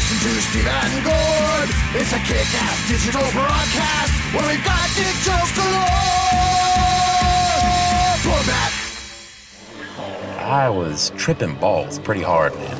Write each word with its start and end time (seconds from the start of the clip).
Listen 0.00 0.32
to 0.32 0.40
Steve 0.40 0.66
and 0.66 1.04
Gord. 1.04 1.68
It's 1.94 2.12
a 2.12 2.18
kick-ass 2.20 2.88
digital 2.88 3.20
broadcast 3.32 4.12
where 4.32 4.48
we 4.48 4.56
got 4.64 4.88
dick 4.96 5.14
jokes 5.20 5.54
galore. 5.54 5.84
Bone 8.24 8.46
Bat. 8.46 8.72
I 10.38 10.70
was 10.70 11.10
tripping 11.16 11.54
balls 11.56 11.98
pretty 11.98 12.22
hard, 12.22 12.54
man. 12.54 12.76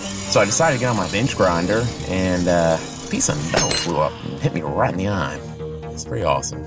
So 0.00 0.40
I 0.40 0.44
decided 0.44 0.76
to 0.76 0.80
get 0.80 0.90
on 0.90 0.96
my 0.96 1.10
bench 1.10 1.34
grinder, 1.34 1.86
and 2.08 2.46
uh, 2.46 2.76
a 2.78 3.08
piece 3.08 3.30
of 3.30 3.52
metal 3.52 3.70
flew 3.70 3.96
up 3.98 4.12
and 4.24 4.38
hit 4.40 4.52
me 4.52 4.60
right 4.60 4.92
in 4.92 4.98
the 4.98 5.08
eye. 5.08 5.40
It's 5.92 6.04
pretty 6.04 6.24
awesome. 6.24 6.62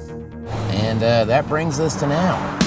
And 0.71 1.03
uh, 1.03 1.25
that 1.25 1.47
brings 1.47 1.79
us 1.79 1.95
to 1.99 2.07
now. 2.07 2.66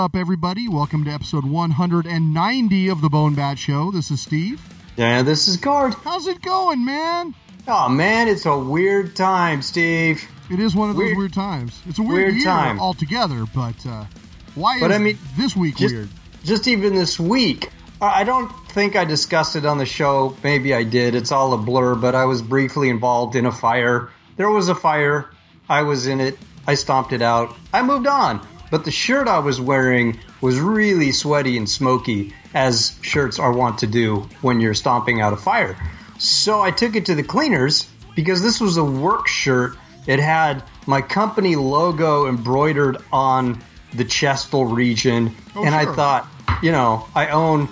Up, 0.00 0.16
everybody? 0.16 0.66
Welcome 0.66 1.04
to 1.04 1.10
episode 1.10 1.44
190 1.44 2.88
of 2.88 3.02
the 3.02 3.10
Bone 3.10 3.34
Bat 3.34 3.58
Show. 3.58 3.90
This 3.90 4.10
is 4.10 4.22
Steve. 4.22 4.62
Yeah, 4.96 5.20
this 5.20 5.46
is 5.46 5.58
Gord. 5.58 5.92
How's 5.92 6.26
it 6.26 6.40
going, 6.40 6.86
man? 6.86 7.34
Oh 7.68 7.86
man, 7.90 8.26
it's 8.26 8.46
a 8.46 8.56
weird 8.58 9.14
time, 9.14 9.60
Steve. 9.60 10.26
It 10.50 10.58
is 10.58 10.74
one 10.74 10.88
of 10.88 10.96
those 10.96 11.04
weird, 11.04 11.18
Weird- 11.18 11.32
times. 11.34 11.82
It's 11.86 11.98
a 11.98 12.02
weird, 12.02 12.14
weird 12.14 12.34
year 12.36 12.44
time. 12.44 12.80
altogether, 12.80 13.44
but 13.54 13.74
uh, 13.86 14.06
why 14.54 14.80
But 14.80 14.90
is 14.90 14.96
I 14.96 15.00
mean, 15.00 15.18
this 15.36 15.54
week 15.54 15.76
just- 15.76 15.94
weird? 15.94 16.08
Just 16.44 16.66
even 16.66 16.94
this 16.94 17.20
week, 17.20 17.68
I 18.00 18.24
don't 18.24 18.50
think 18.70 18.96
I 18.96 19.04
discussed 19.04 19.54
it 19.56 19.66
on 19.66 19.76
the 19.76 19.84
show. 19.84 20.34
Maybe 20.42 20.72
I 20.72 20.82
did. 20.82 21.14
It's 21.14 21.30
all 21.30 21.52
a 21.52 21.58
blur, 21.58 21.94
but 21.94 22.14
I 22.14 22.24
was 22.24 22.40
briefly 22.40 22.88
involved 22.88 23.36
in 23.36 23.44
a 23.44 23.52
fire. 23.52 24.08
There 24.38 24.48
was 24.48 24.70
a 24.70 24.74
fire. 24.74 25.28
I 25.68 25.82
was 25.82 26.06
in 26.06 26.20
it. 26.20 26.38
I 26.66 26.74
stomped 26.74 27.12
it 27.12 27.20
out. 27.20 27.54
I 27.74 27.82
moved 27.82 28.06
on. 28.06 28.46
But 28.70 28.84
the 28.84 28.90
shirt 28.90 29.26
I 29.28 29.40
was 29.40 29.60
wearing 29.60 30.18
was 30.40 30.58
really 30.60 31.12
sweaty 31.12 31.56
and 31.56 31.68
smoky, 31.68 32.34
as 32.54 32.96
shirts 33.02 33.38
are 33.38 33.52
wont 33.52 33.78
to 33.78 33.86
do 33.86 34.28
when 34.42 34.60
you're 34.60 34.74
stomping 34.74 35.20
out 35.20 35.32
a 35.32 35.36
fire. 35.36 35.76
So 36.18 36.60
I 36.60 36.70
took 36.70 36.94
it 36.96 37.06
to 37.06 37.14
the 37.14 37.22
cleaners 37.22 37.88
because 38.14 38.42
this 38.42 38.60
was 38.60 38.76
a 38.76 38.84
work 38.84 39.26
shirt. 39.28 39.76
It 40.06 40.20
had 40.20 40.62
my 40.86 41.02
company 41.02 41.56
logo 41.56 42.26
embroidered 42.28 42.98
on 43.12 43.62
the 43.92 44.04
chestal 44.04 44.72
region, 44.72 45.34
Oh, 45.56 45.64
and 45.64 45.74
I 45.74 45.92
thought, 45.92 46.28
you 46.62 46.70
know, 46.70 47.06
I 47.14 47.28
own 47.28 47.68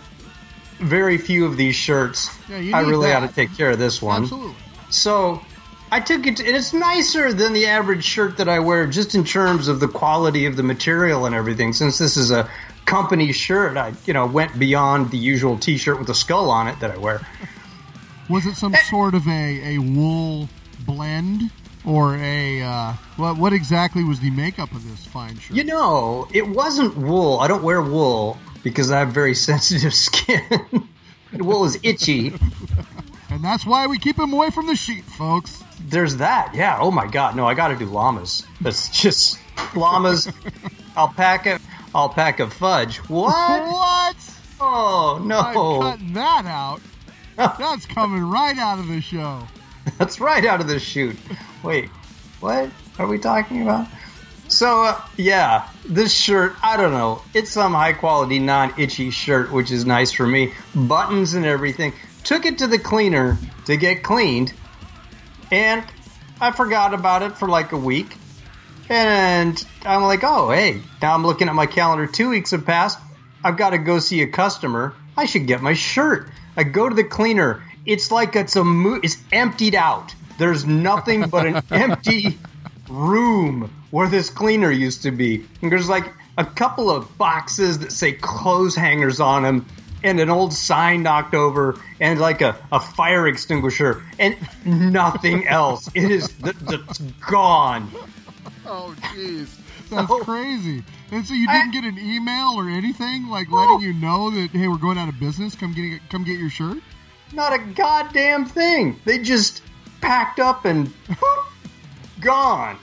very 0.80 1.18
few 1.18 1.46
of 1.46 1.56
these 1.56 1.74
shirts. 1.76 2.30
Yeah, 2.48 2.58
you 2.58 2.74
I 2.74 2.80
really 2.80 3.08
that. 3.08 3.22
ought 3.22 3.28
to 3.28 3.34
take 3.34 3.56
care 3.56 3.70
of 3.70 3.78
this 3.78 4.02
one. 4.02 4.22
Absolutely. 4.22 4.54
So 4.90 5.42
I 5.90 6.00
took 6.00 6.26
it, 6.26 6.38
and 6.40 6.56
it's 6.56 6.72
nicer 6.72 7.32
than 7.32 7.52
the 7.52 7.66
average 7.66 8.04
shirt 8.04 8.36
that 8.36 8.48
I 8.48 8.58
wear, 8.58 8.86
just 8.86 9.14
in 9.14 9.24
terms 9.24 9.68
of 9.68 9.80
the 9.80 9.88
quality 9.88 10.46
of 10.46 10.56
the 10.56 10.62
material 10.62 11.24
and 11.26 11.34
everything. 11.34 11.72
Since 11.72 11.98
this 11.98 12.16
is 12.16 12.30
a 12.30 12.48
company 12.84 13.32
shirt, 13.32 13.76
I 13.76 13.92
you 14.06 14.12
know 14.12 14.26
went 14.26 14.58
beyond 14.58 15.10
the 15.10 15.18
usual 15.18 15.58
T-shirt 15.58 15.98
with 15.98 16.08
a 16.10 16.14
skull 16.14 16.50
on 16.50 16.68
it 16.68 16.78
that 16.80 16.90
I 16.90 16.98
wear. 16.98 17.20
Was 18.28 18.44
it 18.46 18.56
some 18.56 18.74
Eh. 18.74 18.78
sort 18.90 19.14
of 19.14 19.26
a, 19.26 19.76
a 19.76 19.78
wool 19.78 20.48
blend? 20.86 21.50
or 21.86 22.16
a 22.16 22.60
uh, 22.60 22.92
what? 23.16 23.38
What 23.38 23.52
exactly 23.54 24.04
was 24.04 24.20
the 24.20 24.30
makeup 24.30 24.72
of 24.72 24.84
this 24.90 25.06
fine 25.06 25.38
shirt? 25.38 25.56
You 25.56 25.64
know, 25.64 26.28
it 26.34 26.46
wasn't 26.46 26.94
wool. 26.98 27.38
I 27.40 27.48
don't 27.48 27.62
wear 27.62 27.80
wool 27.80 28.36
because 28.62 28.90
I 28.90 28.98
have 28.98 29.08
very 29.10 29.34
sensitive 29.48 29.94
skin. 29.94 30.42
wool 31.32 31.64
is 31.64 31.78
itchy. 31.82 32.34
And 33.38 33.44
that's 33.44 33.64
why 33.64 33.86
we 33.86 34.00
keep 34.00 34.18
him 34.18 34.32
away 34.32 34.50
from 34.50 34.66
the 34.66 34.74
sheet, 34.74 35.04
folks. 35.04 35.62
There's 35.80 36.16
that. 36.16 36.56
Yeah. 36.56 36.76
Oh 36.80 36.90
my 36.90 37.06
God. 37.06 37.36
No, 37.36 37.46
I 37.46 37.54
got 37.54 37.68
to 37.68 37.76
do 37.76 37.84
llamas. 37.84 38.44
That's 38.60 38.88
just 38.88 39.38
llamas, 39.76 40.28
alpaca, 40.96 41.60
alpaca 41.94 42.50
fudge. 42.50 42.96
What? 43.08 43.32
What? 43.32 44.16
Oh 44.60 45.22
no! 45.24 45.38
I'm 45.38 45.80
cutting 45.80 46.12
that 46.14 46.46
out. 46.46 46.80
That's 47.36 47.86
coming 47.86 48.24
right 48.24 48.58
out 48.58 48.80
of 48.80 48.88
the 48.88 49.00
show. 49.00 49.46
That's 49.98 50.18
right 50.18 50.44
out 50.44 50.60
of 50.60 50.66
the 50.66 50.80
chute. 50.80 51.16
Wait, 51.62 51.90
what 52.40 52.68
are 52.98 53.06
we 53.06 53.20
talking 53.20 53.62
about? 53.62 53.86
So, 54.48 54.82
uh, 54.82 55.00
yeah, 55.16 55.68
this 55.84 56.12
shirt, 56.12 56.56
I 56.60 56.76
don't 56.76 56.92
know. 56.92 57.22
It's 57.34 57.50
some 57.50 57.74
high 57.74 57.92
quality, 57.92 58.40
non 58.40 58.74
itchy 58.78 59.10
shirt, 59.10 59.52
which 59.52 59.70
is 59.70 59.86
nice 59.86 60.10
for 60.10 60.26
me. 60.26 60.54
Buttons 60.74 61.34
and 61.34 61.46
everything. 61.46 61.92
Took 62.24 62.46
it 62.46 62.58
to 62.58 62.66
the 62.66 62.78
cleaner 62.78 63.38
to 63.66 63.76
get 63.76 64.02
cleaned, 64.02 64.52
and 65.50 65.84
I 66.40 66.52
forgot 66.52 66.94
about 66.94 67.22
it 67.22 67.36
for 67.36 67.48
like 67.48 67.72
a 67.72 67.76
week. 67.76 68.16
And 68.88 69.62
I'm 69.84 70.02
like, 70.02 70.24
oh, 70.24 70.50
hey, 70.50 70.80
now 71.02 71.14
I'm 71.14 71.24
looking 71.24 71.48
at 71.48 71.54
my 71.54 71.66
calendar. 71.66 72.06
Two 72.06 72.30
weeks 72.30 72.52
have 72.52 72.64
passed. 72.64 72.98
I've 73.44 73.56
got 73.56 73.70
to 73.70 73.78
go 73.78 73.98
see 73.98 74.22
a 74.22 74.26
customer. 74.26 74.94
I 75.16 75.26
should 75.26 75.46
get 75.46 75.62
my 75.62 75.74
shirt. 75.74 76.28
I 76.56 76.64
go 76.64 76.88
to 76.88 76.94
the 76.94 77.04
cleaner. 77.04 77.62
It's 77.84 78.10
like 78.10 78.34
it's 78.36 78.56
a 78.56 78.64
mo- 78.64 79.00
it's 79.02 79.16
emptied 79.32 79.74
out. 79.74 80.14
There's 80.38 80.64
nothing 80.64 81.28
but 81.28 81.46
an 81.46 81.62
empty 81.70 82.38
room 82.88 83.70
where 83.90 84.08
this 84.08 84.30
cleaner 84.30 84.70
used 84.70 85.02
to 85.02 85.10
be. 85.10 85.46
And 85.62 85.70
there's 85.70 85.88
like 85.88 86.12
a 86.36 86.44
couple 86.44 86.90
of 86.90 87.16
boxes 87.18 87.80
that 87.80 87.92
say 87.92 88.12
clothes 88.12 88.74
hangers 88.76 89.20
on 89.20 89.42
them 89.42 89.66
and 90.04 90.20
an 90.20 90.30
old 90.30 90.52
sign 90.52 91.02
knocked 91.02 91.34
over 91.34 91.78
and 92.00 92.20
like 92.20 92.40
a, 92.42 92.56
a 92.72 92.78
fire 92.80 93.26
extinguisher 93.26 94.02
and 94.18 94.36
nothing 94.64 95.46
else. 95.48 95.88
It 95.94 96.10
is 96.10 96.28
th- 96.28 96.56
th- 96.68 96.80
it's 96.88 96.98
gone. 96.98 97.90
Oh, 98.66 98.94
jeez. 99.14 99.48
That's 99.90 100.08
So- 100.08 100.20
crazy. 100.20 100.84
And 101.10 101.26
so 101.26 101.32
you 101.32 101.46
didn't 101.46 101.70
get 101.70 101.84
an 101.84 101.98
email 101.98 102.52
or 102.56 102.68
anything 102.68 103.28
like 103.28 103.50
letting 103.50 103.80
you 103.80 103.94
know 103.94 104.28
that 104.30 104.50
hey, 104.50 104.68
we're 104.68 104.76
going 104.76 104.98
out 104.98 105.08
of 105.08 105.18
business. 105.18 105.54
Come 105.54 105.72
get 105.72 106.00
come 106.10 106.22
get 106.22 106.38
your 106.38 106.50
shirt. 106.50 106.78
Not 107.32 107.54
a 107.54 107.58
goddamn 107.58 108.44
thing. 108.44 109.00
They 109.06 109.18
just 109.18 109.62
packed 110.02 110.38
up 110.38 110.66
and 110.66 110.92
gone. 112.20 112.78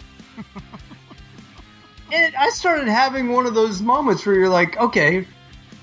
And 2.11 2.35
I 2.35 2.50
started 2.50 2.88
having 2.88 3.29
one 3.31 3.45
of 3.45 3.53
those 3.53 3.81
moments 3.81 4.25
where 4.25 4.35
you're 4.35 4.50
like, 4.50 4.77
okay, 4.77 5.27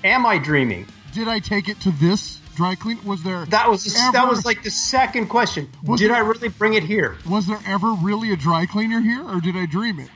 am 0.03 0.25
I 0.25 0.37
dreaming? 0.37 0.85
Did 1.13 1.27
I 1.27 1.39
take 1.39 1.69
it 1.69 1.79
to 1.81 1.91
this 1.91 2.39
dry 2.55 2.75
clean? 2.75 3.03
Was 3.05 3.23
there 3.23 3.45
That 3.45 3.69
was 3.69 3.83
that 3.93 4.27
was 4.27 4.45
like 4.45 4.63
the 4.63 4.71
second 4.71 5.27
question. 5.27 5.69
Was 5.83 5.99
Did 5.99 6.11
it- 6.11 6.13
I 6.15 6.19
really 6.19 6.49
bring 6.49 6.73
it 6.73 6.83
here, 6.83 7.17
was 7.29 7.47
there 7.47 7.59
ever 7.65 7.91
really 7.93 8.31
a 8.31 8.35
dry 8.35 8.65
cleaner 8.65 8.99
here, 9.01 9.23
or 9.27 9.39
did 9.41 9.55
I 9.55 9.65
dream 9.65 9.99
it? 9.99 10.09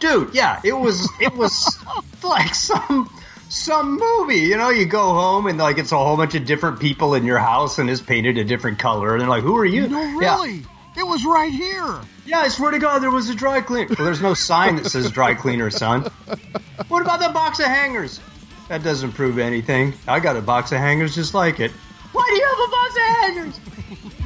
dude? 0.00 0.34
Yeah, 0.34 0.60
it 0.64 0.72
was. 0.76 1.08
It 1.20 1.34
was 1.34 1.78
like 2.22 2.54
some 2.54 3.08
some 3.48 3.98
movie. 3.98 4.40
You 4.40 4.56
know, 4.56 4.70
you 4.70 4.84
go 4.86 5.12
home 5.14 5.46
and 5.46 5.58
like 5.58 5.78
it's 5.78 5.92
a 5.92 5.96
whole 5.98 6.16
bunch 6.16 6.34
of 6.34 6.44
different 6.44 6.78
people 6.80 7.14
in 7.14 7.24
your 7.24 7.38
house 7.38 7.78
and 7.78 7.88
it's 7.88 8.00
painted 8.02 8.36
a 8.38 8.44
different 8.44 8.78
color, 8.78 9.12
and 9.12 9.20
they're 9.20 9.28
like, 9.28 9.42
"Who 9.44 9.56
are 9.56 9.64
you?" 9.64 9.88
No, 9.88 10.00
Yeah. 10.20 10.36
really. 10.36 10.64
It 10.96 11.04
was 11.06 11.24
right 11.24 11.50
here. 11.52 11.98
Yeah, 12.24 12.38
I 12.40 12.48
swear 12.48 12.70
to 12.70 12.78
God, 12.78 13.00
there 13.00 13.10
was 13.10 13.28
a 13.28 13.34
dry 13.34 13.60
cleaner. 13.60 13.88
Well, 13.98 14.04
there's 14.04 14.20
no 14.22 14.34
sign 14.34 14.76
that 14.76 14.86
says 14.86 15.10
dry 15.10 15.34
cleaner, 15.34 15.68
son. 15.70 16.08
What 16.88 17.02
about 17.02 17.20
that 17.20 17.32
box 17.32 17.58
of 17.60 17.66
hangers? 17.66 18.20
That 18.68 18.82
doesn't 18.82 19.12
prove 19.12 19.38
anything. 19.38 19.92
I 20.08 20.20
got 20.20 20.36
a 20.36 20.42
box 20.42 20.72
of 20.72 20.78
hangers 20.78 21.14
just 21.14 21.34
like 21.34 21.60
it. 21.60 21.70
Why 22.12 22.24
do 22.28 22.36
you 22.36 22.46
have 22.46 22.58
a 22.58 22.70
box 22.70 22.96
of 22.96 23.02
hangers? 23.02 23.60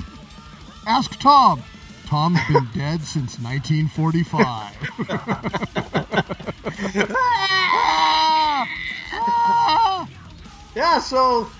Ask 0.87 1.19
Tom. 1.21 1.63
Tom's 2.07 2.39
been 2.51 2.69
dead 2.75 3.03
since 3.03 3.39
1945. 3.39 4.77
Ah! 7.11 8.69
Ah! 9.11 10.09
Yeah, 10.75 11.01
so 11.01 11.51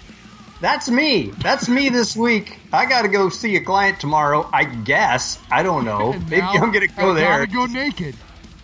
that's 0.61 0.89
me. 0.89 1.31
That's 1.43 1.69
me 1.69 1.89
this 1.89 2.17
week. 2.17 2.59
I 2.73 2.87
got 2.87 3.03
to 3.03 3.09
go 3.09 3.29
see 3.29 3.57
a 3.57 3.61
client 3.61 4.01
tomorrow. 4.01 4.49
I 4.53 4.65
guess. 4.65 5.39
I 5.51 5.63
don't 5.63 5.85
know. 5.85 6.13
And 6.13 6.23
Maybe 6.31 6.43
now 6.43 6.53
I'm 6.53 6.73
gonna 6.73 6.87
go 6.89 7.11
I 7.11 7.15
there. 7.15 7.47
Gotta 7.47 7.47
go 7.53 7.67
naked. 7.67 8.15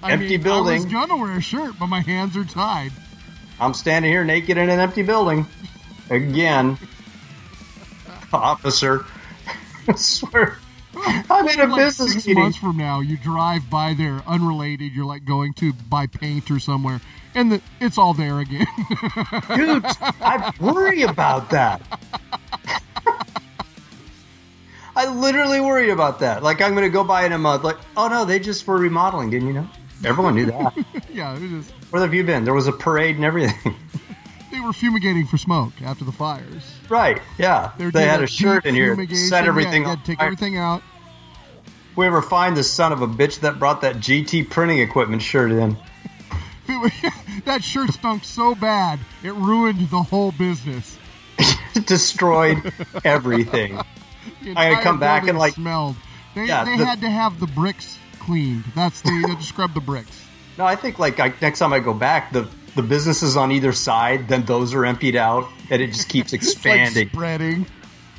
I 0.03 0.13
Empty 0.13 0.29
mean, 0.29 0.43
building. 0.43 0.73
I 0.75 0.77
was 0.77 0.87
gonna 0.87 1.17
wear 1.17 1.37
a 1.37 1.41
shirt, 1.41 1.75
but 1.79 1.87
my 1.87 2.01
hands 2.01 2.37
are 2.37 2.45
tied. 2.45 2.93
I'm 3.61 3.75
standing 3.75 4.11
here 4.11 4.25
naked 4.25 4.59
in 4.59 4.69
an 4.69 4.81
empty 4.81 5.03
building 5.03 5.47
again. 6.11 6.79
Officer, 8.33 9.07
I 9.89 9.95
swear, 9.95 10.59
I'm 10.97 11.49
in 11.49 11.61
a 11.61 11.67
like 11.67 11.87
business 11.87 12.13
six 12.15 12.27
meeting. 12.27 12.43
months 12.43 12.59
from 12.59 12.77
now, 12.77 13.01
you 13.01 13.17
drive 13.17 13.71
by 13.71 13.95
there 13.95 14.23
unrelated. 14.27 14.93
You're 14.93 15.05
like 15.05 15.25
going 15.25 15.55
to 15.55 15.73
buy 15.73 16.07
paint 16.09 16.51
or 16.51 16.59
somewhere, 16.59 17.01
and 17.35 17.53
the, 17.53 17.63
it's 17.81 17.97
all 17.97 18.13
there 18.13 18.41
again. 18.41 18.67
Dude, 19.55 19.85
I 20.21 20.53
worry 20.61 21.03
about 21.03 21.51
that. 21.51 21.81
I 24.97 25.13
literally 25.13 25.61
worry 25.61 25.91
about 25.91 26.21
that. 26.21 26.43
Like, 26.43 26.63
I'm 26.63 26.73
going 26.73 26.85
to 26.85 26.93
go 26.93 27.03
by 27.05 27.27
in 27.27 27.33
a 27.33 27.39
month. 27.39 27.65
Like, 27.65 27.79
oh 27.97 28.09
no, 28.09 28.25
they 28.25 28.39
just 28.39 28.67
were 28.67 28.79
remodeling, 28.79 29.31
didn't 29.31 29.49
you 29.49 29.55
know? 29.55 29.69
Everyone 30.05 30.35
knew 30.35 30.47
that. 30.47 30.73
yeah, 31.13 31.35
it 31.37 31.49
just 31.49 31.71
Where 31.91 32.03
have 32.03 32.15
you 32.15 32.25
been? 32.25 32.45
There 32.45 32.55
was 32.55 32.67
a 32.67 32.73
parade 32.73 33.17
and 33.17 33.25
everything. 33.25 33.75
they 34.51 34.61
were 34.61 34.73
fumigating 34.73 35.27
for 35.27 35.37
smoke 35.39 35.73
after 35.83 36.05
the 36.05 36.13
fires. 36.13 36.75
right, 36.89 37.21
yeah. 37.39 37.73
They, 37.79 37.91
They 37.91 38.07
had 38.07 38.23
a 38.23 38.27
shirt 38.27 38.67
in 38.67 38.75
here, 38.75 38.97
set 39.15 39.45
Yeah, 39.45 39.49
everything 39.49 39.85
had 39.85 40.01
to 40.01 40.05
take 40.05 40.19
fire. 40.19 40.27
everything 40.27 40.57
out. 40.59 40.83
We 41.97 42.07
ever 42.07 42.23
find 42.23 42.57
the 42.57 42.65
son 42.65 42.93
of 42.93 43.03
a 43.03 43.07
bitch 43.07 43.41
that 43.41 43.59
brought 43.59 43.83
that 43.83 43.97
GT 43.97 44.51
printing 44.51 44.81
equipment 44.81 45.23
shirt 45.23 45.53
in? 45.53 45.77
that 47.45 47.63
shirt 47.63 47.91
stunk 47.93 48.25
so 48.25 48.55
bad 48.55 48.99
it 49.23 49.35
ruined 49.35 49.89
the 49.91 50.03
whole 50.03 50.33
business. 50.33 50.99
Destroyed 51.87 52.73
everything. 53.05 53.79
I 54.57 54.71
gotta 54.71 54.83
come 54.83 54.99
back 55.01 55.29
and, 55.29 55.39
like- 55.39 55.55
smelled. 55.55 55.97
They, 56.35 56.47
Yeah, 56.47 56.65
they 56.65 56.77
the- 56.77 56.85
had 56.85 57.01
to 57.03 57.11
have 57.11 57.39
the 57.41 57.47
bricks 57.47 57.99
cleaned. 58.25 58.65
That's 58.75 59.01
the 59.03 59.11
they 59.11 59.29
had 59.29 59.39
to 59.39 59.45
scrub 59.45 59.75
the 59.75 59.81
bricks. 59.81 60.21
No, 60.57 60.65
I 60.65 60.77
think 60.77 61.01
like 61.01 61.19
I, 61.19 61.33
next 61.43 61.59
time 61.59 61.73
I 61.73 61.81
go 61.81 61.93
back, 61.93 62.33
the 62.33 62.49
the 62.77 62.83
businesses 62.83 63.37
on 63.37 63.51
either 63.51 63.73
side, 63.73 64.29
then 64.29 64.45
those 64.45 64.73
are 64.73 64.85
emptied 64.87 65.17
out, 65.17 65.49
and 65.69 65.83
it 65.83 65.89
just 65.89 66.09
keeps 66.09 66.33
It's 66.33 66.45
like 66.45 66.53
expanding. 66.53 67.09
spreading. 67.09 67.67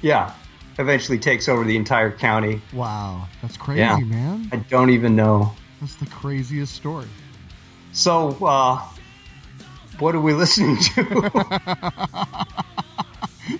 yeah, 0.01 0.33
eventually 0.77 1.17
takes 1.17 1.47
over 1.47 1.63
the 1.63 1.77
entire 1.77 2.11
county. 2.11 2.61
Wow, 2.73 3.29
that's 3.41 3.55
crazy, 3.55 3.79
Yeah. 3.79 3.99
man. 3.99 4.49
I 4.51 4.57
don't 4.57 4.89
even 4.89 5.15
know. 5.15 5.53
That's 5.79 5.95
the 5.95 6.07
craziest 6.07 6.73
story. 6.75 7.07
So, 7.93 8.31
uh, 8.45 8.81
what 9.99 10.13
are 10.13 10.19
we 10.19 10.33
listening 10.43 10.75
to? 10.75 11.31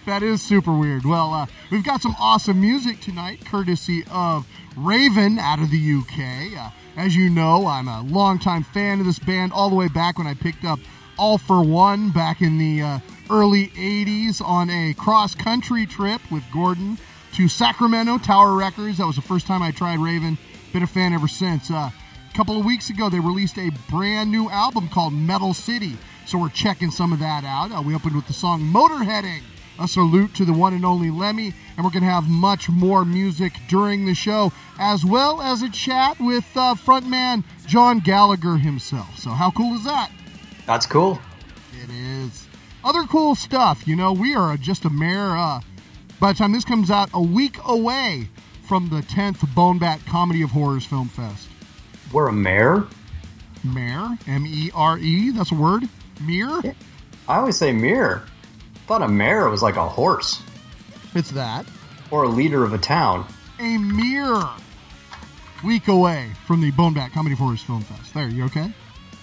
That 0.06 0.22
is 0.22 0.42
super 0.42 0.72
weird. 0.72 1.04
Well, 1.04 1.34
uh, 1.34 1.48
we've 1.72 1.84
got 1.84 2.02
some 2.02 2.16
awesome 2.20 2.62
music 2.62 3.02
tonight, 3.02 3.44
courtesy 3.44 4.04
of 4.12 4.48
Raven 4.78 5.40
out 5.40 5.60
of 5.60 5.72
the 5.72 5.78
UK. 5.78 6.58
Uh, 6.58 6.70
as 6.96 7.16
you 7.16 7.28
know, 7.28 7.66
I'm 7.66 7.88
a 7.88 8.02
longtime 8.04 8.64
fan 8.64 9.00
of 9.00 9.08
this 9.08 9.18
band 9.18 9.52
all 9.52 9.70
the 9.70 9.76
way 9.76 9.88
back 9.88 10.20
when 10.20 10.28
I 10.28 10.36
picked 10.36 10.64
up 10.64 10.80
All 11.18 11.40
for 11.40 11.64
One 11.64 12.12
back 12.12 12.42
in 12.42 12.60
the 12.60 12.82
uh, 12.84 13.00
early 13.32 13.70
80s 13.70 14.42
on 14.42 14.70
a 14.70 14.94
cross 14.94 15.34
country 15.34 15.88
trip 15.88 16.22
with 16.32 16.44
Gordon 16.54 17.00
to 17.34 17.48
Sacramento 17.48 18.20
Tower 18.20 18.54
Records. 18.54 19.00
That 19.00 19.08
was 19.08 19.16
the 19.16 19.24
first 19.24 19.48
time 19.48 19.64
I 19.64 19.72
tried 19.72 20.00
Raven. 20.00 20.38
Been 20.72 20.84
a 20.84 20.88
fan 20.88 21.14
ever 21.14 21.28
since. 21.28 21.72
Uh, 21.72 21.90
a 22.30 22.38
couple 22.38 22.60
of 22.60 22.66
weeks 22.66 22.92
ago, 22.92 23.10
they 23.10 23.20
released 23.20 23.58
a 23.58 23.72
brand 23.90 24.30
new 24.30 24.50
album 24.52 24.88
called 24.88 25.14
Metal 25.14 25.56
City. 25.56 25.98
So 26.28 26.38
we're 26.38 26.50
checking 26.50 26.92
some 26.92 27.12
of 27.12 27.20
that 27.20 27.44
out. 27.44 27.72
Uh, 27.72 27.82
we 27.82 27.96
opened 27.96 28.16
with 28.16 28.28
the 28.28 28.34
song 28.34 28.62
Motorheading, 28.62 29.42
a 29.80 29.88
salute 29.88 30.34
to 30.36 30.46
the 30.46 30.54
one 30.54 30.74
and 30.74 30.86
only 30.86 31.10
Lemmy, 31.10 31.54
and 31.76 31.86
we're 31.86 31.92
going 31.92 32.04
to 32.04 32.10
have 32.10 32.30
much 32.30 32.70
more 32.70 33.06
music 33.06 33.54
during 33.68 34.06
the 34.06 34.14
show, 34.14 34.52
as 34.80 35.04
well 35.06 35.42
as 35.42 35.62
a 35.62 35.70
chat 35.70 36.20
with 36.20 36.46
uh, 36.56 36.76
frontman 36.76 37.44
John 37.66 38.00
Gallagher 38.00 38.58
himself. 38.58 39.18
So 39.18 39.32
how 39.32 39.52
cool 39.52 39.76
is 39.76 39.84
that? 39.84 40.12
That's 40.66 40.86
cool. 40.86 41.20
It 41.84 41.90
is. 41.90 42.48
Other 42.84 43.04
cool 43.04 43.36
stuff, 43.36 43.88
you 43.88 43.96
know, 43.96 44.14
we 44.14 44.36
are 44.36 44.58
just 44.58 44.86
a 44.86 44.90
mere, 44.90 45.36
uh, 45.36 45.62
by 46.20 46.32
the 46.32 46.38
time 46.38 46.52
this 46.52 46.66
comes 46.66 46.92
out, 46.92 47.10
a 47.14 47.22
week 47.22 47.58
away 47.66 48.30
from 48.68 48.90
the 48.90 49.02
10th 49.02 49.54
Bone 49.54 49.80
Bat 49.80 50.02
Comedy 50.06 50.42
of 50.42 50.52
Horrors 50.52 50.86
Film 50.86 51.10
Fest. 51.10 51.48
We're 52.12 52.28
a 52.28 52.34
mayor. 52.34 52.88
Mere, 53.64 54.18
M 54.28 54.46
E 54.46 54.70
R 54.76 55.00
E, 55.00 55.32
that's 55.32 55.52
a 55.52 55.56
word. 55.56 55.90
Mere? 56.22 56.62
I 57.28 57.38
always 57.38 57.58
say 57.58 57.72
mirror. 57.72 58.24
Thought 58.88 59.02
a 59.02 59.08
mayor 59.08 59.50
was 59.50 59.62
like 59.64 59.76
a 59.78 59.88
horse 59.88 60.42
It's 61.14 61.32
that. 61.32 61.66
or 62.12 62.24
a 62.24 62.28
leader 62.30 62.64
of 62.64 62.74
a 62.74 62.78
town. 62.78 63.26
A 63.60 63.78
mirror. 63.78 64.50
week 65.64 65.88
away 65.88 66.32
from 66.46 66.62
the 66.62 66.70
Bone 66.72 66.94
Bat 66.94 67.12
Comedy 67.14 67.36
Forest 67.36 67.64
Film 67.66 67.82
Fest. 67.82 68.14
There, 68.14 68.28
you 68.28 68.44
okay? 68.46 68.72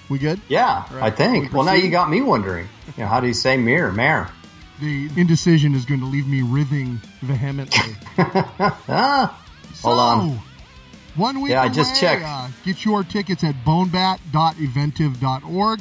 We 0.09 0.19
good? 0.19 0.41
Yeah, 0.49 0.85
Right. 0.93 1.05
I 1.05 1.11
think. 1.15 1.51
We 1.53 1.57
Well, 1.57 1.65
now 1.65 1.75
you 1.75 1.91
got 1.91 2.11
me 2.11 2.21
wondering. 2.23 2.67
You 2.97 3.05
know, 3.05 3.09
how 3.09 3.21
do 3.21 3.29
you 3.29 3.35
say 3.35 3.57
mirror, 3.57 3.93
mare? 3.93 4.29
The 4.81 5.09
indecision 5.17 5.75
is 5.77 5.85
going 5.85 6.01
to 6.01 6.07
leave 6.07 6.27
me 6.27 6.43
writhing 6.43 7.01
vehemently. 7.21 7.95
Ah, 8.89 9.39
hold 9.83 9.99
on. 9.99 10.41
One 11.15 11.41
week 11.41 11.53
Yeah, 11.53 11.63
I 11.63 11.69
just 11.69 12.01
checked. 12.01 12.25
Uh, 12.25 12.49
get 12.65 12.85
your 12.85 13.05
tickets 13.05 13.45
at 13.45 13.55
bonebat.eventive.org. 13.65 15.81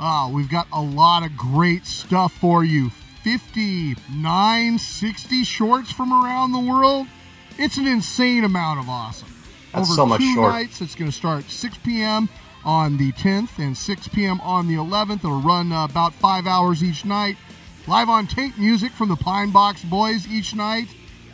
Uh, 0.00 0.28
we've 0.32 0.50
got 0.50 0.66
a 0.72 0.80
lot 0.80 1.24
of 1.24 1.36
great 1.36 1.86
stuff 1.86 2.32
for 2.32 2.64
you. 2.64 2.90
59, 3.22 4.78
60 4.78 5.44
shorts 5.44 5.92
from 5.92 6.12
around 6.12 6.52
the 6.52 6.58
world. 6.58 7.06
It's 7.58 7.76
an 7.76 7.86
insane 7.86 8.44
amount 8.44 8.80
of 8.80 8.88
awesome. 8.88 9.28
That's 9.72 9.88
Over 9.88 9.94
so 9.96 10.06
much 10.06 10.20
two 10.20 10.34
short. 10.34 10.52
nights, 10.52 10.80
it's 10.80 10.94
going 10.94 11.10
to 11.10 11.16
start 11.16 11.44
6 11.50 11.78
p.m. 11.78 12.28
on 12.64 12.96
the 12.98 13.12
10th 13.12 13.58
and 13.58 13.76
6 13.76 14.08
p.m. 14.08 14.40
on 14.40 14.68
the 14.68 14.74
11th. 14.74 15.18
It'll 15.18 15.40
run 15.40 15.72
uh, 15.72 15.84
about 15.84 16.14
five 16.14 16.46
hours 16.46 16.82
each 16.82 17.04
night. 17.04 17.36
Live 17.86 18.08
on 18.08 18.26
tape 18.26 18.58
music 18.58 18.92
from 18.92 19.08
the 19.08 19.16
Pine 19.16 19.50
Box 19.50 19.82
Boys 19.84 20.26
each 20.28 20.54
night, 20.54 20.88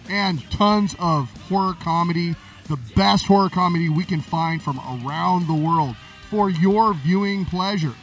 and 0.08 0.48
tons 0.50 0.94
of 0.98 1.30
horror 1.48 1.74
comedy, 1.74 2.34
the 2.68 2.78
best 2.96 3.26
horror 3.26 3.50
comedy 3.50 3.88
we 3.88 4.04
can 4.04 4.20
find 4.20 4.62
from 4.62 4.78
around 4.78 5.46
the 5.46 5.54
world 5.54 5.96
for 6.30 6.48
your 6.48 6.94
viewing 6.94 7.44
pleasure. 7.44 7.94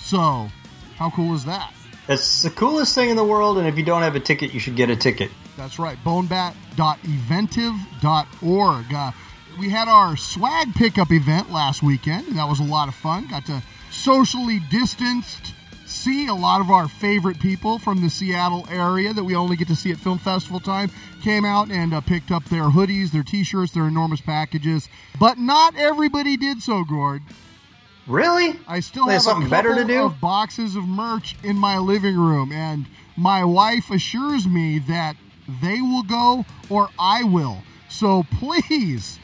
So, 0.00 0.48
how 0.96 1.10
cool 1.10 1.34
is 1.34 1.44
that? 1.44 1.72
It's 2.08 2.42
the 2.42 2.50
coolest 2.50 2.94
thing 2.94 3.08
in 3.10 3.16
the 3.16 3.24
world, 3.24 3.58
and 3.58 3.68
if 3.68 3.78
you 3.78 3.84
don't 3.84 4.02
have 4.02 4.16
a 4.16 4.20
ticket, 4.20 4.52
you 4.52 4.60
should 4.60 4.76
get 4.76 4.90
a 4.90 4.96
ticket. 4.96 5.30
That's 5.56 5.78
right, 5.78 5.96
bonebat.eventive.org. 6.04 8.94
Uh, 8.94 9.12
we 9.58 9.70
had 9.70 9.88
our 9.88 10.16
swag 10.16 10.74
pickup 10.74 11.12
event 11.12 11.52
last 11.52 11.82
weekend, 11.82 12.28
and 12.28 12.38
that 12.38 12.48
was 12.48 12.58
a 12.58 12.64
lot 12.64 12.88
of 12.88 12.94
fun. 12.94 13.28
Got 13.28 13.44
to 13.46 13.62
socially 13.90 14.60
distanced 14.70 15.52
see 15.92 16.26
a 16.26 16.34
lot 16.34 16.60
of 16.60 16.70
our 16.70 16.88
favorite 16.88 17.38
people 17.38 17.78
from 17.78 18.00
the 18.00 18.08
Seattle 18.08 18.66
area 18.70 19.12
that 19.12 19.24
we 19.24 19.36
only 19.36 19.56
get 19.56 19.68
to 19.68 19.76
see 19.76 19.92
at 19.92 19.98
film 19.98 20.18
festival 20.18 20.58
time 20.58 20.90
came 21.22 21.44
out 21.44 21.70
and 21.70 21.94
uh, 21.94 22.00
picked 22.00 22.30
up 22.30 22.44
their 22.46 22.64
hoodies, 22.64 23.12
their 23.12 23.22
t-shirts, 23.22 23.72
their 23.72 23.86
enormous 23.86 24.20
packages. 24.20 24.88
But 25.20 25.38
not 25.38 25.76
everybody 25.76 26.36
did 26.36 26.62
so, 26.62 26.82
Gord. 26.82 27.22
Really? 28.06 28.58
I 28.66 28.80
still 28.80 29.06
They 29.06 29.14
have 29.14 29.22
something 29.22 29.48
better 29.48 29.74
to 29.74 29.84
do? 29.84 30.04
of 30.04 30.20
boxes 30.20 30.74
of 30.76 30.86
merch 30.88 31.36
in 31.42 31.56
my 31.56 31.78
living 31.78 32.16
room, 32.16 32.50
and 32.52 32.86
my 33.16 33.44
wife 33.44 33.90
assures 33.90 34.46
me 34.46 34.78
that 34.80 35.16
they 35.60 35.80
will 35.80 36.02
go 36.02 36.44
or 36.68 36.88
I 36.98 37.22
will. 37.24 37.58
So 37.88 38.24
please 38.38 39.18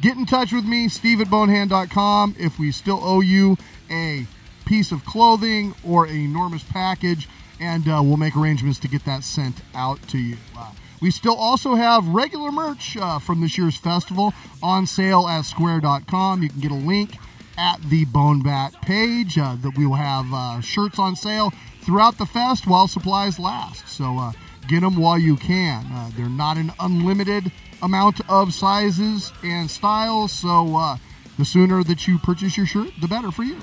get 0.00 0.16
in 0.16 0.26
touch 0.26 0.52
with 0.52 0.64
me, 0.64 0.88
steve 0.88 1.20
at 1.20 1.28
bonebat.com, 1.28 2.36
if 2.38 2.58
we 2.58 2.72
still 2.72 2.98
owe 3.02 3.20
you 3.20 3.56
a 3.90 4.26
piece 4.64 4.90
of 4.92 5.04
clothing 5.04 5.74
or 5.84 6.06
an 6.06 6.16
enormous 6.16 6.62
package, 6.62 7.28
and 7.60 7.86
uh, 7.88 8.00
we'll 8.02 8.16
make 8.16 8.36
arrangements 8.36 8.78
to 8.80 8.88
get 8.88 9.04
that 9.04 9.22
sent 9.22 9.60
out 9.74 10.00
to 10.08 10.18
you. 10.18 10.36
Uh, 10.56 10.72
we 11.00 11.10
still 11.10 11.36
also 11.36 11.74
have 11.74 12.08
regular 12.08 12.50
merch 12.50 12.96
uh, 12.96 13.18
from 13.18 13.40
this 13.40 13.56
year's 13.58 13.76
festival 13.76 14.32
on 14.62 14.86
sale 14.86 15.26
at 15.28 15.42
square.com. 15.42 16.42
You 16.42 16.48
can 16.48 16.60
get 16.60 16.70
a 16.70 16.74
link 16.74 17.16
at 17.60 17.78
the 17.82 18.06
Bone 18.06 18.42
Bat 18.42 18.80
page 18.80 19.36
uh, 19.36 19.54
that 19.56 19.76
we 19.76 19.86
will 19.86 19.96
have 19.96 20.32
uh, 20.32 20.60
shirts 20.62 20.98
on 20.98 21.14
sale 21.14 21.52
throughout 21.82 22.16
the 22.16 22.24
fest 22.24 22.66
while 22.66 22.88
supplies 22.88 23.38
last. 23.38 23.86
So 23.86 24.16
uh, 24.18 24.32
get 24.66 24.80
them 24.80 24.96
while 24.96 25.18
you 25.18 25.36
can. 25.36 25.84
Uh, 25.92 26.10
they're 26.16 26.30
not 26.30 26.56
an 26.56 26.72
unlimited 26.80 27.52
amount 27.82 28.20
of 28.30 28.54
sizes 28.54 29.30
and 29.44 29.70
styles, 29.70 30.32
so 30.32 30.74
uh, 30.74 30.96
the 31.38 31.44
sooner 31.44 31.84
that 31.84 32.08
you 32.08 32.18
purchase 32.18 32.56
your 32.56 32.66
shirt, 32.66 32.92
the 33.00 33.08
better 33.08 33.30
for 33.30 33.42
you. 33.42 33.58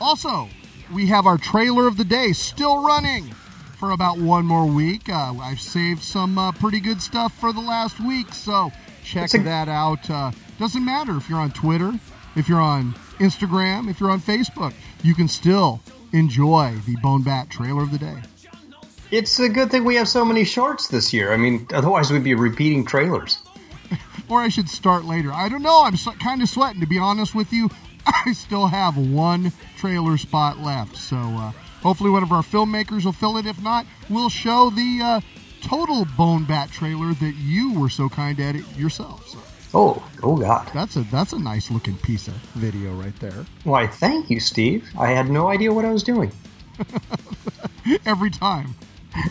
Also, 0.00 0.48
we 0.92 1.06
have 1.06 1.24
our 1.24 1.38
trailer 1.38 1.86
of 1.86 1.96
the 1.96 2.04
day 2.04 2.32
still 2.32 2.84
running 2.84 3.32
for 3.78 3.92
about 3.92 4.18
one 4.18 4.44
more 4.44 4.66
week. 4.66 5.08
Uh, 5.08 5.34
I've 5.40 5.60
saved 5.60 6.02
some 6.02 6.36
uh, 6.36 6.50
pretty 6.52 6.80
good 6.80 7.00
stuff 7.00 7.32
for 7.38 7.52
the 7.52 7.60
last 7.60 8.00
week, 8.00 8.32
so 8.32 8.72
check 9.04 9.34
a- 9.34 9.38
that 9.38 9.68
out. 9.68 10.10
Uh, 10.10 10.32
doesn't 10.58 10.84
matter 10.84 11.16
if 11.16 11.28
you're 11.28 11.38
on 11.38 11.52
Twitter, 11.52 11.92
if 12.34 12.48
you're 12.48 12.60
on 12.60 12.94
Instagram, 13.18 13.88
if 13.88 14.00
you're 14.00 14.10
on 14.10 14.20
Facebook, 14.20 14.74
you 15.02 15.14
can 15.14 15.28
still 15.28 15.80
enjoy 16.12 16.74
the 16.86 16.96
Bone 16.96 17.22
Bat 17.22 17.50
trailer 17.50 17.82
of 17.82 17.90
the 17.90 17.98
day. 17.98 18.22
It's 19.10 19.38
a 19.38 19.48
good 19.48 19.70
thing 19.70 19.84
we 19.84 19.94
have 19.96 20.08
so 20.08 20.24
many 20.24 20.44
shorts 20.44 20.88
this 20.88 21.12
year. 21.12 21.32
I 21.32 21.36
mean, 21.36 21.66
otherwise 21.72 22.10
we'd 22.10 22.24
be 22.24 22.34
repeating 22.34 22.84
trailers. 22.84 23.38
Or 24.28 24.40
I 24.40 24.48
should 24.48 24.68
start 24.68 25.04
later. 25.04 25.32
I 25.32 25.48
don't 25.48 25.62
know. 25.62 25.84
I'm 25.84 25.96
so, 25.96 26.10
kind 26.10 26.42
of 26.42 26.48
sweating, 26.48 26.80
to 26.80 26.86
be 26.88 26.98
honest 26.98 27.32
with 27.32 27.52
you. 27.52 27.70
I 28.06 28.32
still 28.32 28.66
have 28.66 28.96
one 28.96 29.52
trailer 29.76 30.16
spot 30.16 30.58
left. 30.58 30.96
So 30.96 31.16
uh, 31.16 31.52
hopefully 31.80 32.10
one 32.10 32.24
of 32.24 32.32
our 32.32 32.42
filmmakers 32.42 33.04
will 33.04 33.12
fill 33.12 33.36
it. 33.36 33.46
If 33.46 33.62
not, 33.62 33.86
we'll 34.10 34.28
show 34.28 34.70
the 34.70 35.00
uh, 35.00 35.20
total 35.62 36.06
Bone 36.16 36.44
Bat 36.44 36.72
trailer 36.72 37.14
that 37.14 37.34
you 37.36 37.78
were 37.78 37.88
so 37.88 38.08
kind 38.08 38.36
to 38.38 38.42
edit 38.42 38.64
yourself. 38.76 39.28
So 39.28 39.38
Oh, 39.74 40.02
oh 40.22 40.36
God. 40.36 40.70
that's 40.72 40.96
a 40.96 41.02
that's 41.04 41.32
a 41.32 41.38
nice 41.38 41.70
looking 41.70 41.96
piece 41.98 42.28
of 42.28 42.34
video 42.54 42.92
right 42.94 43.14
there. 43.20 43.44
Why, 43.64 43.86
thank 43.86 44.30
you, 44.30 44.40
Steve. 44.40 44.88
I 44.98 45.08
had 45.08 45.28
no 45.28 45.48
idea 45.48 45.72
what 45.72 45.84
I 45.84 45.90
was 45.90 46.02
doing. 46.02 46.32
Every 48.06 48.30
time. 48.30 48.74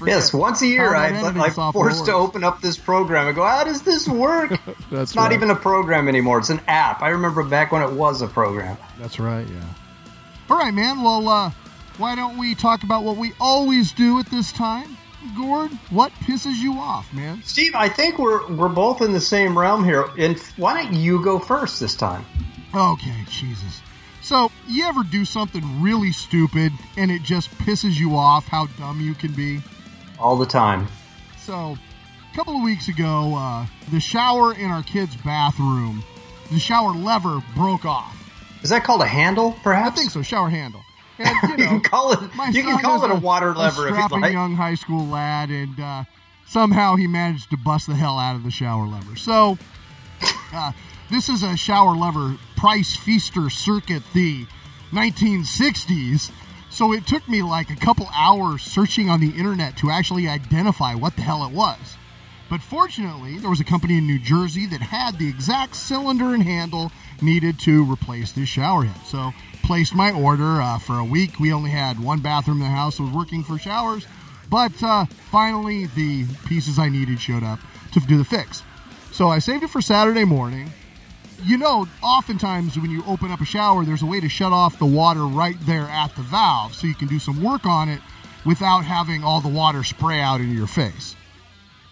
Yes, 0.05 0.33
once 0.33 0.61
a 0.61 0.67
year 0.67 0.95
I, 0.95 1.09
I'm 1.09 1.71
forced 1.71 2.05
to 2.05 2.13
open 2.13 2.43
up 2.43 2.61
this 2.61 2.77
program 2.77 3.27
and 3.27 3.35
go, 3.35 3.45
how 3.45 3.63
does 3.63 3.83
this 3.83 4.07
work? 4.07 4.49
That's 4.91 5.11
it's 5.11 5.15
not 5.15 5.25
right. 5.25 5.33
even 5.33 5.51
a 5.51 5.55
program 5.55 6.07
anymore. 6.07 6.39
It's 6.39 6.49
an 6.49 6.61
app. 6.67 7.01
I 7.01 7.09
remember 7.09 7.43
back 7.43 7.71
when 7.71 7.81
it 7.81 7.91
was 7.91 8.21
a 8.21 8.27
program. 8.27 8.77
That's 8.99 9.19
right, 9.19 9.47
yeah. 9.47 9.63
All 10.49 10.57
right, 10.57 10.73
man. 10.73 11.03
Well, 11.03 11.27
uh, 11.27 11.51
why 11.97 12.15
don't 12.15 12.37
we 12.37 12.55
talk 12.55 12.83
about 12.83 13.03
what 13.03 13.17
we 13.17 13.33
always 13.39 13.91
do 13.91 14.19
at 14.19 14.27
this 14.27 14.51
time? 14.51 14.97
Gord, 15.37 15.71
what 15.89 16.11
pisses 16.13 16.57
you 16.57 16.73
off, 16.73 17.11
man? 17.13 17.41
Steve, 17.43 17.75
I 17.75 17.89
think 17.89 18.19
we're 18.19 18.47
we're 18.53 18.69
both 18.69 19.01
in 19.01 19.11
the 19.11 19.21
same 19.21 19.57
realm 19.57 19.83
here. 19.83 20.05
And 20.17 20.39
why 20.57 20.83
don't 20.83 20.93
you 20.93 21.23
go 21.23 21.39
first 21.39 21.79
this 21.79 21.95
time? 21.95 22.25
Okay, 22.73 23.23
Jesus. 23.29 23.81
So, 24.21 24.51
you 24.67 24.85
ever 24.85 25.03
do 25.03 25.23
something 25.23 25.81
really 25.81 26.11
stupid 26.11 26.73
and 26.97 27.11
it 27.11 27.21
just 27.21 27.51
pisses 27.59 27.95
you 27.99 28.15
off 28.15 28.47
how 28.47 28.65
dumb 28.65 28.99
you 28.99 29.13
can 29.13 29.31
be? 29.33 29.61
All 30.19 30.35
the 30.35 30.47
time. 30.47 30.87
So, 31.37 31.77
a 32.31 32.35
couple 32.35 32.55
of 32.57 32.63
weeks 32.63 32.87
ago, 32.87 33.35
uh, 33.35 33.67
the 33.91 33.99
shower 33.99 34.53
in 34.53 34.71
our 34.71 34.83
kid's 34.83 35.15
bathroom, 35.15 36.03
the 36.51 36.59
shower 36.59 36.91
lever 36.91 37.43
broke 37.55 37.85
off. 37.85 38.21
Is 38.63 38.71
that 38.71 38.83
called 38.83 39.01
a 39.01 39.07
handle, 39.07 39.55
perhaps? 39.61 39.95
I 39.95 39.95
think 39.95 40.11
so, 40.11 40.23
shower 40.23 40.49
handle. 40.49 40.84
And, 41.17 41.27
you 41.27 41.49
You 41.49 41.57
know, 41.57 41.69
can 41.69 41.81
call 41.81 42.11
it. 42.11 42.19
You 42.53 42.63
can 42.63 42.79
call 42.79 43.03
it 43.03 43.11
a 43.11 43.15
water 43.15 43.53
lever 43.53 43.87
if 43.87 43.95
you 43.97 44.21
like. 44.21 44.33
young 44.33 44.55
high 44.55 44.75
school 44.75 45.05
lad, 45.05 45.49
and 45.49 45.79
uh, 45.79 46.03
somehow 46.45 46.95
he 46.95 47.07
managed 47.07 47.49
to 47.51 47.57
bust 47.57 47.87
the 47.87 47.95
hell 47.95 48.19
out 48.19 48.35
of 48.35 48.43
the 48.43 48.51
shower 48.51 48.85
lever. 48.85 49.15
So, 49.15 49.57
uh, 50.53 50.71
this 51.09 51.29
is 51.29 51.43
a 51.43 51.55
shower 51.55 51.95
lever 51.95 52.37
Price 52.57 52.95
Pfister 52.95 53.49
circuit, 53.49 54.03
the 54.13 54.45
1960s. 54.91 56.31
So 56.69 56.91
it 56.91 57.07
took 57.07 57.29
me 57.29 57.41
like 57.41 57.69
a 57.69 57.75
couple 57.75 58.09
hours 58.13 58.61
searching 58.61 59.09
on 59.09 59.21
the 59.21 59.29
internet 59.29 59.77
to 59.77 59.89
actually 59.89 60.27
identify 60.27 60.93
what 60.93 61.15
the 61.15 61.21
hell 61.21 61.45
it 61.45 61.53
was. 61.53 61.95
But 62.49 62.61
fortunately, 62.61 63.37
there 63.37 63.49
was 63.49 63.59
a 63.59 63.63
company 63.63 63.97
in 63.97 64.05
New 64.05 64.19
Jersey 64.19 64.65
that 64.67 64.81
had 64.81 65.17
the 65.17 65.29
exact 65.29 65.75
cylinder 65.75 66.33
and 66.33 66.43
handle 66.43 66.91
needed 67.21 67.59
to 67.59 67.89
replace 67.91 68.31
this 68.31 68.49
shower 68.49 68.83
head. 68.83 69.05
So, 69.07 69.31
placed 69.63 69.95
my 69.95 70.11
order 70.11 70.61
uh, 70.61 70.77
for 70.77 70.99
a 70.99 71.05
week. 71.05 71.39
We 71.39 71.51
only 71.51 71.71
had 71.71 71.99
one 71.99 72.19
bathroom 72.19 72.57
in 72.57 72.63
the 72.63 72.69
house 72.69 72.97
that 72.97 73.03
was 73.03 73.11
working 73.11 73.43
for 73.43 73.57
showers, 73.57 74.05
but 74.49 74.71
uh, 74.83 75.05
finally 75.31 75.87
the 75.87 76.25
pieces 76.45 76.77
I 76.77 76.89
needed 76.89 77.19
showed 77.19 77.43
up 77.43 77.59
to 77.93 77.99
do 77.99 78.17
the 78.17 78.23
fix. 78.23 78.61
So 79.11 79.29
I 79.29 79.39
saved 79.39 79.63
it 79.63 79.69
for 79.69 79.81
Saturday 79.81 80.25
morning. 80.25 80.71
You 81.43 81.57
know, 81.57 81.87
oftentimes 82.03 82.77
when 82.77 82.91
you 82.91 83.03
open 83.07 83.31
up 83.31 83.41
a 83.41 83.45
shower, 83.45 83.83
there's 83.83 84.01
a 84.01 84.05
way 84.05 84.19
to 84.19 84.29
shut 84.29 84.51
off 84.51 84.77
the 84.77 84.85
water 84.85 85.25
right 85.25 85.57
there 85.61 85.83
at 85.83 86.15
the 86.15 86.21
valve 86.21 86.75
so 86.75 86.87
you 86.87 86.95
can 86.95 87.07
do 87.07 87.19
some 87.19 87.41
work 87.43 87.65
on 87.65 87.89
it 87.89 88.01
without 88.45 88.85
having 88.85 89.23
all 89.23 89.41
the 89.41 89.49
water 89.49 89.83
spray 89.83 90.21
out 90.21 90.41
into 90.41 90.53
your 90.53 90.67
face. 90.67 91.15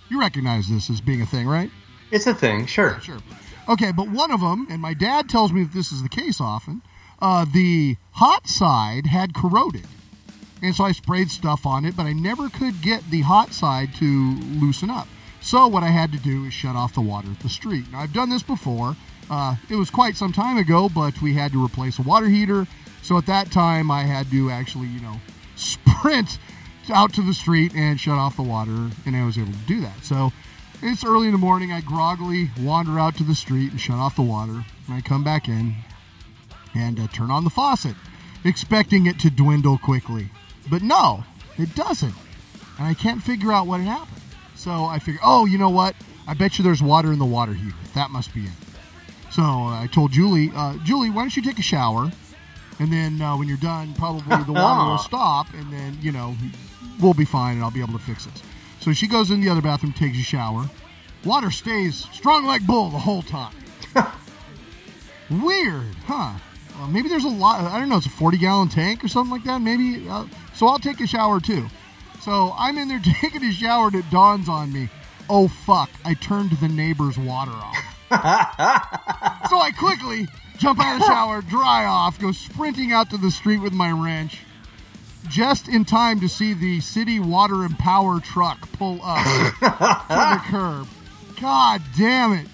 You 0.10 0.20
recognize 0.20 0.70
this 0.70 0.90
as 0.90 1.02
being 1.02 1.22
a 1.22 1.26
thing, 1.26 1.48
right? 1.48 1.72
It's 2.12 2.28
a 2.28 2.34
thing, 2.34 2.68
sure. 2.68 3.00
Sure. 3.02 3.18
Okay, 3.68 3.92
but 3.92 4.10
one 4.10 4.32
of 4.32 4.42
them, 4.42 4.68
and 4.70 4.82
my 4.82 4.94
dad 4.94 5.30
tells 5.30 5.54
me 5.54 5.64
that 5.64 5.74
this 5.74 5.92
is 5.92 6.04
the 6.04 6.10
case 6.10 6.42
often, 6.42 6.82
uh, 7.22 7.46
the 7.46 7.96
hot 8.12 8.48
side 8.48 9.08
had 9.08 9.34
corroded. 9.34 9.88
And 10.62 10.76
so 10.76 10.84
I 10.84 10.92
sprayed 10.92 11.30
stuff 11.32 11.66
on 11.66 11.86
it, 11.86 11.96
but 11.96 12.06
I 12.06 12.14
never 12.14 12.50
could 12.50 12.82
get 12.82 13.10
the 13.10 13.22
hot 13.22 13.54
side 13.54 13.94
to 13.96 14.06
loosen 14.06 14.90
up. 14.90 15.08
So 15.42 15.68
what 15.68 15.84
I 15.84 15.90
had 15.90 16.12
to 16.14 16.18
do 16.18 16.46
is 16.46 16.54
shut 16.54 16.76
off 16.76 16.94
the 16.94 17.02
water 17.02 17.30
at 17.32 17.40
the 17.40 17.50
street. 17.50 17.86
Now, 17.92 18.00
I've 18.00 18.14
done 18.14 18.30
this 18.30 18.44
before. 18.44 18.96
Uh, 19.30 19.56
it 19.70 19.76
was 19.76 19.90
quite 19.90 20.16
some 20.16 20.32
time 20.32 20.58
ago, 20.58 20.90
but 20.90 21.22
we 21.22 21.34
had 21.34 21.52
to 21.54 21.64
replace 21.64 22.00
a 22.00 22.02
water 22.02 22.28
heater. 22.28 22.68
So 23.02 23.18
at 23.18 23.26
that 23.26 23.52
time, 23.52 23.92
I 23.92 24.04
had 24.04 24.32
to 24.32 24.50
actually, 24.50 24.88
you 24.88 25.02
know, 25.02 25.20
sprint 25.56 26.38
out 26.90 27.14
to 27.14 27.22
the 27.22 27.34
street 27.34 27.74
and 27.76 28.00
shut 28.00 28.18
off 28.18 28.36
the 28.36 28.44
water, 28.44 28.90
and 29.06 29.16
I 29.16 29.26
was 29.26 29.38
able 29.38 29.52
to 29.52 29.66
do 29.68 29.82
that. 29.82 30.04
So 30.04 30.32
it's 30.84 31.06
early 31.06 31.28
in 31.28 31.32
the 31.32 31.38
morning. 31.38 31.72
I 31.72 31.82
groggily 31.82 32.52
wander 32.60 33.00
out 33.00 33.16
to 33.18 33.24
the 33.24 33.36
street 33.36 33.72
and 33.72 33.80
shut 33.80 33.96
off 33.96 34.16
the 34.16 34.22
water. 34.22 34.66
and 34.88 34.96
I 34.96 35.02
come 35.02 35.24
back 35.24 35.48
in 35.48 35.76
and 36.76 37.00
uh, 37.00 37.08
turn 37.08 37.32
on 37.32 37.44
the 37.44 37.50
faucet, 37.50 37.96
expecting 38.44 39.06
it 39.06 39.20
to 39.20 39.30
dwindle 39.30 39.78
quickly. 39.78 40.30
But 40.70 40.82
no, 40.82 41.24
it 41.58 41.74
doesn't. 41.76 42.16
And 42.78 42.88
I 42.88 42.94
can't 42.94 43.24
figure 43.24 43.52
out 43.52 43.68
what 43.68 43.80
had 43.80 43.88
happened. 43.88 44.22
So 44.56 44.86
I 44.86 45.00
figure, 45.00 45.22
oh, 45.24 45.46
you 45.46 45.58
know 45.58 45.70
what? 45.70 45.96
I 46.28 46.34
bet 46.34 46.58
you 46.58 46.64
there's 46.64 46.82
water 46.82 47.12
in 47.12 47.20
the 47.20 47.26
water 47.26 47.54
heater. 47.54 47.76
That 47.96 48.10
must 48.10 48.34
be 48.34 48.44
it. 48.44 48.52
So 49.32 49.42
uh, 49.42 49.82
I 49.82 49.88
told 49.92 50.12
Julie, 50.12 50.52
uh, 50.56 50.78
Julie, 50.84 51.10
why 51.10 51.24
don't 51.24 51.36
you 51.36 51.42
take 51.42 51.60
a 51.60 51.64
shower? 51.64 52.12
And 52.80 52.92
then 52.92 53.22
uh, 53.22 53.38
when 53.38 53.48
you're 53.48 53.58
done, 53.58 53.94
probably 53.94 54.22
the 54.44 54.54
water 54.54 54.90
will 54.90 54.98
stop, 55.00 55.54
and 55.54 55.72
then, 55.72 55.98
you 56.02 56.12
know, 56.12 56.36
we'll 57.00 57.14
be 57.14 57.26
fine 57.26 57.56
and 57.56 57.64
I'll 57.64 57.72
be 57.72 57.82
able 57.82 57.94
to 57.94 58.00
fix 58.00 58.26
this. 58.26 58.42
So 58.84 58.92
she 58.92 59.08
goes 59.08 59.32
in 59.32 59.40
the 59.40 59.48
other 59.48 59.62
bathroom, 59.62 59.94
takes 59.94 60.18
a 60.18 60.22
shower. 60.22 60.70
Water 61.24 61.52
stays 61.52 62.06
strong 62.12 62.44
like 62.44 62.68
bull 62.68 62.90
the 62.90 63.00
whole 63.00 63.22
time. 63.22 63.56
Weird, 65.30 65.96
huh? 66.06 66.34
Well, 66.78 66.88
maybe 66.90 67.08
there's 67.08 67.24
a 67.24 67.30
lot. 67.30 67.62
I 67.62 67.80
don't 67.80 67.88
know. 67.88 67.96
It's 67.96 68.08
a 68.08 68.10
40 68.10 68.38
gallon 68.40 68.68
tank 68.68 69.02
or 69.02 69.08
something 69.08 69.32
like 69.32 69.46
that. 69.46 69.60
Maybe. 69.60 70.06
Uh, 70.10 70.26
so 70.54 70.68
I'll 70.68 70.80
take 70.80 71.00
a 71.00 71.08
shower 71.08 71.40
too. 71.40 71.68
So 72.20 72.54
I'm 72.58 72.78
in 72.78 72.90
there 72.90 73.00
taking 73.22 73.46
a 73.46 73.54
shower, 73.54 73.88
and 73.88 73.96
it 73.96 74.10
dawns 74.12 74.50
on 74.50 74.74
me. 74.74 74.90
Oh 75.30 75.48
fuck! 75.48 75.90
I 76.04 76.14
turned 76.14 76.52
the 76.52 76.68
neighbor's 76.68 77.18
water 77.18 77.52
off. 77.52 77.78
so 79.50 79.60
I 79.60 79.72
quickly 79.80 80.28
jump 80.58 80.82
out 80.82 80.96
of 80.96 81.00
the 81.00 81.08
shower, 81.08 81.42
dry 81.42 81.86
off, 81.86 82.20
go 82.20 82.34
sprinting 82.34 82.92
out 82.92 83.10
to 83.12 83.18
the 83.18 83.32
street 83.32 83.62
with 83.62 83.72
my 83.72 83.92
wrench, 83.92 84.42
just 85.30 85.68
in 85.68 85.86
time 85.86 86.20
to 86.20 86.30
see 86.30 86.54
the 86.54 86.80
city 86.82 87.20
water 87.20 87.64
and 87.64 87.78
power 87.78 88.20
truck 88.20 88.72
pull 88.74 89.00
up 89.04 89.24
to 89.60 89.60
the 89.60 90.42
curb. 90.46 90.88
God 91.42 91.82
damn 91.98 92.34
it! 92.34 92.48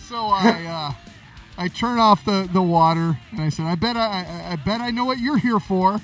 So 0.00 0.26
I 0.26 0.64
uh, 0.98 1.06
I 1.58 1.68
turn 1.68 1.98
off 1.98 2.24
the, 2.24 2.48
the 2.52 2.62
water 2.62 3.18
and 3.30 3.40
I 3.40 3.48
said, 3.48 3.66
I 3.66 3.74
bet 3.76 3.96
I, 3.96 4.24
I, 4.24 4.52
I 4.52 4.56
bet 4.56 4.80
I 4.80 4.90
know 4.90 5.04
what 5.04 5.18
you're 5.18 5.38
here 5.38 5.58
for. 5.60 6.00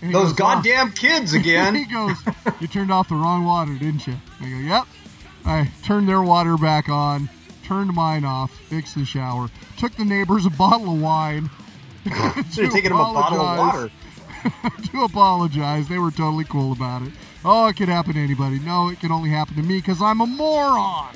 He 0.00 0.12
Those 0.12 0.32
goes, 0.32 0.32
"Oh." 0.32 0.34
goddamn 0.34 0.92
kids 0.92 1.32
again. 1.34 1.74
he 1.84 1.84
goes, 1.86 2.16
You 2.60 2.68
turned 2.68 2.92
off 2.92 3.08
the 3.08 3.14
wrong 3.16 3.44
water, 3.44 3.74
didn't 3.74 4.06
you? 4.06 4.16
I 4.40 4.44
go, 4.44 4.56
Yep. 4.56 4.84
I 5.46 5.70
turned 5.82 6.08
their 6.08 6.22
water 6.22 6.56
back 6.56 6.88
on, 6.88 7.28
turned 7.64 7.92
mine 7.94 8.24
off, 8.24 8.50
fixed 8.52 8.94
the 8.94 9.04
shower, 9.04 9.48
took 9.76 9.92
the 9.96 10.04
neighbors 10.04 10.46
a 10.46 10.50
bottle 10.58 10.94
of 10.94 11.00
wine. 11.00 11.50
Should 12.04 12.12
have 12.64 12.72
taken 12.72 12.92
them 12.92 13.00
a 13.00 13.12
bottle 13.12 13.40
of 13.40 13.58
water. 13.58 13.90
to 14.92 15.02
apologize. 15.02 15.88
They 15.88 15.98
were 15.98 16.10
totally 16.10 16.44
cool 16.44 16.72
about 16.72 17.02
it. 17.02 17.12
Oh, 17.44 17.66
it 17.66 17.76
could 17.76 17.88
happen 17.88 18.14
to 18.14 18.20
anybody. 18.20 18.58
No, 18.58 18.88
it 18.88 19.00
can 19.00 19.12
only 19.12 19.30
happen 19.30 19.56
to 19.56 19.62
me 19.62 19.78
because 19.78 20.00
I'm 20.00 20.20
a 20.20 20.26
moron. 20.26 21.14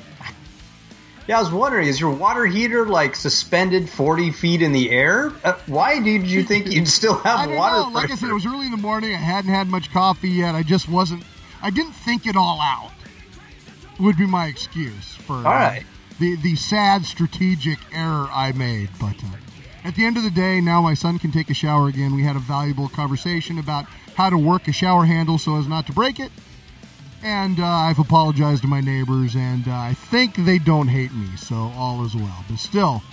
Yeah, 1.27 1.37
I 1.37 1.41
was 1.41 1.51
wondering, 1.51 1.87
is 1.87 1.99
your 1.99 2.09
water 2.09 2.47
heater 2.47 2.87
like 2.87 3.15
suspended 3.15 3.87
40 3.87 4.31
feet 4.31 4.63
in 4.63 4.71
the 4.71 4.89
air? 4.89 5.31
Uh, 5.43 5.53
why 5.67 5.99
did 5.99 6.25
you 6.25 6.43
think 6.43 6.71
you'd 6.71 6.87
still 6.87 7.21
I 7.23 7.29
have 7.29 7.49
don't 7.49 7.57
water 7.57 7.75
know. 7.77 7.89
Like 7.89 8.09
I 8.09 8.15
said, 8.15 8.29
it 8.29 8.33
was 8.33 8.47
early 8.47 8.65
in 8.65 8.71
the 8.71 8.77
morning. 8.77 9.13
I 9.13 9.17
hadn't 9.17 9.51
had 9.51 9.67
much 9.67 9.91
coffee 9.91 10.29
yet. 10.29 10.55
I 10.55 10.63
just 10.63 10.89
wasn't. 10.89 11.23
I 11.61 11.69
didn't 11.69 11.91
think 11.91 12.25
it 12.25 12.35
all 12.35 12.59
out. 12.59 12.91
Would 13.99 14.17
be 14.17 14.25
my 14.25 14.47
excuse 14.47 15.15
for 15.17 15.45
uh, 15.45 15.81
the 16.19 16.35
the 16.37 16.55
sad 16.55 17.05
strategic 17.05 17.77
error 17.93 18.27
I 18.31 18.51
made. 18.53 18.89
But 18.99 19.23
uh, 19.23 19.37
at 19.83 19.95
the 19.95 20.05
end 20.05 20.17
of 20.17 20.23
the 20.23 20.29
day, 20.31 20.61
now 20.61 20.81
my 20.81 20.93
son 20.93 21.19
can 21.19 21.31
take 21.31 21.49
a 21.49 21.53
shower 21.53 21.87
again. 21.87 22.15
We 22.15 22.23
had 22.23 22.35
a 22.35 22.39
valuable 22.39 22.89
conversation 22.89 23.57
about 23.57 23.85
how 24.15 24.29
to 24.29 24.37
work 24.37 24.67
a 24.67 24.71
shower 24.73 25.05
handle 25.05 25.37
so 25.37 25.57
as 25.57 25.67
not 25.67 25.85
to 25.87 25.93
break 25.93 26.19
it. 26.19 26.31
And 27.21 27.59
uh, 27.59 27.65
I've 27.65 27.99
apologized 27.99 28.61
to 28.61 28.67
my 28.67 28.79
neighbors, 28.79 29.35
and 29.35 29.67
uh, 29.67 29.71
I 29.73 29.93
think 29.93 30.35
they 30.35 30.57
don't 30.57 30.87
hate 30.87 31.13
me, 31.13 31.35
so 31.35 31.55
all 31.75 32.05
is 32.05 32.15
well. 32.15 32.45
But 32.49 32.59
still, 32.59 33.03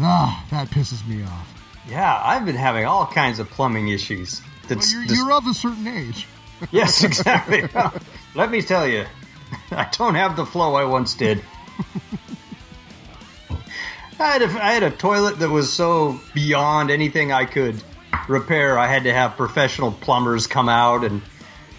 ah, 0.00 0.44
that 0.50 0.68
pisses 0.68 1.06
me 1.06 1.22
off. 1.22 1.52
Yeah, 1.88 2.18
I've 2.24 2.46
been 2.46 2.56
having 2.56 2.86
all 2.86 3.06
kinds 3.06 3.38
of 3.38 3.48
plumbing 3.50 3.88
issues. 3.88 4.40
Well, 4.40 4.50
That's, 4.70 4.92
you're, 4.92 5.06
this- 5.06 5.16
you're 5.18 5.32
of 5.32 5.46
a 5.46 5.52
certain 5.54 5.86
age. 5.86 6.26
yes, 6.70 7.04
exactly. 7.04 7.68
Let 8.34 8.50
me 8.50 8.62
tell 8.62 8.88
you, 8.88 9.04
I 9.70 9.86
don't 9.92 10.14
have 10.14 10.34
the 10.36 10.46
flow 10.46 10.74
I 10.74 10.84
once 10.84 11.12
did. 11.14 11.42
I 14.18 14.32
had, 14.32 14.42
a, 14.42 14.64
I 14.64 14.72
had 14.72 14.82
a 14.82 14.90
toilet 14.90 15.38
that 15.40 15.50
was 15.50 15.72
so 15.72 16.18
beyond 16.32 16.90
anything 16.90 17.32
I 17.32 17.44
could 17.44 17.82
repair. 18.28 18.78
I 18.78 18.86
had 18.86 19.04
to 19.04 19.12
have 19.12 19.36
professional 19.36 19.92
plumbers 19.92 20.46
come 20.46 20.68
out 20.68 21.04
and 21.04 21.22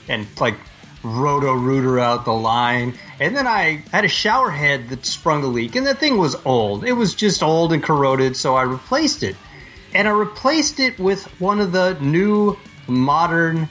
and 0.07 0.27
like 0.39 0.55
roto 1.03 1.53
rooter 1.53 1.99
out 1.99 2.25
the 2.25 2.33
line. 2.33 2.97
And 3.19 3.35
then 3.35 3.47
I 3.47 3.83
had 3.91 4.05
a 4.05 4.09
shower 4.09 4.49
head 4.49 4.89
that 4.89 5.05
sprung 5.05 5.43
a 5.43 5.47
leak, 5.47 5.75
and 5.75 5.85
the 5.85 5.95
thing 5.95 6.17
was 6.17 6.35
old. 6.45 6.83
It 6.83 6.93
was 6.93 7.15
just 7.15 7.43
old 7.43 7.73
and 7.73 7.83
corroded, 7.83 8.37
so 8.37 8.55
I 8.55 8.63
replaced 8.63 9.23
it. 9.23 9.35
And 9.93 10.07
I 10.07 10.11
replaced 10.11 10.79
it 10.79 10.99
with 10.99 11.23
one 11.39 11.59
of 11.59 11.71
the 11.71 11.97
new 11.99 12.57
modern 12.87 13.69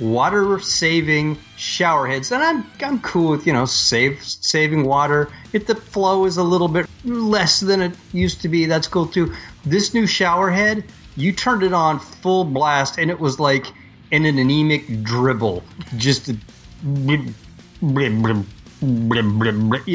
water 0.00 0.58
saving 0.60 1.38
shower 1.56 2.06
heads. 2.06 2.32
And 2.32 2.42
I'm 2.42 2.66
I'm 2.82 3.00
cool 3.00 3.30
with, 3.30 3.46
you 3.46 3.52
know, 3.52 3.64
save 3.64 4.22
saving 4.22 4.84
water. 4.84 5.30
If 5.52 5.66
the 5.66 5.74
flow 5.74 6.24
is 6.24 6.36
a 6.36 6.42
little 6.42 6.68
bit 6.68 6.86
less 7.04 7.60
than 7.60 7.80
it 7.82 7.92
used 8.12 8.40
to 8.42 8.48
be, 8.48 8.66
that's 8.66 8.88
cool 8.88 9.06
too. 9.06 9.34
This 9.64 9.94
new 9.94 10.06
shower 10.06 10.50
head, 10.50 10.84
you 11.16 11.32
turned 11.32 11.62
it 11.62 11.72
on 11.72 11.98
full 11.98 12.44
blast 12.44 12.98
and 12.98 13.10
it 13.10 13.18
was 13.18 13.40
like 13.40 13.66
an 14.12 14.24
anemic 14.24 15.02
dribble. 15.02 15.62
Just 15.96 16.30
you 16.30 16.38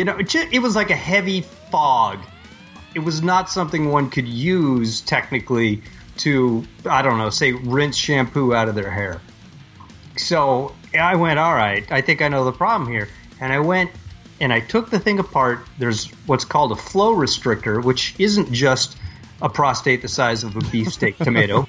know, 0.04 0.18
it 0.20 0.62
was 0.62 0.76
like 0.76 0.90
a 0.90 0.96
heavy 0.96 1.42
fog 1.72 2.20
it 2.96 3.00
was 3.00 3.22
not 3.22 3.50
something 3.50 3.90
one 3.90 4.10
could 4.10 4.28
use 4.28 5.02
technically 5.02 5.82
to 6.18 6.66
I 6.86 7.02
don't 7.02 7.18
know, 7.18 7.30
say 7.30 7.54
rinse 7.54 7.98
shampoo 7.98 8.54
out 8.54 8.70
of 8.70 8.76
their 8.76 8.90
hair. 8.90 9.20
So 10.18 10.74
I 10.98 11.16
went, 11.16 11.40
all 11.40 11.54
right, 11.54 11.90
I 11.92 12.02
think 12.02 12.22
I 12.22 12.28
know 12.28 12.46
the 12.46 12.52
problem 12.52 12.90
here. 12.90 13.10
And 13.40 13.52
I 13.52 13.60
went 13.60 13.92
and 14.40 14.54
I 14.54 14.60
took 14.60 14.90
the 14.90 15.00
thing 15.00 15.20
apart. 15.20 15.60
There's 15.80 16.08
what's 16.26 16.46
called 16.46 16.72
a 16.72 16.76
flow 16.76 17.16
restrictor, 17.16 17.84
which 17.84 18.16
isn't 18.20 18.52
just 18.52 18.98
a 19.42 19.50
prostate 19.50 20.02
the 20.02 20.08
size 20.08 20.44
of 20.44 20.56
a 20.56 20.62
beefsteak 20.72 21.18
tomato. 21.20 21.68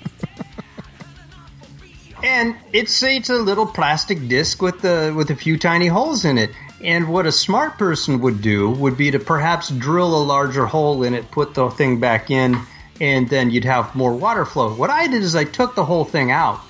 And 2.23 2.57
it's 2.73 3.03
it's 3.03 3.29
a 3.29 3.37
little 3.37 3.67
plastic 3.67 4.29
disc 4.29 4.63
with 4.63 4.81
the 4.81 5.13
with 5.15 5.31
a 5.31 5.37
few 5.37 5.59
tiny 5.59 5.89
holes 5.89 6.25
in 6.25 6.39
it. 6.39 6.51
And 6.83 7.09
what 7.09 7.27
a 7.27 7.33
smart 7.33 7.79
person 7.79 8.21
would 8.21 8.43
do 8.43 8.71
would 8.71 8.97
be 8.97 9.11
to 9.11 9.19
perhaps 9.19 9.69
drill 9.71 10.15
a 10.15 10.23
larger 10.23 10.67
hole 10.67 11.03
in 11.03 11.15
it, 11.15 11.31
put 11.31 11.55
the 11.55 11.71
thing 11.71 12.01
back 12.01 12.31
in, 12.31 12.59
and 13.01 13.29
then 13.29 13.51
you'd 13.51 13.65
have 13.65 13.95
more 13.95 14.13
water 14.13 14.45
flow. 14.45 14.75
What 14.75 14.91
I 14.91 15.07
did 15.07 15.23
is 15.23 15.35
I 15.35 15.45
took 15.45 15.75
the 15.75 15.85
whole 15.85 16.05
thing 16.05 16.31
out. 16.31 16.61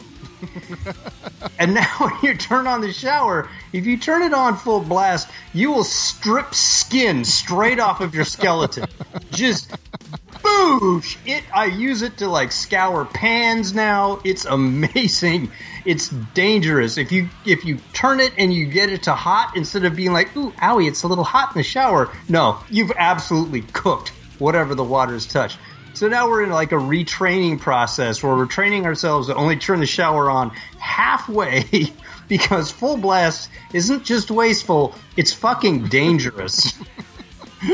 and 1.58 1.74
now 1.74 1.88
when 1.98 2.12
you 2.22 2.34
turn 2.34 2.66
on 2.66 2.80
the 2.80 2.92
shower, 2.92 3.48
if 3.72 3.86
you 3.86 3.96
turn 3.96 4.22
it 4.22 4.34
on 4.34 4.56
full 4.56 4.80
blast, 4.80 5.28
you 5.52 5.70
will 5.72 5.84
strip 5.84 6.54
skin 6.54 7.24
straight 7.24 7.78
off 7.78 8.00
of 8.00 8.14
your 8.14 8.24
skeleton. 8.24 8.86
Just 9.30 9.70
boosh! 10.42 11.16
It 11.26 11.44
I 11.54 11.66
use 11.66 12.02
it 12.02 12.18
to 12.18 12.28
like 12.28 12.52
scour 12.52 13.04
pans 13.04 13.74
now. 13.74 14.20
It's 14.24 14.44
amazing. 14.44 15.50
It's 15.84 16.08
dangerous. 16.08 16.98
If 16.98 17.12
you 17.12 17.28
if 17.44 17.64
you 17.64 17.78
turn 17.92 18.20
it 18.20 18.32
and 18.38 18.52
you 18.52 18.66
get 18.66 18.90
it 18.90 19.04
to 19.04 19.14
hot 19.14 19.56
instead 19.56 19.84
of 19.84 19.96
being 19.96 20.12
like, 20.12 20.36
ooh, 20.36 20.52
owie, 20.52 20.88
it's 20.88 21.02
a 21.02 21.08
little 21.08 21.24
hot 21.24 21.54
in 21.54 21.60
the 21.60 21.64
shower. 21.64 22.10
No, 22.28 22.58
you've 22.70 22.92
absolutely 22.96 23.62
cooked 23.72 24.10
whatever 24.38 24.74
the 24.74 24.84
water's 24.84 25.26
touched. 25.26 25.58
So 25.94 26.08
now 26.08 26.28
we're 26.28 26.42
in 26.42 26.50
like 26.50 26.72
a 26.72 26.76
retraining 26.76 27.60
process 27.60 28.20
where 28.20 28.34
we're 28.34 28.46
training 28.46 28.84
ourselves 28.84 29.28
to 29.28 29.34
only 29.36 29.56
turn 29.56 29.78
the 29.78 29.86
shower 29.86 30.28
on 30.28 30.50
halfway 30.78 31.92
because 32.28 32.72
full 32.72 32.96
blast 32.96 33.48
isn't 33.72 34.04
just 34.04 34.30
wasteful, 34.30 34.94
it's 35.16 35.32
fucking 35.32 35.88
dangerous. 35.88 36.74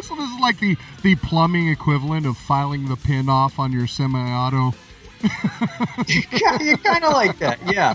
So 0.02 0.14
this 0.14 0.30
is 0.30 0.40
like 0.40 0.60
the 0.60 0.76
the 1.02 1.16
plumbing 1.16 1.68
equivalent 1.68 2.24
of 2.24 2.36
filing 2.36 2.88
the 2.88 2.94
pin 2.94 3.28
off 3.28 3.58
on 3.58 3.72
your 3.72 3.88
semi-auto. 3.88 4.72
you 6.06 6.76
kind 6.76 7.02
of 7.02 7.12
like 7.12 7.40
that, 7.40 7.58
yeah. 7.66 7.94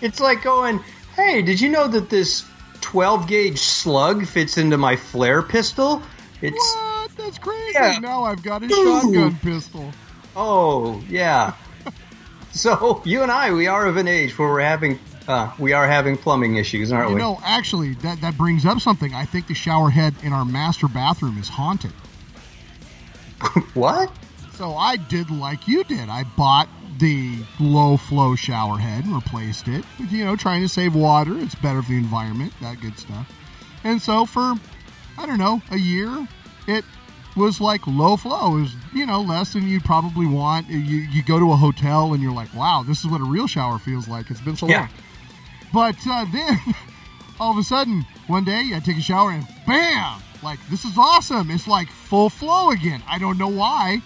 It's 0.00 0.18
like 0.18 0.42
going, 0.42 0.80
hey, 1.14 1.42
did 1.42 1.60
you 1.60 1.68
know 1.68 1.88
that 1.88 2.08
this 2.08 2.46
12 2.80 3.26
gauge 3.26 3.58
slug 3.58 4.26
fits 4.26 4.56
into 4.56 4.78
my 4.78 4.96
flare 4.96 5.42
pistol? 5.42 6.02
It's 6.40 6.74
What? 6.74 6.93
That's 7.16 7.38
crazy. 7.38 7.72
Yeah. 7.74 7.98
Now 8.00 8.24
I've 8.24 8.42
got 8.42 8.62
a 8.62 8.68
shotgun 8.68 9.36
pistol. 9.36 9.90
oh 10.36 11.02
yeah. 11.08 11.54
So 12.52 13.02
you 13.04 13.22
and 13.22 13.32
I, 13.32 13.52
we 13.52 13.66
are 13.66 13.84
of 13.86 13.96
an 13.96 14.06
age 14.06 14.38
where 14.38 14.48
we're 14.48 14.60
having, 14.60 15.00
uh, 15.26 15.52
we 15.58 15.72
are 15.72 15.88
having 15.88 16.16
plumbing 16.16 16.54
issues, 16.54 16.92
aren't 16.92 17.08
You 17.08 17.16
we? 17.16 17.20
know, 17.20 17.40
actually, 17.44 17.94
that 17.94 18.20
that 18.20 18.38
brings 18.38 18.64
up 18.64 18.78
something. 18.78 19.12
I 19.12 19.24
think 19.24 19.48
the 19.48 19.54
shower 19.54 19.90
head 19.90 20.14
in 20.22 20.32
our 20.32 20.44
master 20.44 20.86
bathroom 20.86 21.36
is 21.36 21.48
haunted. 21.48 21.90
what? 23.74 24.12
So 24.52 24.74
I 24.76 24.96
did 24.96 25.30
like 25.30 25.66
you 25.66 25.82
did. 25.84 26.08
I 26.08 26.22
bought 26.36 26.68
the 26.98 27.38
low 27.58 27.96
flow 27.96 28.36
shower 28.36 28.78
head 28.78 29.04
and 29.04 29.14
replaced 29.16 29.66
it. 29.66 29.84
You 29.98 30.24
know, 30.24 30.36
trying 30.36 30.62
to 30.62 30.68
save 30.68 30.94
water. 30.94 31.36
It's 31.38 31.56
better 31.56 31.82
for 31.82 31.90
the 31.90 31.98
environment. 31.98 32.52
That 32.62 32.80
good 32.80 32.96
stuff. 32.98 33.28
And 33.82 34.00
so 34.00 34.26
for 34.26 34.54
I 35.18 35.26
don't 35.26 35.38
know 35.38 35.60
a 35.72 35.76
year, 35.78 36.28
it 36.68 36.84
was 37.36 37.60
like 37.60 37.86
low 37.86 38.16
flow. 38.16 38.50
Was, 38.50 38.74
you 38.94 39.06
know, 39.06 39.20
less 39.20 39.52
than 39.52 39.68
you'd 39.68 39.84
probably 39.84 40.26
want. 40.26 40.68
You, 40.68 40.78
you 40.78 41.22
go 41.22 41.38
to 41.38 41.52
a 41.52 41.56
hotel 41.56 42.12
and 42.12 42.22
you're 42.22 42.32
like, 42.34 42.52
wow, 42.54 42.84
this 42.86 43.00
is 43.00 43.06
what 43.06 43.20
a 43.20 43.24
real 43.24 43.46
shower 43.46 43.78
feels 43.78 44.08
like. 44.08 44.30
It's 44.30 44.40
been 44.40 44.56
so 44.56 44.66
Yeah. 44.68 44.80
long. 44.80 44.88
But 45.72 45.96
uh, 46.06 46.24
then, 46.32 46.58
all 47.40 47.50
of 47.52 47.58
a 47.58 47.62
sudden, 47.64 48.06
one 48.28 48.44
day 48.44 48.70
I 48.74 48.80
take 48.80 48.96
a 48.98 49.02
shower 49.02 49.30
and 49.32 49.46
bam! 49.66 50.20
Like, 50.42 50.58
this 50.68 50.84
is 50.84 50.96
awesome. 50.98 51.50
It's 51.50 51.66
like 51.66 51.88
full 51.88 52.28
flow 52.30 52.70
again. 52.70 53.02
I 53.08 53.18
don't 53.18 53.38
know 53.38 53.48
why. 53.48 54.02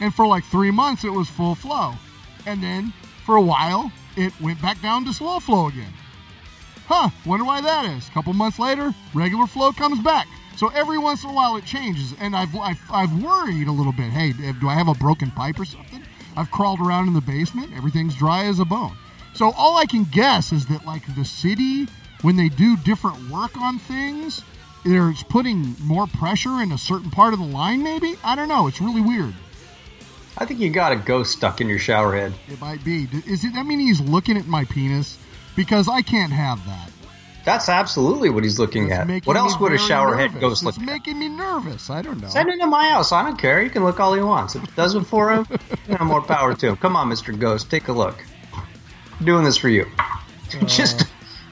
And 0.00 0.12
for 0.14 0.26
like 0.26 0.44
three 0.44 0.70
months, 0.72 1.04
it 1.04 1.10
was 1.12 1.28
full 1.28 1.54
flow. 1.54 1.94
And 2.46 2.62
then 2.62 2.92
for 3.24 3.36
a 3.36 3.40
while, 3.42 3.92
it 4.16 4.32
went 4.40 4.60
back 4.60 4.82
down 4.82 5.04
to 5.04 5.12
slow 5.14 5.38
flow 5.38 5.68
again. 5.68 5.92
Huh, 6.86 7.10
wonder 7.24 7.44
why 7.44 7.60
that 7.60 7.84
is. 7.96 8.08
A 8.08 8.10
couple 8.10 8.32
months 8.32 8.58
later, 8.58 8.92
regular 9.14 9.46
flow 9.46 9.70
comes 9.72 10.00
back. 10.00 10.26
So 10.56 10.68
every 10.68 10.98
once 10.98 11.24
in 11.24 11.30
a 11.30 11.32
while 11.32 11.56
it 11.56 11.64
changes. 11.64 12.14
And 12.20 12.36
I've, 12.36 12.54
I've, 12.56 12.80
I've 12.90 13.22
worried 13.22 13.66
a 13.66 13.72
little 13.72 13.92
bit. 13.92 14.10
Hey, 14.10 14.32
eh, 14.42 14.52
do 14.60 14.68
I 14.68 14.74
have 14.74 14.88
a 14.88 14.94
broken 14.94 15.30
pipe 15.30 15.58
or 15.58 15.64
something? 15.64 16.02
I've 16.36 16.50
crawled 16.50 16.80
around 16.80 17.08
in 17.08 17.14
the 17.14 17.20
basement. 17.20 17.72
Everything's 17.76 18.14
dry 18.14 18.44
as 18.44 18.58
a 18.58 18.64
bone. 18.64 18.96
So 19.34 19.52
all 19.52 19.76
I 19.76 19.86
can 19.86 20.04
guess 20.04 20.52
is 20.52 20.66
that, 20.66 20.84
like, 20.84 21.14
the 21.14 21.24
city, 21.24 21.88
when 22.20 22.36
they 22.36 22.48
do 22.48 22.76
different 22.76 23.30
work 23.30 23.56
on 23.56 23.78
things, 23.78 24.42
they're 24.84 25.12
putting 25.28 25.74
more 25.80 26.06
pressure 26.06 26.60
in 26.60 26.72
a 26.72 26.78
certain 26.78 27.10
part 27.10 27.32
of 27.32 27.38
the 27.38 27.46
line, 27.46 27.82
maybe? 27.82 28.16
I 28.22 28.36
don't 28.36 28.48
know. 28.48 28.66
It's 28.66 28.80
really 28.80 29.00
weird. 29.00 29.34
I 30.36 30.44
think 30.44 30.60
you 30.60 30.70
got 30.70 30.92
a 30.92 30.96
ghost 30.96 31.32
stuck 31.32 31.60
in 31.60 31.68
your 31.68 31.78
shower 31.78 32.14
head. 32.14 32.32
It 32.48 32.60
might 32.60 32.84
be. 32.84 33.08
Is 33.26 33.44
it? 33.44 33.54
I 33.54 33.62
mean, 33.62 33.78
he's 33.78 34.00
looking 34.00 34.36
at 34.36 34.46
my 34.46 34.64
penis 34.64 35.18
because 35.54 35.88
I 35.88 36.02
can't 36.02 36.32
have 36.32 36.64
that. 36.66 36.91
That's 37.44 37.68
absolutely 37.68 38.30
what 38.30 38.44
he's 38.44 38.58
looking 38.58 38.84
It's 38.84 38.92
at. 38.92 39.26
What 39.26 39.36
else 39.36 39.58
would 39.58 39.72
a 39.72 39.76
very 39.76 39.88
shower 39.88 40.14
head 40.16 40.26
nervous. 40.34 40.40
ghost 40.40 40.64
look 40.64 40.74
It's 40.76 40.82
at? 40.82 40.86
making 40.86 41.18
me 41.18 41.28
nervous. 41.28 41.90
I 41.90 42.00
don't 42.02 42.20
know. 42.20 42.28
Send 42.28 42.48
it 42.48 42.58
to 42.58 42.66
my 42.66 42.88
house. 42.90 43.10
I 43.12 43.22
don't 43.24 43.36
care. 43.38 43.60
He 43.62 43.68
can 43.68 43.84
look 43.84 43.98
all 43.98 44.14
he 44.14 44.20
wants. 44.20 44.54
If 44.54 44.62
it 44.64 44.76
does 44.76 44.94
it 44.94 45.02
for 45.04 45.30
him, 45.32 45.46
you 45.88 45.98
know, 45.98 46.04
more 46.04 46.22
power 46.22 46.54
to 46.54 46.68
him. 46.68 46.76
Come 46.76 46.94
on, 46.96 47.08
Mr. 47.10 47.36
Ghost. 47.38 47.70
Take 47.70 47.88
a 47.88 47.92
look. 47.92 48.22
I'm 49.18 49.26
doing 49.26 49.44
this 49.44 49.56
for 49.56 49.68
you. 49.68 49.86
Just 50.66 51.02
uh. 51.02 51.04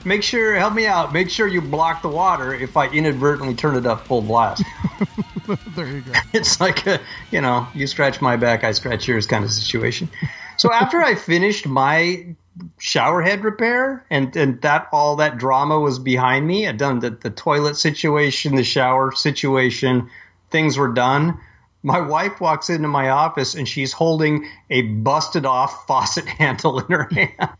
make 0.04 0.22
sure, 0.22 0.54
help 0.56 0.74
me 0.74 0.86
out. 0.86 1.12
Make 1.12 1.28
sure 1.30 1.46
you 1.48 1.60
block 1.60 2.02
the 2.02 2.08
water 2.08 2.54
if 2.54 2.76
I 2.76 2.86
inadvertently 2.88 3.54
turn 3.54 3.74
it 3.76 3.86
up 3.86 4.06
full 4.06 4.22
blast. 4.22 4.62
there 5.74 5.86
you 5.86 6.02
go. 6.02 6.12
it's 6.32 6.60
like 6.60 6.86
a, 6.86 7.00
you 7.30 7.40
know, 7.40 7.66
you 7.74 7.86
scratch 7.86 8.20
my 8.20 8.36
back, 8.36 8.62
I 8.62 8.72
scratch 8.72 9.08
yours 9.08 9.26
kind 9.26 9.44
of 9.44 9.50
situation. 9.52 10.08
So 10.56 10.72
after 10.72 10.98
I 11.02 11.14
finished 11.14 11.66
my 11.66 12.36
shower 12.78 13.22
head 13.22 13.44
repair 13.44 14.04
and, 14.10 14.34
and 14.36 14.60
that 14.62 14.88
all 14.92 15.16
that 15.16 15.38
drama 15.38 15.78
was 15.78 15.98
behind 15.98 16.46
me, 16.46 16.66
I'd 16.66 16.76
done 16.76 17.00
the, 17.00 17.10
the 17.10 17.30
toilet 17.30 17.76
situation, 17.76 18.56
the 18.56 18.64
shower 18.64 19.12
situation, 19.12 20.08
things 20.50 20.76
were 20.76 20.92
done. 20.92 21.38
My 21.82 22.00
wife 22.00 22.40
walks 22.40 22.68
into 22.68 22.88
my 22.88 23.08
office 23.08 23.54
and 23.54 23.66
she's 23.68 23.92
holding 23.92 24.46
a 24.68 24.82
busted 24.82 25.46
off 25.46 25.86
faucet 25.88 26.26
handle 26.26 26.78
in 26.80 26.86
her 26.86 27.08
hand. 27.10 27.58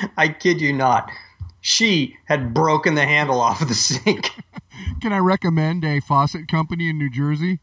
I 0.16 0.28
kid 0.28 0.60
you 0.60 0.72
not. 0.72 1.10
She 1.60 2.16
had 2.26 2.54
broken 2.54 2.94
the 2.94 3.04
handle 3.04 3.40
off 3.40 3.60
of 3.62 3.68
the 3.68 3.74
sink. 3.74 4.30
Can 5.00 5.12
I 5.12 5.18
recommend 5.18 5.84
a 5.84 6.00
faucet 6.00 6.48
company 6.48 6.88
in 6.88 6.98
New 6.98 7.10
Jersey? 7.10 7.60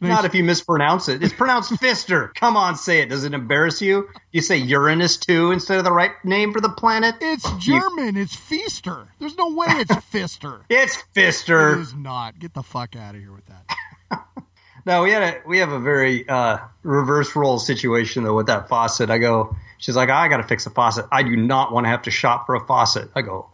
They 0.00 0.08
Not 0.08 0.24
if 0.24 0.34
you 0.34 0.44
mispronounce 0.44 1.08
it. 1.08 1.22
It's 1.24 1.32
pronounced 1.32 1.72
Fister. 1.80 2.32
Come 2.34 2.56
on, 2.56 2.76
say 2.76 3.00
it. 3.00 3.08
Does 3.08 3.24
it 3.24 3.34
embarrass 3.34 3.82
you? 3.82 4.08
You 4.30 4.40
say 4.40 4.56
Uranus 4.58 5.16
too 5.16 5.50
instead 5.50 5.78
of 5.78 5.84
the 5.84 5.92
right 5.92 6.12
name 6.24 6.52
for 6.52 6.60
the 6.60 6.68
planet? 6.68 7.16
It's 7.20 7.50
German. 7.58 8.16
It's 8.16 8.36
Feaster. 8.36 9.08
There's 9.18 9.36
no 9.36 9.48
way 9.52 9.66
it's 9.70 9.90
Fister. 10.12 10.60
It's 10.68 10.98
It 10.98 11.04
Fister. 11.14 11.80
is 11.80 11.94
not. 11.94 12.38
Get 12.38 12.54
the 12.54 12.62
fuck 12.62 12.94
out 12.94 13.16
of 13.16 13.20
here 13.20 13.32
with 13.32 13.46
that. 13.46 14.24
No, 14.86 15.02
we 15.02 15.10
had 15.10 15.22
a 15.22 15.42
we 15.46 15.58
have 15.58 15.70
a 15.70 15.78
very 15.80 16.26
uh, 16.26 16.58
reverse 16.82 17.36
role 17.36 17.58
situation 17.58 18.22
though 18.22 18.34
with 18.34 18.46
that 18.46 18.70
faucet. 18.70 19.10
I 19.10 19.18
go, 19.18 19.54
she's 19.76 19.96
like, 19.96 20.08
I 20.08 20.28
got 20.28 20.38
to 20.38 20.44
fix 20.44 20.64
a 20.64 20.70
faucet. 20.70 21.04
I 21.12 21.22
do 21.24 21.36
not 21.36 21.72
want 21.74 21.84
to 21.84 21.90
have 21.90 22.02
to 22.02 22.10
shop 22.10 22.46
for 22.46 22.54
a 22.54 22.64
faucet. 22.64 23.10
I 23.14 23.20
go, 23.20 23.50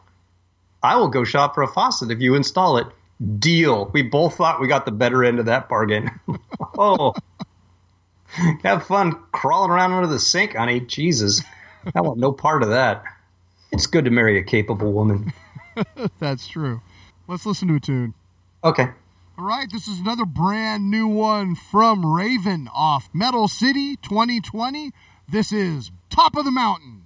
I 0.81 0.95
will 0.95 1.09
go 1.09 1.25
shop 1.25 1.57
for 1.57 1.65
a 1.65 1.67
faucet 1.67 2.13
if 2.13 2.21
you 2.21 2.37
install 2.37 2.77
it. 2.77 2.87
Deal. 3.39 3.91
We 3.93 4.03
both 4.03 4.37
thought 4.37 4.61
we 4.61 4.69
got 4.69 4.85
the 4.85 4.93
better 4.93 5.25
end 5.25 5.39
of 5.39 5.47
that 5.47 5.69
bargain. 5.69 6.11
oh, 6.79 7.15
have 8.63 8.87
fun 8.87 9.17
crawling 9.33 9.71
around 9.71 9.93
under 9.93 10.09
the 10.09 10.19
sink, 10.19 10.55
honey. 10.57 10.81
Jesus, 10.81 11.43
I 11.95 12.01
want 12.01 12.19
no 12.19 12.33
part 12.33 12.63
of 12.63 12.71
that. 12.71 13.05
It's 13.73 13.87
good 13.87 14.05
to 14.05 14.11
marry 14.11 14.39
a 14.39 14.43
capable 14.43 14.93
woman. 14.93 15.33
That's 16.19 16.49
true. 16.49 16.81
Let's 17.27 17.47
listen 17.47 17.69
to 17.69 17.77
a 17.77 17.81
tune. 17.81 18.15
Okay. 18.63 18.89
All 19.37 19.45
right, 19.45 19.71
this 19.71 19.89
is 19.89 19.99
another 19.99 20.25
brand 20.25 20.91
new 20.91 21.09
one 21.09 21.57
from 21.57 22.07
Raven 22.07 22.69
off 22.73 23.11
Metal 23.13 23.49
City 23.49 23.97
2020. 23.97 24.93
This 25.29 25.51
is 25.51 25.91
Top 26.09 26.37
of 26.37 26.45
the 26.45 26.53
Mountain. 26.53 27.04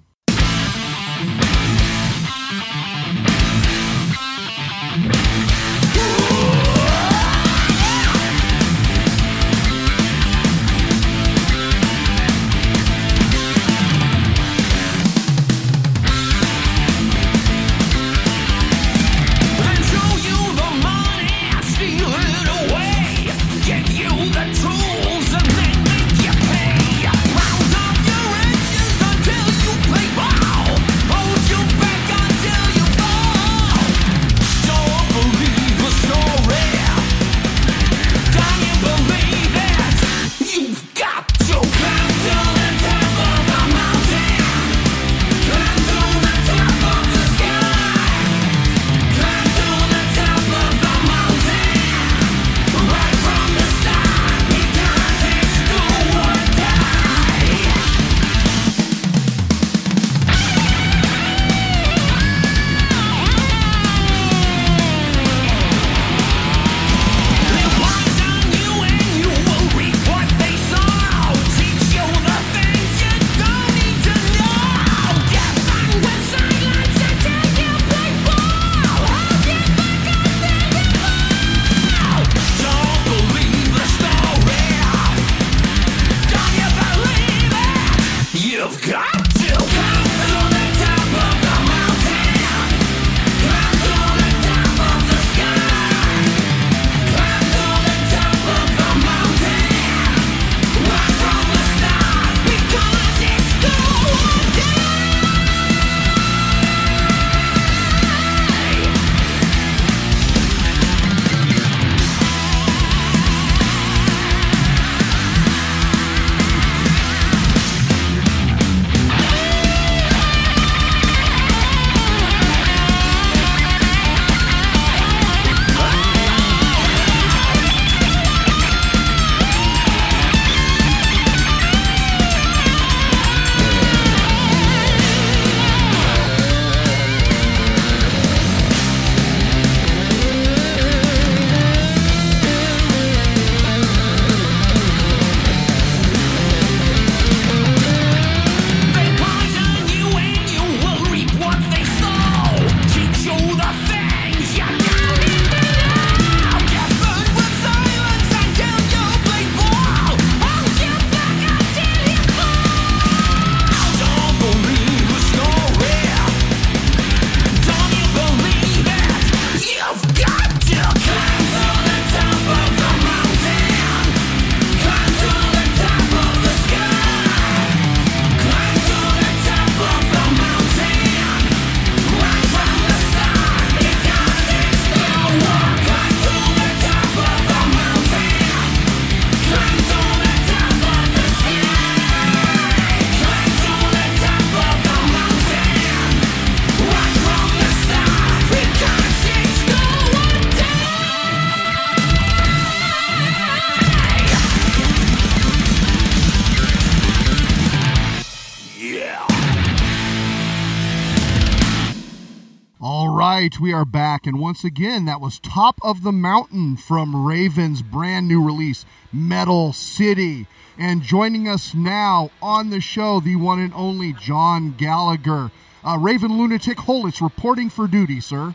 We 213.60 213.72
are 213.72 213.84
back, 213.84 214.26
and 214.26 214.38
once 214.38 214.64
again, 214.64 215.04
that 215.06 215.20
was 215.20 215.38
Top 215.38 215.78
of 215.82 216.02
the 216.02 216.12
Mountain 216.12 216.76
from 216.76 217.26
Raven's 217.26 217.82
brand 217.82 218.28
new 218.28 218.44
release, 218.44 218.84
Metal 219.12 219.72
City. 219.72 220.46
And 220.78 221.02
joining 221.02 221.48
us 221.48 221.74
now 221.74 222.30
on 222.40 222.70
the 222.70 222.80
show, 222.80 223.20
the 223.20 223.36
one 223.36 223.60
and 223.60 223.72
only 223.74 224.12
John 224.12 224.74
Gallagher. 224.76 225.50
Uh, 225.84 225.98
Raven 225.98 226.38
Lunatic 226.38 226.78
Holitz 226.78 227.20
reporting 227.20 227.70
for 227.70 227.86
duty, 227.86 228.20
sir. 228.20 228.54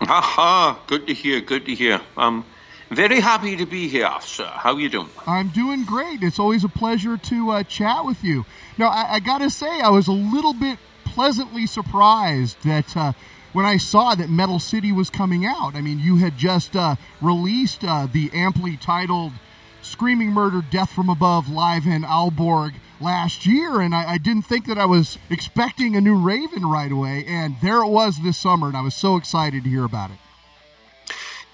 Haha, 0.00 0.78
good 0.86 1.06
to 1.06 1.14
hear, 1.14 1.40
good 1.40 1.66
to 1.66 1.74
hear. 1.74 2.00
I'm 2.16 2.44
very 2.90 3.20
happy 3.20 3.56
to 3.56 3.66
be 3.66 3.88
here, 3.88 4.10
sir. 4.20 4.50
How 4.52 4.76
you 4.76 4.88
doing? 4.88 5.08
I'm 5.26 5.48
doing 5.48 5.84
great. 5.84 6.22
It's 6.22 6.38
always 6.38 6.64
a 6.64 6.68
pleasure 6.68 7.16
to 7.16 7.50
uh, 7.50 7.62
chat 7.64 8.04
with 8.04 8.22
you. 8.24 8.44
Now, 8.78 8.88
I, 8.88 9.14
I 9.14 9.20
got 9.20 9.38
to 9.38 9.50
say, 9.50 9.80
I 9.80 9.90
was 9.90 10.08
a 10.08 10.12
little 10.12 10.54
bit 10.54 10.78
pleasantly 11.04 11.66
surprised 11.66 12.62
that 12.64 12.96
uh, 12.96 13.12
when 13.52 13.66
I 13.66 13.76
saw 13.76 14.14
that 14.14 14.30
Metal 14.30 14.58
City 14.58 14.92
was 14.92 15.10
coming 15.10 15.44
out. 15.44 15.74
I 15.74 15.80
mean, 15.80 15.98
you 15.98 16.16
had 16.16 16.36
just 16.36 16.76
uh, 16.76 16.96
released 17.20 17.84
uh, 17.84 18.06
the 18.10 18.30
amply 18.32 18.76
titled 18.76 19.32
Screaming 19.82 20.30
Murder 20.30 20.62
Death 20.70 20.92
from 20.92 21.08
Above 21.08 21.48
live 21.48 21.86
in 21.86 22.02
Aalborg 22.02 22.74
last 23.00 23.46
year, 23.46 23.80
and 23.80 23.94
I, 23.94 24.12
I 24.12 24.18
didn't 24.18 24.42
think 24.42 24.66
that 24.66 24.78
I 24.78 24.86
was 24.86 25.18
expecting 25.28 25.96
a 25.96 26.00
new 26.00 26.16
Raven 26.16 26.64
right 26.64 26.90
away, 26.90 27.24
and 27.26 27.56
there 27.60 27.82
it 27.82 27.88
was 27.88 28.22
this 28.22 28.38
summer, 28.38 28.68
and 28.68 28.76
I 28.76 28.80
was 28.80 28.94
so 28.94 29.16
excited 29.16 29.64
to 29.64 29.70
hear 29.70 29.84
about 29.84 30.10
it. 30.10 30.18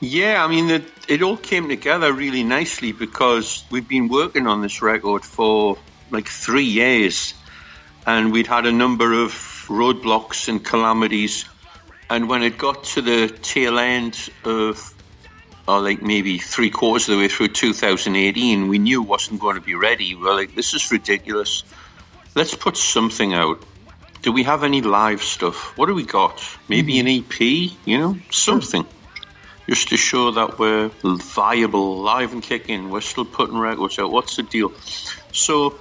Yeah, 0.00 0.44
I 0.44 0.48
mean, 0.48 0.70
it, 0.70 0.84
it 1.08 1.22
all 1.22 1.37
came 1.37 1.68
together 1.68 2.12
really 2.12 2.44
nicely 2.44 2.92
because 2.92 3.64
we've 3.70 3.88
been 3.88 4.08
working 4.08 4.46
on 4.46 4.61
this 4.61 4.80
record 4.80 5.24
for 5.24 5.78
like 6.11 6.28
three 6.28 6.64
years, 6.64 7.34
and 8.06 8.30
we'd 8.30 8.46
had 8.46 8.66
a 8.66 8.72
number 8.72 9.12
of 9.12 9.32
roadblocks 9.68 10.48
and 10.48 10.64
calamities. 10.64 11.46
And 12.10 12.28
when 12.28 12.42
it 12.42 12.56
got 12.56 12.84
to 12.84 13.02
the 13.02 13.28
tail 13.42 13.78
end 13.78 14.30
of, 14.44 14.94
or 15.66 15.80
like 15.80 16.00
maybe 16.00 16.38
three 16.38 16.70
quarters 16.70 17.08
of 17.08 17.16
the 17.16 17.20
way 17.20 17.28
through 17.28 17.48
2018, 17.48 18.68
we 18.68 18.78
knew 18.78 19.02
it 19.02 19.06
wasn't 19.06 19.40
going 19.40 19.56
to 19.56 19.60
be 19.60 19.74
ready. 19.74 20.14
We 20.14 20.22
were 20.22 20.34
like, 20.34 20.54
this 20.54 20.72
is 20.72 20.90
ridiculous. 20.90 21.64
Let's 22.34 22.54
put 22.54 22.76
something 22.76 23.34
out. 23.34 23.62
Do 24.22 24.32
we 24.32 24.42
have 24.44 24.64
any 24.64 24.80
live 24.80 25.22
stuff? 25.22 25.76
What 25.76 25.86
do 25.86 25.94
we 25.94 26.04
got? 26.04 26.42
Maybe 26.68 26.94
mm-hmm. 26.94 27.08
an 27.08 27.24
EP, 27.24 27.78
you 27.84 27.98
know, 27.98 28.18
something. 28.30 28.86
Just 29.68 29.88
to 29.90 29.98
show 29.98 30.30
that 30.30 30.58
we're 30.58 30.88
viable, 31.04 31.98
live 31.98 32.32
and 32.32 32.42
kicking. 32.42 32.88
We're 32.88 33.02
still 33.02 33.26
putting 33.26 33.58
records 33.58 33.98
out. 33.98 34.10
What's 34.10 34.36
the 34.36 34.42
deal? 34.42 34.72
So 35.32 35.78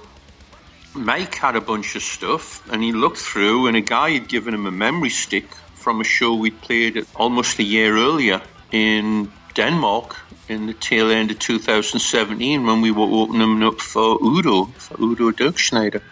Mike 0.94 1.34
had 1.34 1.56
a 1.56 1.60
bunch 1.60 1.96
of 1.96 2.02
stuff 2.02 2.70
and 2.70 2.82
he 2.82 2.92
looked 2.92 3.16
through 3.16 3.66
and 3.66 3.76
a 3.76 3.80
guy 3.80 4.10
had 4.10 4.28
given 4.28 4.52
him 4.52 4.66
a 4.66 4.70
memory 4.70 5.10
stick 5.10 5.46
from 5.78 6.00
a 6.00 6.04
show 6.04 6.34
we'd 6.34 6.60
played 6.60 7.06
almost 7.14 7.58
a 7.58 7.62
year 7.62 7.96
earlier 7.96 8.42
in 8.72 9.30
Denmark 9.54 10.16
in 10.48 10.66
the 10.66 10.74
tail 10.74 11.10
end 11.10 11.30
of 11.30 11.38
2017 11.38 12.66
when 12.66 12.80
we 12.80 12.90
were 12.90 13.06
opening 13.22 13.62
up 13.62 13.80
for 13.80 14.18
Udo, 14.22 14.64
for 14.64 15.00
Udo 15.00 15.30
Dirkschneider. 15.30 16.02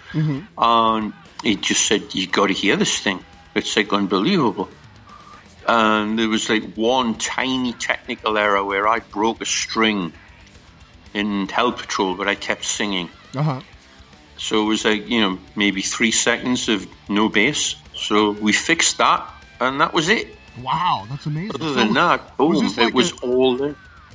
And 0.58 1.12
he 1.42 1.56
just 1.56 1.86
said, 1.86 2.14
you 2.14 2.26
got 2.26 2.48
to 2.48 2.52
hear 2.52 2.76
this 2.76 2.98
thing. 3.00 3.20
It's 3.54 3.76
like 3.76 3.92
unbelievable. 3.92 4.68
And 5.66 6.18
there 6.18 6.28
was 6.28 6.48
like 6.48 6.74
one 6.74 7.14
tiny 7.14 7.72
technical 7.72 8.38
error 8.38 8.64
where 8.64 8.86
I 8.86 9.00
broke 9.00 9.40
a 9.40 9.46
string 9.46 10.12
in 11.14 11.48
Hell 11.48 11.72
Patrol, 11.72 12.14
but 12.14 12.28
I 12.28 12.34
kept 12.34 12.64
singing. 12.64 13.08
Uh 13.34 13.42
huh. 13.42 13.60
So 14.36 14.62
it 14.62 14.68
was 14.68 14.84
like, 14.84 15.08
you 15.08 15.20
know, 15.20 15.38
maybe 15.56 15.82
three 15.82 16.12
seconds 16.12 16.68
of 16.68 16.86
no 17.08 17.28
bass. 17.28 17.76
So 17.94 18.32
we 18.32 18.52
fixed 18.52 18.98
that, 18.98 19.26
and 19.60 19.80
that 19.80 19.92
was 19.92 20.08
it. 20.08 20.28
Wow, 20.62 21.06
that's 21.10 21.26
amazing. 21.26 21.54
Other 21.56 21.68
So 21.68 21.74
than 21.74 21.92
that, 21.94 22.36
boom, 22.36 22.48
was 22.50 22.76
like 22.78 22.88
it 22.88 22.94
was 22.94 23.12
a- 23.12 23.16
all 23.26 23.56
there. 23.56 23.74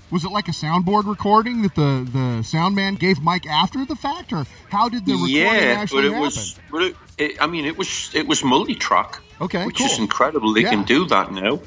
Was 0.09 0.25
it 0.25 0.31
like 0.31 0.49
a 0.49 0.51
soundboard 0.51 1.05
recording 1.07 1.61
that 1.61 1.75
the, 1.75 2.05
the 2.11 2.43
sound 2.43 2.75
man 2.75 2.95
gave 2.95 3.21
Mike 3.21 3.45
after 3.47 3.85
the 3.85 3.95
fact, 3.95 4.33
or 4.33 4.45
how 4.69 4.89
did 4.89 5.05
the 5.05 5.13
recording 5.13 5.35
Yeah, 5.35 5.75
but 5.75 5.81
actually 5.81 6.07
it 6.07 6.11
happen? 6.11 6.21
was, 6.21 6.59
but 6.69 6.81
it, 6.83 6.95
it, 7.17 7.31
I 7.41 7.47
mean, 7.47 7.63
it 7.65 7.77
was 7.77 8.11
it 8.13 8.27
was 8.27 8.43
multi-track, 8.43 9.19
Okay, 9.39 9.65
which 9.65 9.77
cool. 9.77 9.87
is 9.87 9.99
incredible. 9.99 10.53
They 10.53 10.63
Yeah. 10.63 10.71
can 10.71 10.83
do 10.83 11.05
that 11.07 11.31
now, 11.31 11.61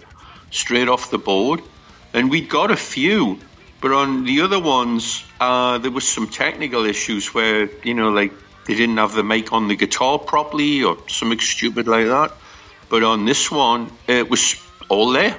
straight 0.51 0.89
off 0.89 1.11
the 1.11 1.19
board. 1.19 1.63
And 2.13 2.31
we 2.31 2.43
got 2.43 2.71
a 2.71 2.77
few, 2.77 3.39
but 3.81 3.93
on 3.93 4.25
the 4.25 4.43
other 4.43 4.61
ones, 4.61 5.25
uh, 5.41 5.79
there 5.79 5.91
was 5.91 6.07
some 6.07 6.29
technical 6.29 6.85
issues 6.85 7.33
where 7.33 7.71
you 7.83 7.95
know, 7.95 8.11
like 8.11 8.33
they 8.67 8.75
didn't 8.75 8.99
have 8.99 9.15
the 9.15 9.25
mic 9.25 9.55
on 9.55 9.69
the 9.69 9.77
guitar 9.77 10.19
properly, 10.19 10.85
or 10.85 10.99
something 11.09 11.41
stupid 11.41 11.89
like 11.89 12.07
that. 12.09 12.31
But 12.95 13.03
on 13.03 13.25
this 13.25 13.51
one, 13.51 13.91
it 14.07 14.31
was 14.31 14.55
all 14.89 15.11
there. 15.11 15.37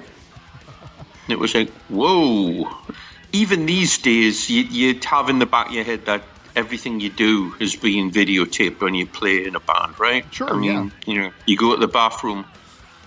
It 1.30 1.40
was 1.40 1.56
like, 1.56 1.70
whoa. 1.88 2.70
Even 3.32 3.66
these 3.66 3.98
days, 3.98 4.50
you, 4.50 4.64
you'd 4.64 5.06
have 5.06 5.30
in 5.30 5.40
the 5.40 5.46
back 5.46 5.68
of 5.68 5.74
your 5.74 5.86
head 5.86 6.06
that 6.08 6.22
everything 6.58 7.00
you 7.00 7.10
do 7.10 7.56
is 7.62 7.74
being 7.78 8.12
videotaped 8.12 8.82
when 8.82 8.94
you 8.94 9.08
play 9.08 9.46
in 9.46 9.56
a 9.56 9.62
band, 9.62 9.98
right? 10.02 10.26
Sure, 10.34 10.54
I 10.54 10.58
mean, 10.58 10.92
you 11.08 11.22
know, 11.22 11.32
you 11.46 11.56
go 11.56 11.74
to 11.74 11.80
the 11.80 11.88
bathroom. 11.88 12.44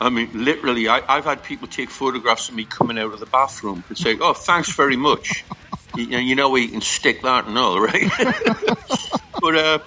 I 0.00 0.08
mean, 0.08 0.30
literally, 0.32 0.88
I, 0.88 1.02
I've 1.06 1.26
had 1.26 1.42
people 1.42 1.68
take 1.68 1.90
photographs 1.90 2.48
of 2.48 2.54
me 2.54 2.64
coming 2.64 2.98
out 2.98 3.12
of 3.12 3.20
the 3.20 3.26
bathroom. 3.26 3.84
and 3.90 3.98
say, 3.98 4.16
oh, 4.18 4.32
thanks 4.32 4.74
very 4.74 4.96
much. 4.96 5.44
you, 5.94 6.06
know, 6.06 6.18
you 6.20 6.34
know 6.34 6.48
where 6.48 6.62
you 6.62 6.68
can 6.68 6.80
stick 6.80 7.20
that 7.20 7.46
and 7.46 7.58
all, 7.58 7.78
right? 7.82 8.10
but, 9.42 9.56
uh, 9.56 9.78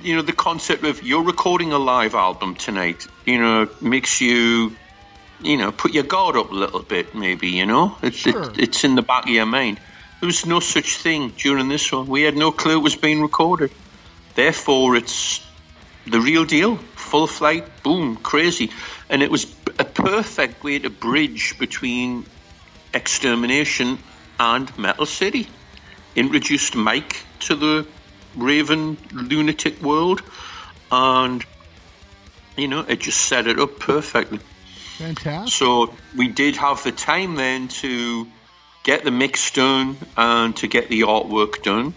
you 0.00 0.16
know, 0.16 0.22
the 0.22 0.32
concept 0.32 0.84
of 0.84 1.02
you're 1.02 1.24
recording 1.24 1.72
a 1.72 1.78
live 1.78 2.14
album 2.14 2.54
tonight, 2.54 3.06
you 3.24 3.38
know, 3.38 3.68
makes 3.80 4.20
you 4.20 4.76
you 5.42 5.56
know, 5.56 5.72
put 5.72 5.92
your 5.92 6.04
guard 6.04 6.36
up 6.36 6.50
a 6.50 6.54
little 6.54 6.82
bit, 6.82 7.14
maybe, 7.14 7.48
you 7.48 7.66
know? 7.66 7.96
it's 8.02 8.16
Sure. 8.16 8.50
it, 8.50 8.58
it's 8.58 8.84
in 8.84 8.94
the 8.94 9.02
back 9.02 9.24
of 9.24 9.30
your 9.30 9.46
mind. 9.46 9.78
There 10.20 10.26
was 10.26 10.46
no 10.46 10.60
such 10.60 10.96
thing 10.96 11.32
during 11.36 11.68
this 11.68 11.92
one. 11.92 12.06
We 12.06 12.22
had 12.22 12.36
no 12.36 12.50
clue 12.50 12.78
it 12.78 12.82
was 12.82 12.96
being 12.96 13.20
recorded. 13.20 13.70
Therefore, 14.34 14.96
it's 14.96 15.44
the 16.06 16.20
real 16.20 16.44
deal. 16.44 16.76
Full 16.76 17.26
flight, 17.26 17.82
boom, 17.82 18.16
crazy. 18.16 18.70
And 19.10 19.22
it 19.22 19.30
was 19.30 19.44
a 19.78 19.84
perfect 19.84 20.64
way 20.64 20.78
to 20.78 20.90
bridge 20.90 21.58
between 21.58 22.24
Extermination 22.94 23.98
and 24.40 24.76
Metal 24.78 25.06
City. 25.06 25.48
Introduced 26.14 26.74
Mike 26.74 27.22
to 27.40 27.54
the 27.54 27.86
Raven 28.36 28.96
lunatic 29.12 29.80
world, 29.82 30.22
and, 30.90 31.44
you 32.56 32.68
know, 32.68 32.80
it 32.80 33.00
just 33.00 33.22
set 33.22 33.46
it 33.46 33.58
up 33.58 33.78
perfectly. 33.78 34.40
Fantastic. 34.98 35.52
So 35.52 35.94
we 36.16 36.28
did 36.28 36.56
have 36.56 36.82
the 36.82 36.92
time 36.92 37.34
then 37.34 37.68
to 37.68 38.26
get 38.82 39.04
the 39.04 39.10
mix 39.10 39.50
done 39.50 39.96
and 40.16 40.56
to 40.56 40.66
get 40.66 40.88
the 40.88 41.00
artwork 41.02 41.62
done. 41.62 41.92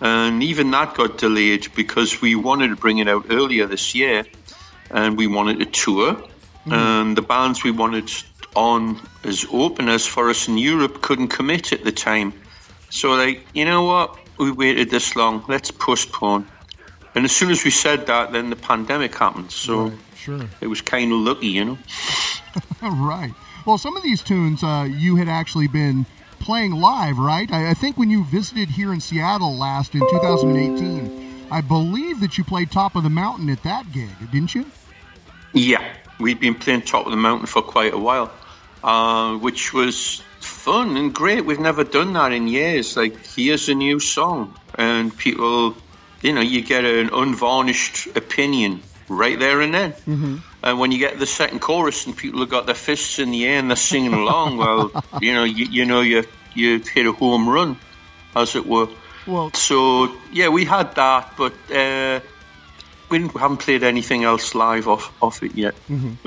And 0.00 0.42
even 0.42 0.70
that 0.72 0.94
got 0.94 1.18
delayed 1.18 1.68
because 1.74 2.20
we 2.20 2.34
wanted 2.34 2.68
to 2.68 2.76
bring 2.76 2.98
it 2.98 3.08
out 3.08 3.26
earlier 3.30 3.66
this 3.66 3.94
year 3.94 4.24
and 4.90 5.16
we 5.16 5.26
wanted 5.26 5.58
to 5.60 5.66
tour. 5.66 6.14
Hmm. 6.64 6.72
And 6.72 7.16
the 7.16 7.22
bands 7.22 7.64
we 7.64 7.70
wanted 7.70 8.10
on 8.54 9.00
as 9.24 9.46
openers 9.50 10.06
for 10.06 10.28
us 10.28 10.48
in 10.48 10.58
Europe 10.58 11.02
couldn't 11.02 11.28
commit 11.28 11.72
at 11.72 11.82
the 11.82 11.92
time. 11.92 12.34
So, 12.90 13.12
like, 13.14 13.46
you 13.54 13.64
know 13.64 13.84
what? 13.84 14.18
We 14.42 14.50
waited 14.50 14.90
this 14.90 15.14
long. 15.14 15.44
Let's 15.46 15.70
postpone. 15.70 16.48
And 17.14 17.24
as 17.24 17.30
soon 17.30 17.50
as 17.50 17.64
we 17.64 17.70
said 17.70 18.06
that, 18.06 18.32
then 18.32 18.50
the 18.50 18.56
pandemic 18.56 19.14
happened. 19.14 19.52
So 19.52 19.84
Right, 19.84 19.98
sure. 20.16 20.40
it 20.60 20.66
was 20.66 20.80
kind 20.80 21.12
of 21.12 21.18
lucky, 21.18 21.48
you 21.48 21.64
know. 21.64 21.78
right. 22.82 23.32
Well, 23.64 23.78
some 23.78 23.96
of 23.96 24.02
these 24.02 24.22
tunes 24.22 24.64
uh, 24.64 24.88
you 24.90 25.16
had 25.16 25.28
actually 25.28 25.68
been 25.68 26.06
playing 26.40 26.72
live, 26.72 27.18
right? 27.18 27.50
I, 27.52 27.70
I 27.70 27.74
think 27.74 27.96
when 27.96 28.10
you 28.10 28.24
visited 28.24 28.70
here 28.70 28.92
in 28.92 29.00
Seattle 29.00 29.56
last 29.56 29.94
in 29.94 30.00
2018, 30.00 31.46
I 31.52 31.60
believe 31.60 32.18
that 32.20 32.36
you 32.36 32.42
played 32.42 32.72
Top 32.72 32.96
of 32.96 33.04
the 33.04 33.10
Mountain 33.10 33.48
at 33.50 33.62
that 33.62 33.92
gig, 33.92 34.10
didn't 34.32 34.54
you? 34.54 34.66
Yeah, 35.52 35.86
we'd 36.18 36.40
been 36.40 36.56
playing 36.56 36.82
Top 36.82 37.06
of 37.06 37.12
the 37.12 37.16
Mountain 37.16 37.46
for 37.46 37.62
quite 37.62 37.94
a 37.94 37.98
while, 37.98 38.32
uh, 38.82 39.36
which 39.36 39.72
was 39.72 40.22
fun 40.42 40.96
and 40.96 41.14
great. 41.14 41.44
We've 41.44 41.60
never 41.60 41.84
done 41.84 42.12
that 42.14 42.32
in 42.32 42.48
years. 42.48 42.96
Like, 42.96 43.26
here's 43.26 43.68
a 43.68 43.74
new 43.74 44.00
song, 44.00 44.56
and 44.74 45.16
people, 45.16 45.76
you 46.20 46.32
know, 46.32 46.40
you 46.40 46.62
get 46.62 46.84
an 46.84 47.10
unvarnished 47.12 48.08
opinion 48.16 48.82
right 49.08 49.38
there 49.38 49.60
and 49.60 49.74
then. 49.74 49.92
Mm-hmm. 49.92 50.36
And 50.62 50.78
when 50.78 50.92
you 50.92 50.98
get 50.98 51.18
the 51.18 51.26
second 51.26 51.60
chorus 51.60 52.06
and 52.06 52.16
people 52.16 52.40
have 52.40 52.48
got 52.48 52.66
their 52.66 52.74
fists 52.74 53.18
in 53.18 53.30
the 53.30 53.44
air 53.46 53.58
and 53.58 53.68
they're 53.68 53.76
singing 53.76 54.14
along, 54.14 54.56
well, 54.56 55.04
you 55.20 55.32
know, 55.32 55.44
you, 55.44 55.66
you 55.66 55.84
know, 55.84 56.00
you 56.00 56.24
you 56.54 56.78
hit 56.80 57.06
a 57.06 57.12
home 57.12 57.48
run, 57.48 57.76
as 58.36 58.54
it 58.56 58.66
were. 58.66 58.88
Well, 59.26 59.52
So 59.54 60.14
yeah, 60.32 60.48
we 60.48 60.64
had 60.64 60.94
that, 60.96 61.32
but 61.36 61.52
uh, 61.70 62.20
we 63.12 63.28
haven't 63.38 63.58
played 63.58 63.82
anything 63.82 64.24
else 64.24 64.54
live 64.54 64.88
off 64.88 65.12
off 65.22 65.42
it 65.42 65.54
yet. 65.54 65.74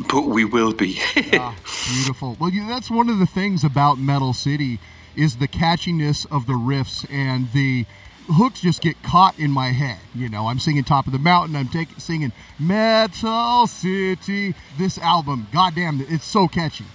But 0.08 0.21
we 0.28 0.45
will 0.45 0.74
be. 0.74 1.00
ah, 1.34 1.56
beautiful. 1.91 2.38
Well, 2.39 2.52
you, 2.52 2.67
that's 2.67 2.91
one 2.91 3.10
of 3.10 3.17
the 3.17 3.26
things 3.26 3.63
about 3.63 3.98
Metal 3.98 4.34
City 4.34 4.80
is 5.15 5.38
the 5.38 5.48
catchiness 5.48 6.26
of 6.32 6.45
the 6.45 6.54
riffs 6.54 7.10
and 7.12 7.52
the 7.54 7.86
hooks 8.28 8.62
just 8.62 8.82
get 8.82 9.02
caught 9.02 9.38
in 9.39 9.50
my 9.52 9.69
head. 9.69 9.98
You 10.13 10.30
know, 10.30 10.48
I'm 10.48 10.60
singing 10.60 10.84
Top 10.84 11.08
of 11.08 11.13
the 11.13 11.19
Mountain. 11.19 11.56
I'm 11.56 11.69
taking 11.69 11.98
singing 11.98 12.32
Metal 12.60 13.65
City. 13.65 14.54
This 14.78 15.00
album, 15.00 15.48
goddamn, 15.52 16.06
it's 16.08 16.26
so 16.26 16.48
catchy. 16.48 16.86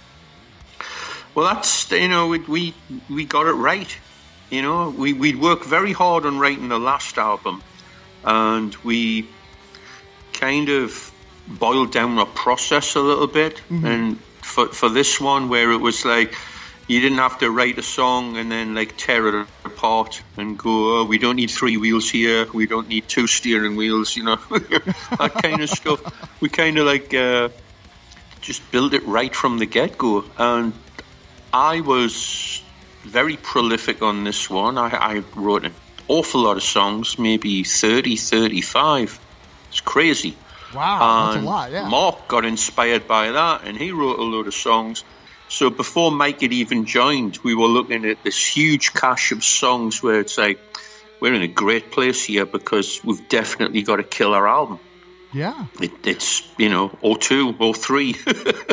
Well, 1.35 1.53
that's 1.53 1.91
you 1.91 2.07
know 2.07 2.27
we 2.27 2.39
we, 2.39 2.73
we 3.09 3.25
got 3.25 3.47
it 3.47 3.53
right. 3.53 3.93
You 4.49 4.61
know, 4.61 4.89
we 4.89 5.13
we 5.13 5.35
worked 5.35 5.65
very 5.65 5.91
hard 5.93 6.25
on 6.25 6.39
writing 6.39 6.69
the 6.69 6.79
last 6.79 7.17
album, 7.17 7.61
and 8.23 8.75
we 8.77 9.27
kind 10.41 10.69
of 10.69 11.11
boiled 11.47 11.91
down 11.91 12.17
our 12.17 12.25
process 12.25 12.95
a 12.95 12.99
little 12.99 13.27
bit. 13.27 13.61
And 13.69 14.19
for 14.41 14.67
for 14.67 14.89
this 14.89 15.21
one, 15.21 15.47
where 15.49 15.71
it 15.71 15.77
was 15.77 16.03
like 16.03 16.35
you 16.87 16.99
didn't 16.99 17.19
have 17.19 17.37
to 17.39 17.49
write 17.49 17.77
a 17.77 17.83
song 17.83 18.35
and 18.37 18.51
then 18.51 18.75
like 18.75 18.97
tear 18.97 19.27
it 19.29 19.47
apart 19.63 20.21
and 20.35 20.57
go, 20.57 20.99
oh, 20.99 21.05
we 21.05 21.17
don't 21.17 21.37
need 21.37 21.49
three 21.49 21.77
wheels 21.77 22.09
here, 22.09 22.45
we 22.53 22.67
don't 22.67 22.89
need 22.89 23.07
two 23.07 23.27
steering 23.27 23.77
wheels, 23.77 24.17
you 24.17 24.23
know, 24.23 24.35
that 24.49 25.39
kind 25.41 25.61
of 25.61 25.69
stuff. 25.69 25.99
We 26.41 26.49
kind 26.49 26.77
of 26.77 26.85
like 26.85 27.13
uh, 27.13 27.49
just 28.41 28.69
built 28.71 28.93
it 28.93 29.05
right 29.05 29.33
from 29.33 29.59
the 29.59 29.65
get 29.65 29.97
go, 29.97 30.25
and 30.37 30.73
I 31.53 31.81
was 31.81 32.61
very 33.03 33.37
prolific 33.37 34.01
on 34.01 34.23
this 34.23 34.49
one. 34.49 34.77
I, 34.77 34.89
I 34.89 35.23
wrote 35.35 35.65
an 35.65 35.73
awful 36.07 36.41
lot 36.41 36.57
of 36.57 36.63
songs, 36.63 37.17
maybe 37.17 37.63
30, 37.63 38.17
35. 38.17 39.19
It's 39.71 39.81
crazy. 39.81 40.35
Wow, 40.75 41.31
that's 41.33 41.43
a 41.43 41.45
lot. 41.45 41.71
Yeah. 41.71 41.87
Mark 41.89 42.27
got 42.27 42.45
inspired 42.45 43.07
by 43.07 43.31
that 43.31 43.63
and 43.65 43.75
he 43.77 43.91
wrote 43.91 44.19
a 44.19 44.23
load 44.23 44.47
of 44.47 44.53
songs. 44.53 45.03
So 45.49 45.69
before 45.69 46.11
Mike 46.11 46.39
had 46.41 46.53
even 46.53 46.85
joined, 46.85 47.37
we 47.43 47.55
were 47.55 47.67
looking 47.67 48.05
at 48.05 48.23
this 48.23 48.37
huge 48.55 48.93
cache 48.93 49.33
of 49.33 49.43
songs 49.43 50.01
where 50.01 50.19
it's 50.21 50.37
like, 50.37 50.59
we're 51.19 51.33
in 51.33 51.41
a 51.41 51.47
great 51.47 51.91
place 51.91 52.23
here 52.23 52.45
because 52.45 53.03
we've 53.03 53.27
definitely 53.27 53.81
got 53.81 53.99
a 53.99 54.03
killer 54.03 54.47
album. 54.47 54.79
yeah. 55.33 55.65
It, 55.81 55.91
it's, 56.05 56.41
you 56.57 56.69
know, 56.69 56.97
or 57.01 57.17
two 57.17 57.53
or 57.59 57.73
three. 57.73 58.15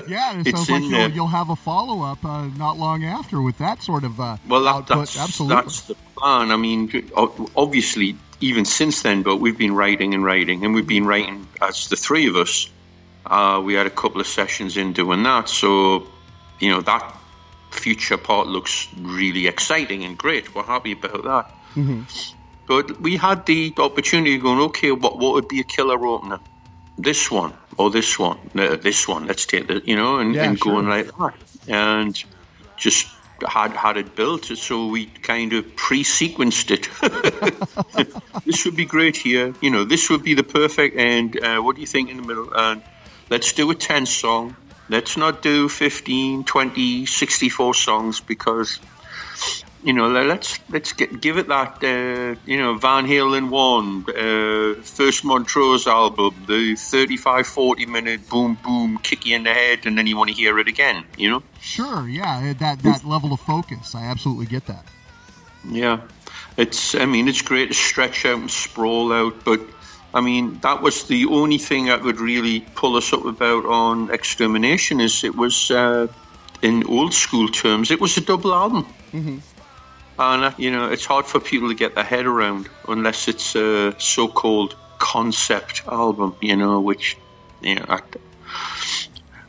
Yeah, 0.09 0.31
and 0.33 0.41
it 0.47 0.51
It's 0.51 0.57
sounds 0.67 0.71
like 0.71 0.83
you'll, 0.85 1.11
you'll 1.11 1.27
have 1.27 1.51
a 1.51 1.57
follow 1.57 2.03
up 2.03 2.25
uh, 2.25 2.47
not 2.57 2.79
long 2.79 3.05
after 3.05 3.43
with 3.43 3.59
that 3.59 3.83
sort 3.83 4.05
of 4.05 4.19
uh, 4.19 4.39
Well, 4.49 4.63
that, 4.63 4.75
output. 4.75 4.97
that's 5.09 5.19
Absolutely. 5.19 5.57
that's 5.57 5.81
the 5.83 5.97
plan. 6.17 6.51
I 6.51 6.57
mean, 6.57 7.11
obviously, 7.55 8.17
even 8.41 8.65
since 8.65 9.03
then, 9.03 9.23
but 9.23 9.37
we've 9.37 9.59
been 9.59 9.75
writing 9.75 10.15
and 10.15 10.25
writing, 10.25 10.65
and 10.65 10.75
we've 10.75 10.87
been 10.87 11.07
writing 11.07 11.47
as 11.61 11.89
the 11.89 11.97
three 11.97 12.29
of 12.29 12.37
us. 12.37 12.71
Uh, 13.27 13.61
we 13.65 13.75
had 13.75 13.87
a 13.87 13.91
couple 13.91 14.21
of 14.21 14.27
sessions 14.27 14.77
in 14.77 14.93
doing 14.93 15.23
that, 15.25 15.49
so 15.49 16.07
you 16.61 16.71
know 16.71 16.81
that 16.81 17.15
future 17.71 18.17
part 18.17 18.47
looks 18.47 18.89
really 19.01 19.47
exciting 19.47 20.05
and 20.05 20.17
great. 20.17 20.55
We're 20.55 20.63
happy 20.63 20.93
about 20.93 21.25
that. 21.25 21.55
Mm-hmm. 21.75 22.03
But 22.67 23.01
we 23.01 23.17
had 23.17 23.47
the 23.47 23.73
opportunity 23.79 24.37
of 24.37 24.43
going, 24.43 24.61
okay, 24.61 24.93
what 24.93 25.19
what 25.19 25.35
would 25.35 25.49
be 25.49 25.61
a 25.61 25.65
killer 25.65 26.05
opener? 26.07 26.39
This 26.97 27.31
one 27.31 27.53
or 27.77 27.91
this 27.91 28.19
one? 28.19 28.39
No, 28.55 28.77
this 28.77 29.07
one. 29.07 29.27
Let's 29.27 29.47
take 29.47 29.69
the, 29.69 29.83
you 29.85 29.97
know, 29.97 30.19
and, 30.19 30.35
Yeah, 30.35 30.45
and 30.45 30.59
sure. 30.59 30.73
going 30.73 30.89
like 30.89 31.07
that, 31.17 31.35
and 31.69 32.25
just 32.77 33.07
had 33.47 33.73
had 33.73 33.97
it 33.97 34.15
built. 34.17 34.47
So 34.47 34.87
we 34.87 35.07
kind 35.07 35.53
of 35.53 35.77
pre-sequenced 35.77 36.71
it. 36.71 38.45
this 38.45 38.65
would 38.65 38.77
be 38.77 38.85
great 38.85 39.17
here. 39.17 39.55
You 39.61 39.71
know, 39.71 39.85
this 39.85 40.11
would 40.11 40.23
be 40.23 40.35
the 40.35 40.43
perfect 40.43 40.97
end. 40.97 41.43
Uh, 41.43 41.61
what 41.61 41.77
do 41.77 41.81
you 41.81 41.87
think 41.87 42.11
in 42.11 42.17
the 42.17 42.23
middle? 42.23 42.53
And 42.55 42.83
let's 43.31 43.53
do 43.53 43.71
a 43.71 43.75
10 43.75 44.07
song. 44.07 44.57
Let's 44.89 45.17
not 45.17 45.43
do 45.43 45.69
15, 45.69 46.45
20, 46.45 47.07
64 47.07 47.75
songs 47.75 48.21
because 48.21 48.79
you 49.85 49.93
know, 49.93 50.09
let's 50.09 50.59
let's 50.71 50.93
get 50.93 51.21
give 51.21 51.39
it 51.39 51.49
that 51.49 51.83
uh, 51.85 52.35
you 52.47 52.59
know 52.59 52.75
Van 52.75 53.07
Halen 53.07 53.49
one, 53.51 54.05
uh, 54.09 54.83
first 54.83 55.25
Montrose 55.25 55.87
album, 55.87 56.35
the 56.47 56.75
35, 56.75 57.47
40 57.47 57.87
minute 57.87 58.29
boom 58.29 58.59
boom 58.65 58.99
kick 58.99 59.25
you 59.25 59.37
in 59.37 59.45
the 59.45 59.53
head, 59.55 59.87
and 59.87 59.97
then 59.97 60.07
you 60.07 60.17
want 60.17 60.31
to 60.31 60.35
hear 60.37 60.59
it 60.59 60.69
again. 60.69 61.05
You 61.17 61.31
know, 61.31 61.43
Sure, 61.61 62.09
yeah, 62.09 62.53
that 62.59 62.83
that 62.83 63.05
level 63.05 63.33
of 63.33 63.41
focus, 63.41 63.95
I 63.95 64.05
absolutely 64.05 64.47
get 64.47 64.67
that. 64.67 64.85
yeah, 65.71 66.01
it's 66.57 66.95
I 66.95 67.05
mean 67.07 67.29
it's 67.29 67.43
great 67.43 67.69
to 67.69 67.75
stretch 67.75 68.25
out 68.27 68.41
and 68.41 68.51
sprawl 68.51 69.13
out, 69.13 69.45
but 69.45 69.61
I 70.13 70.21
mean 70.21 70.59
that 70.61 70.83
was 70.83 71.05
the 71.05 71.27
only 71.27 71.59
thing 71.59 71.87
that 71.87 72.03
would 72.03 72.19
really 72.21 72.61
pull 72.75 72.97
us 72.97 73.13
up 73.13 73.25
about 73.25 73.65
on 73.65 74.11
Extermination 74.11 75.01
is 75.01 75.23
it 75.23 75.37
was 75.37 75.71
uh, 75.71 76.09
in 76.63 76.85
old 76.89 77.15
school 77.15 77.49
terms 77.49 77.91
it 77.93 78.01
was 78.01 78.17
a 78.17 78.21
double 78.21 78.53
album. 78.53 78.85
And, 80.19 80.55
you 80.59 80.71
know, 80.71 80.91
it's 80.91 81.05
hard 81.05 81.27
for 81.27 81.39
people 81.39 81.69
to 81.69 81.75
get 81.75 81.95
their 81.95 82.05
head 82.05 82.27
around 82.27 82.69
unless 82.89 83.29
it's 83.29 83.55
a 83.55 83.95
so 83.99 84.27
called 84.27 84.75
concept 84.99 85.83
album, 85.87 86.35
you 86.41 86.57
know, 86.57 86.81
which, 86.81 87.17
you 87.63 87.77
know, 87.77 87.85
I, 87.89 88.01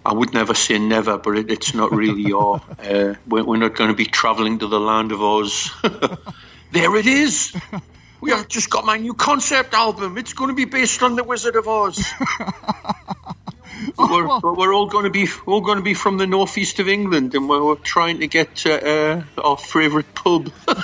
I 0.05 0.13
would 0.13 0.33
never 0.33 0.53
say 0.53 0.77
never, 0.77 1.17
but 1.17 1.37
it, 1.37 1.49
it's 1.49 1.73
not 1.73 1.91
really 1.91 2.31
our. 2.33 2.61
Uh, 2.79 3.15
we're, 3.27 3.43
we're 3.43 3.57
not 3.57 3.75
going 3.75 3.89
to 3.89 3.95
be 3.95 4.05
traveling 4.05 4.59
to 4.59 4.67
the 4.67 4.79
land 4.79 5.11
of 5.11 5.21
Oz. 5.21 5.71
there 6.71 6.95
it 6.95 7.07
is! 7.07 7.55
We 8.21 8.31
have 8.31 8.47
just 8.47 8.69
got 8.69 8.85
my 8.85 8.97
new 8.97 9.13
concept 9.13 9.73
album. 9.73 10.17
It's 10.17 10.33
going 10.33 10.49
to 10.49 10.55
be 10.55 10.65
based 10.65 11.01
on 11.01 11.15
the 11.15 11.23
Wizard 11.23 11.55
of 11.55 11.67
Oz. 11.67 12.03
But 13.97 14.09
we're, 14.11 14.39
but 14.39 14.57
we're 14.57 14.73
all 14.73 14.87
going 14.87 15.05
to 15.05 15.09
be 15.09 15.27
all 15.45 15.61
going 15.61 15.77
to 15.77 15.83
be 15.83 15.93
from 15.93 16.17
the 16.17 16.27
northeast 16.27 16.79
of 16.79 16.87
England, 16.87 17.35
and 17.35 17.47
we're, 17.47 17.63
we're 17.63 17.75
trying 17.75 18.19
to 18.19 18.27
get 18.27 18.55
to 18.57 18.71
uh, 18.73 19.23
our 19.41 19.57
favourite 19.57 20.13
pub. 20.15 20.51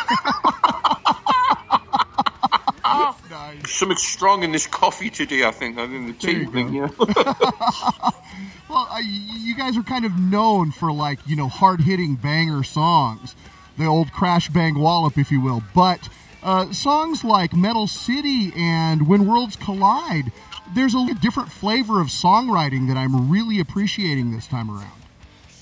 Nice. 3.30 3.72
Something 3.72 3.98
strong 3.98 4.44
in 4.44 4.52
this 4.52 4.66
coffee 4.66 5.10
today, 5.10 5.46
I 5.46 5.52
think. 5.52 5.78
I 5.78 5.88
think 5.88 6.20
the 6.20 6.28
tea 6.28 6.46
thing, 6.46 6.74
yeah. 6.74 6.90
Well, 8.70 8.88
uh, 8.92 9.00
you 9.00 9.56
guys 9.56 9.78
are 9.78 9.84
kind 9.84 10.06
of 10.06 10.18
known 10.18 10.72
for 10.72 10.92
like 10.92 11.20
you 11.28 11.36
know 11.36 11.48
hard 11.48 11.82
hitting 11.82 12.16
banger 12.16 12.64
songs, 12.64 13.36
the 13.78 13.86
old 13.86 14.12
crash 14.12 14.50
bang 14.50 14.80
wallop, 14.80 15.18
if 15.18 15.32
you 15.32 15.40
will. 15.40 15.64
But 15.74 16.10
uh, 16.44 16.72
songs 16.74 17.24
like 17.24 17.54
Metal 17.56 17.88
City 17.88 18.52
and 18.56 19.08
When 19.08 19.28
Worlds 19.28 19.56
Collide, 19.56 20.32
there's 20.76 20.94
a 20.94 21.14
different 21.16 21.52
flavor 21.52 22.02
of 22.02 22.08
songwriting 22.08 22.88
that 22.90 22.98
I'm 22.98 23.32
really 23.32 23.60
appreciating 23.60 24.32
this 24.32 24.48
time 24.48 24.70
around. 24.70 24.92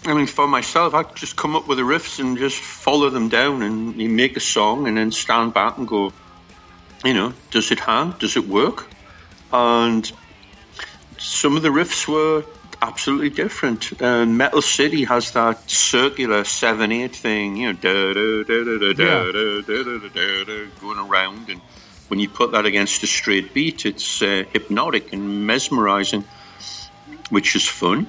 I 0.05 0.13
mean, 0.13 0.27
for 0.27 0.47
myself, 0.47 0.93
I 0.93 1.03
just 1.03 1.37
come 1.37 1.55
up 1.55 1.67
with 1.67 1.77
the 1.77 1.83
riffs 1.83 2.19
and 2.19 2.37
just 2.37 2.59
follow 2.59 3.09
them 3.09 3.29
down, 3.29 3.61
and 3.61 3.95
you 3.95 4.09
make 4.09 4.35
a 4.35 4.41
song, 4.41 4.87
and 4.87 4.97
then 4.97 5.11
stand 5.11 5.53
back 5.53 5.77
and 5.77 5.87
go, 5.87 6.11
you 7.05 7.13
know, 7.13 7.33
does 7.51 7.71
it 7.71 7.79
hang? 7.79 8.11
Does 8.19 8.35
it 8.35 8.47
work? 8.47 8.87
And 9.53 10.11
some 11.17 11.55
of 11.55 11.63
the 11.63 11.69
riffs 11.69 12.07
were 12.07 12.43
absolutely 12.81 13.29
different. 13.29 14.01
Uh, 14.01 14.25
Metal 14.25 14.61
City 14.61 15.05
has 15.05 15.31
that 15.31 15.69
circular 15.69 16.43
seven 16.43 16.91
eight 16.91 17.15
thing, 17.15 17.55
you 17.55 17.71
know, 17.71 17.79
going 20.81 20.99
around 20.99 21.49
and 21.49 21.61
when 22.13 22.19
you 22.19 22.29
put 22.29 22.51
that 22.51 22.67
against 22.67 23.01
a 23.01 23.07
straight 23.07 23.55
beat, 23.55 23.87
it's 23.87 24.21
uh, 24.21 24.43
hypnotic 24.53 25.13
and 25.13 25.47
mesmerizing, 25.47 26.23
which 27.31 27.55
is 27.55 27.67
fun. 27.67 28.05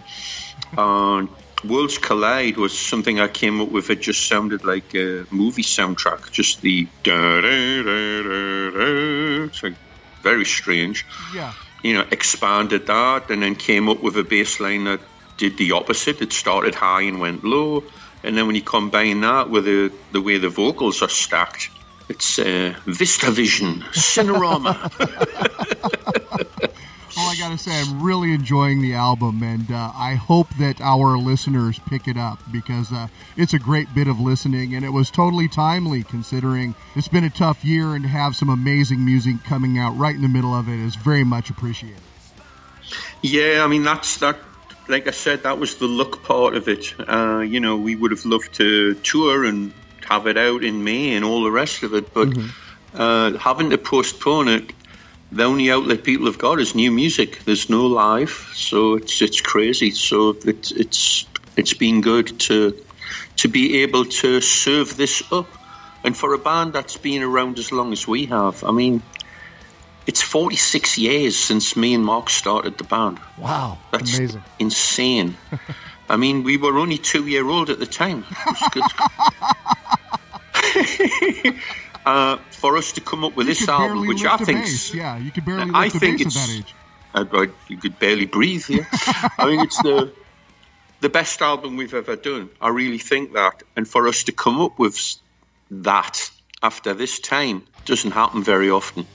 And 0.76 1.30
Worlds 1.66 1.96
Collide 1.96 2.58
was 2.58 2.78
something 2.78 3.18
I 3.18 3.28
came 3.28 3.62
up 3.62 3.70
with. 3.70 3.88
It 3.88 4.02
just 4.02 4.28
sounded 4.28 4.62
like 4.62 4.94
a 4.94 5.24
movie 5.30 5.62
soundtrack. 5.62 6.30
Just 6.30 6.60
the. 6.60 6.86
It's 9.46 9.62
like 9.62 9.72
very 10.20 10.44
strange. 10.44 11.06
Yeah. 11.34 11.54
You 11.82 11.94
know, 11.94 12.04
expanded 12.10 12.86
that 12.88 13.30
and 13.30 13.42
then 13.42 13.54
came 13.54 13.88
up 13.88 14.02
with 14.02 14.18
a 14.18 14.22
bass 14.22 14.60
line 14.60 14.84
that 14.84 15.00
did 15.38 15.56
the 15.56 15.72
opposite. 15.72 16.20
It 16.20 16.34
started 16.34 16.74
high 16.74 17.04
and 17.04 17.20
went 17.20 17.42
low. 17.42 17.84
And 18.22 18.36
then 18.36 18.46
when 18.46 18.54
you 18.54 18.60
combine 18.60 19.22
that 19.22 19.48
with 19.48 19.64
the, 19.64 19.90
the 20.12 20.20
way 20.20 20.36
the 20.36 20.50
vocals 20.50 21.00
are 21.00 21.08
stacked, 21.08 21.70
it's 22.08 22.38
uh, 22.38 22.74
Vista 22.86 23.30
Vision, 23.30 23.80
Cinerama. 23.92 24.90
Well, 27.16 27.26
I 27.26 27.36
gotta 27.36 27.58
say, 27.58 27.80
I'm 27.80 28.02
really 28.02 28.32
enjoying 28.32 28.82
the 28.82 28.94
album, 28.94 29.40
and 29.44 29.70
uh, 29.70 29.92
I 29.94 30.14
hope 30.14 30.48
that 30.58 30.80
our 30.80 31.16
listeners 31.16 31.78
pick 31.88 32.08
it 32.08 32.16
up 32.16 32.40
because 32.50 32.92
uh, 32.92 33.06
it's 33.36 33.54
a 33.54 33.58
great 33.58 33.94
bit 33.94 34.08
of 34.08 34.18
listening, 34.18 34.74
and 34.74 34.84
it 34.84 34.88
was 34.88 35.12
totally 35.12 35.46
timely 35.46 36.02
considering 36.02 36.74
it's 36.96 37.06
been 37.06 37.22
a 37.22 37.30
tough 37.30 37.64
year, 37.64 37.94
and 37.94 38.02
to 38.02 38.08
have 38.08 38.34
some 38.34 38.48
amazing 38.48 39.04
music 39.04 39.44
coming 39.44 39.78
out 39.78 39.96
right 39.96 40.16
in 40.16 40.22
the 40.22 40.28
middle 40.28 40.54
of 40.54 40.68
it 40.68 40.80
is 40.80 40.96
very 40.96 41.22
much 41.22 41.50
appreciated. 41.50 42.00
Yeah, 43.22 43.62
I 43.64 43.68
mean 43.68 43.84
that's 43.84 44.16
that. 44.18 44.36
Like 44.88 45.06
I 45.06 45.12
said, 45.12 45.44
that 45.44 45.58
was 45.58 45.76
the 45.76 45.86
luck 45.86 46.24
part 46.24 46.56
of 46.56 46.68
it. 46.68 46.94
Uh, 47.08 47.38
you 47.38 47.60
know, 47.60 47.76
we 47.76 47.94
would 47.94 48.10
have 48.10 48.24
loved 48.26 48.52
to 48.54 48.94
tour 48.94 49.44
and 49.44 49.72
have 50.08 50.26
it 50.26 50.36
out 50.36 50.62
in 50.64 50.84
May 50.84 51.14
and 51.14 51.24
all 51.24 51.42
the 51.44 51.50
rest 51.50 51.82
of 51.82 51.94
it, 51.94 52.12
but 52.14 52.28
uh, 52.94 53.38
having 53.38 53.70
to 53.70 53.78
postpone 53.78 54.48
it, 54.48 54.72
the 55.32 55.44
only 55.44 55.70
outlet 55.70 56.04
people 56.04 56.26
have 56.26 56.38
got 56.38 56.60
is 56.60 56.74
new 56.74 56.90
music. 56.92 57.40
There's 57.44 57.68
no 57.68 57.86
live, 57.86 58.52
so 58.54 58.94
it's 58.94 59.20
it's 59.22 59.40
crazy. 59.40 59.90
So 59.90 60.36
it's 60.44 60.70
it's 60.72 61.26
it's 61.56 61.74
been 61.74 62.00
good 62.02 62.38
to 62.40 62.74
to 63.36 63.48
be 63.48 63.82
able 63.82 64.04
to 64.04 64.40
serve 64.40 64.96
this 64.96 65.22
up 65.32 65.46
And 66.04 66.14
for 66.14 66.34
a 66.34 66.38
band 66.38 66.74
that's 66.74 66.98
been 66.98 67.22
around 67.22 67.58
as 67.58 67.72
long 67.72 67.92
as 67.92 68.06
we 68.06 68.26
have, 68.26 68.62
I 68.62 68.72
mean, 68.72 69.02
it's 70.06 70.20
46 70.22 70.98
years 70.98 71.34
since 71.34 71.76
me 71.76 71.94
and 71.94 72.04
Mark 72.04 72.28
started 72.28 72.76
the 72.76 72.84
band. 72.84 73.18
Wow, 73.38 73.78
That's 73.90 74.18
amazing. 74.18 74.42
insane. 74.58 75.34
I 76.10 76.16
mean, 76.16 76.44
we 76.44 76.58
were 76.58 76.76
only 76.78 76.98
two 76.98 77.26
year 77.26 77.48
old 77.48 77.70
at 77.70 77.78
the 77.78 77.86
time. 77.86 78.24
It 80.74 81.20
was 81.22 81.42
good. 81.42 81.54
uh, 82.06 82.36
for 82.50 82.76
us 82.76 82.92
to 82.92 83.00
come 83.00 83.24
up 83.24 83.36
with 83.36 83.46
You 83.48 83.54
this 83.54 83.68
album, 83.68 84.06
which 84.06 84.24
I 84.24 84.36
think. 84.38 84.66
Yeah, 84.94 85.16
you 85.18 85.30
could 85.30 85.44
barely 85.44 85.70
I 85.74 85.88
think 85.88 86.20
it's- 86.20 86.34
that 86.34 86.50
age. 86.54 86.74
I, 87.16 87.20
I, 87.32 87.46
you 87.68 87.76
could 87.76 87.98
barely 88.00 88.26
breathe 88.26 88.64
here. 88.64 88.86
I 89.38 89.46
mean, 89.46 89.60
it's 89.60 89.80
the 89.82 90.12
the 91.00 91.08
best 91.08 91.40
album 91.42 91.76
we've 91.76 91.94
ever 91.94 92.16
done. 92.16 92.50
I 92.60 92.68
really 92.70 92.98
think 92.98 93.34
that, 93.34 93.62
and 93.76 93.86
for 93.86 94.08
us 94.08 94.24
to 94.24 94.32
come 94.32 94.60
up 94.60 94.78
with 94.78 94.98
that 95.70 96.30
after 96.62 96.92
this 96.94 97.18
time 97.20 97.62
doesn't 97.84 98.10
happen 98.12 98.42
very 98.42 98.70
often. 98.70 99.06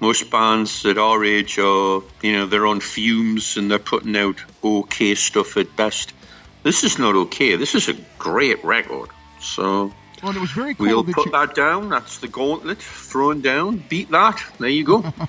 Most 0.00 0.30
bands 0.30 0.84
at 0.86 0.96
our 0.98 1.22
age 1.24 1.58
are, 1.58 2.02
you 2.22 2.32
know, 2.32 2.46
they're 2.46 2.66
on 2.66 2.80
fumes 2.80 3.56
and 3.56 3.70
they're 3.70 3.78
putting 3.78 4.16
out 4.16 4.36
okay 4.64 5.14
stuff 5.14 5.56
at 5.58 5.74
best. 5.76 6.12
This 6.64 6.84
is 6.84 6.98
not 6.98 7.14
okay. 7.14 7.56
This 7.56 7.74
is 7.74 7.88
a 7.88 7.94
great 8.18 8.62
record. 8.64 9.10
So 9.40 9.92
Well, 10.22 10.36
it 10.36 10.40
was 10.40 10.50
very 10.50 10.74
cool 10.74 10.86
we'll 10.86 11.02
that 11.02 11.14
put 11.14 11.26
you, 11.26 11.32
that 11.32 11.54
down. 11.54 11.88
That's 11.88 12.18
the 12.18 12.28
gauntlet 12.28 12.78
thrown 12.78 13.40
down. 13.40 13.82
Beat 13.88 14.10
that. 14.10 14.42
There 14.58 14.68
you 14.68 14.84
go. 14.84 15.04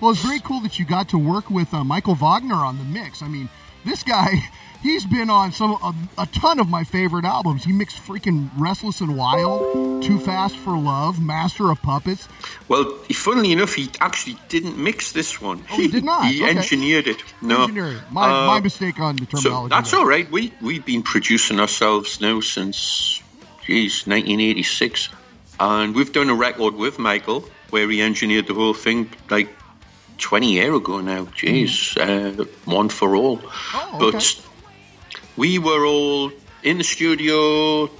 Well, 0.00 0.10
it's 0.10 0.22
very 0.22 0.40
cool 0.40 0.58
that 0.62 0.76
you 0.80 0.84
got 0.84 1.08
to 1.10 1.18
work 1.18 1.48
with 1.50 1.72
uh, 1.72 1.84
Michael 1.84 2.16
Wagner 2.16 2.56
on 2.56 2.78
the 2.78 2.84
mix. 2.84 3.22
I 3.22 3.28
mean, 3.28 3.48
this 3.84 4.02
guy, 4.02 4.50
he's 4.82 5.06
been 5.06 5.30
on 5.30 5.52
some 5.52 5.70
a, 5.70 5.94
a 6.18 6.26
ton 6.26 6.58
of 6.58 6.68
my 6.68 6.82
favorite 6.82 7.24
albums. 7.24 7.62
He 7.62 7.72
mixed 7.72 7.98
freaking 7.98 8.50
Restless 8.58 9.00
and 9.00 9.16
Wild, 9.16 10.02
Too 10.02 10.18
Fast 10.18 10.56
for 10.56 10.76
Love, 10.76 11.22
Master 11.22 11.70
of 11.70 11.80
Puppets. 11.80 12.26
Well, 12.66 12.84
funnily 13.12 13.52
enough, 13.52 13.72
he 13.74 13.88
actually 14.00 14.36
didn't 14.48 14.76
mix 14.76 15.12
this 15.12 15.40
one. 15.40 15.62
Oh, 15.70 15.76
he 15.76 15.86
did 15.86 16.02
not? 16.02 16.26
he 16.26 16.42
Okay. 16.42 16.56
engineered 16.58 17.06
it. 17.06 17.22
No, 17.40 17.62
Engineering. 17.62 17.98
My, 18.10 18.28
Uh, 18.28 18.46
my 18.48 18.58
mistake 18.58 18.98
on 18.98 19.14
the 19.14 19.26
So 19.26 19.42
terminology. 19.42 19.70
that's 19.70 19.92
there. 19.92 20.00
all 20.00 20.06
right. 20.06 20.28
We 20.28 20.52
we've 20.60 20.84
been 20.84 21.04
producing 21.04 21.60
ourselves 21.60 22.20
now 22.20 22.40
since, 22.40 23.22
geez, 23.66 24.06
1986, 24.06 25.08
and 25.58 25.94
we've 25.94 26.12
done 26.12 26.30
a 26.30 26.34
record 26.34 26.74
with 26.74 26.98
Michael 26.98 27.44
where 27.70 27.88
he 27.90 28.02
engineered 28.02 28.46
the 28.46 28.54
whole 28.54 28.74
thing 28.74 29.10
like 29.30 29.48
20 30.18 30.52
year 30.52 30.74
ago 30.74 31.00
now. 31.00 31.24
Jeez, 31.24 31.96
uh, 31.96 32.44
one 32.64 32.88
for 32.88 33.16
all. 33.16 33.40
Oh, 33.74 33.98
okay. 34.00 34.10
But 34.12 34.46
we 35.36 35.58
were 35.58 35.84
all 35.84 36.30
in 36.62 36.78
the 36.78 36.84
studio. 36.84 37.90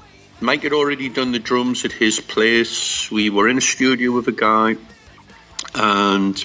Mike 0.40 0.62
had 0.62 0.72
already 0.72 1.08
done 1.08 1.32
the 1.32 1.38
drums 1.38 1.84
at 1.84 1.92
his 1.92 2.20
place. 2.20 3.10
We 3.10 3.30
were 3.30 3.48
in 3.48 3.58
a 3.58 3.62
studio 3.62 4.12
with 4.12 4.28
a 4.28 4.32
guy, 4.32 4.76
and 5.74 6.44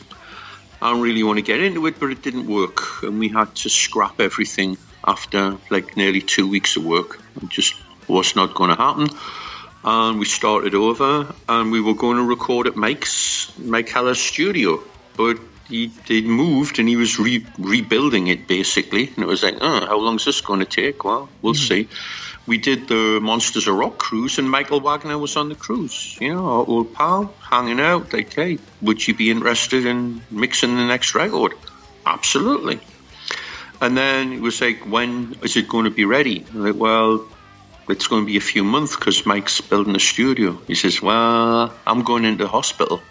I 0.82 0.92
don't 0.92 1.02
really 1.02 1.24
want 1.24 1.38
to 1.38 1.44
get 1.44 1.60
into 1.62 1.86
it, 1.88 2.00
but 2.00 2.12
it 2.12 2.22
didn't 2.22 2.48
work, 2.48 3.04
and 3.04 3.20
we 3.20 3.28
had 3.28 3.54
to 3.56 3.70
scrap 3.70 4.20
everything 4.20 4.78
after 5.06 5.58
like 5.70 5.98
nearly 5.98 6.22
two 6.22 6.48
weeks 6.48 6.78
of 6.78 6.86
work. 6.86 7.20
And 7.40 7.50
just 7.50 7.76
was 8.10 8.36
not 8.36 8.54
going 8.54 8.70
to 8.70 8.76
happen, 8.76 9.10
and 9.84 10.20
we 10.20 10.26
started 10.26 10.76
over, 10.76 11.34
and 11.48 11.72
we 11.72 11.82
were 11.82 11.94
going 11.94 12.18
to 12.18 12.24
record 12.24 12.68
at 12.68 12.76
Mike's 12.76 13.52
Mike 13.58 13.90
Heller's 13.90 14.20
studio, 14.20 14.82
but 15.16 15.38
he 15.70 15.92
he 16.06 16.22
moved 16.22 16.80
and 16.80 16.90
he 16.90 16.96
was 16.96 17.20
re- 17.20 17.46
rebuilding 17.58 18.28
it 18.28 18.48
basically, 18.48 19.12
and 19.16 19.20
it 19.20 19.28
was 19.28 19.44
like, 19.44 19.58
oh, 19.62 19.86
how 19.86 19.98
long 19.98 20.16
is 20.16 20.26
this 20.26 20.42
going 20.42 20.60
to 20.60 20.66
take? 20.66 21.04
Well, 21.04 21.30
we'll 21.42 21.54
hmm. 21.54 21.60
see. 21.60 21.88
We 22.48 22.58
did 22.58 22.88
the 22.88 23.20
Monsters 23.22 23.68
of 23.68 23.76
Rock 23.76 24.00
cruise, 24.00 24.40
and 24.40 24.50
Michael 24.50 24.80
Wagner 24.80 25.20
was 25.20 25.38
on 25.38 25.50
the 25.50 25.56
cruise. 25.56 26.18
You 26.20 26.34
know, 26.34 26.46
our 26.46 26.66
old 26.66 26.96
pal, 26.96 27.32
hanging 27.40 27.80
out. 27.80 28.12
Like, 28.12 28.34
hey, 28.34 28.58
would 28.82 29.08
you 29.08 29.14
be 29.14 29.30
interested 29.30 29.86
in 29.86 30.24
mixing 30.32 30.76
the 30.76 30.88
next 30.88 31.14
record? 31.14 31.54
Absolutely. 32.08 32.80
And 33.82 33.96
then 33.96 34.34
it 34.34 34.42
was 34.42 34.60
like, 34.62 34.80
when 34.80 35.38
is 35.44 35.58
it 35.58 35.70
going 35.70 35.86
to 35.86 35.92
be 35.92 36.06
ready? 36.06 36.44
Like, 36.54 36.76
well, 36.76 37.28
it's 37.92 38.08
going 38.08 38.24
to 38.24 38.26
be 38.26 38.38
a 38.38 38.42
few 38.42 38.64
months 38.64 38.96
because 38.96 39.26
Mike's 39.26 39.62
building 39.62 39.96
a 39.96 40.00
studio. 40.00 40.60
He 40.68 40.76
says, 40.76 41.02
well, 41.02 41.74
I'm 41.86 42.04
going 42.04 42.26
into 42.26 42.48
hospital 42.48 43.02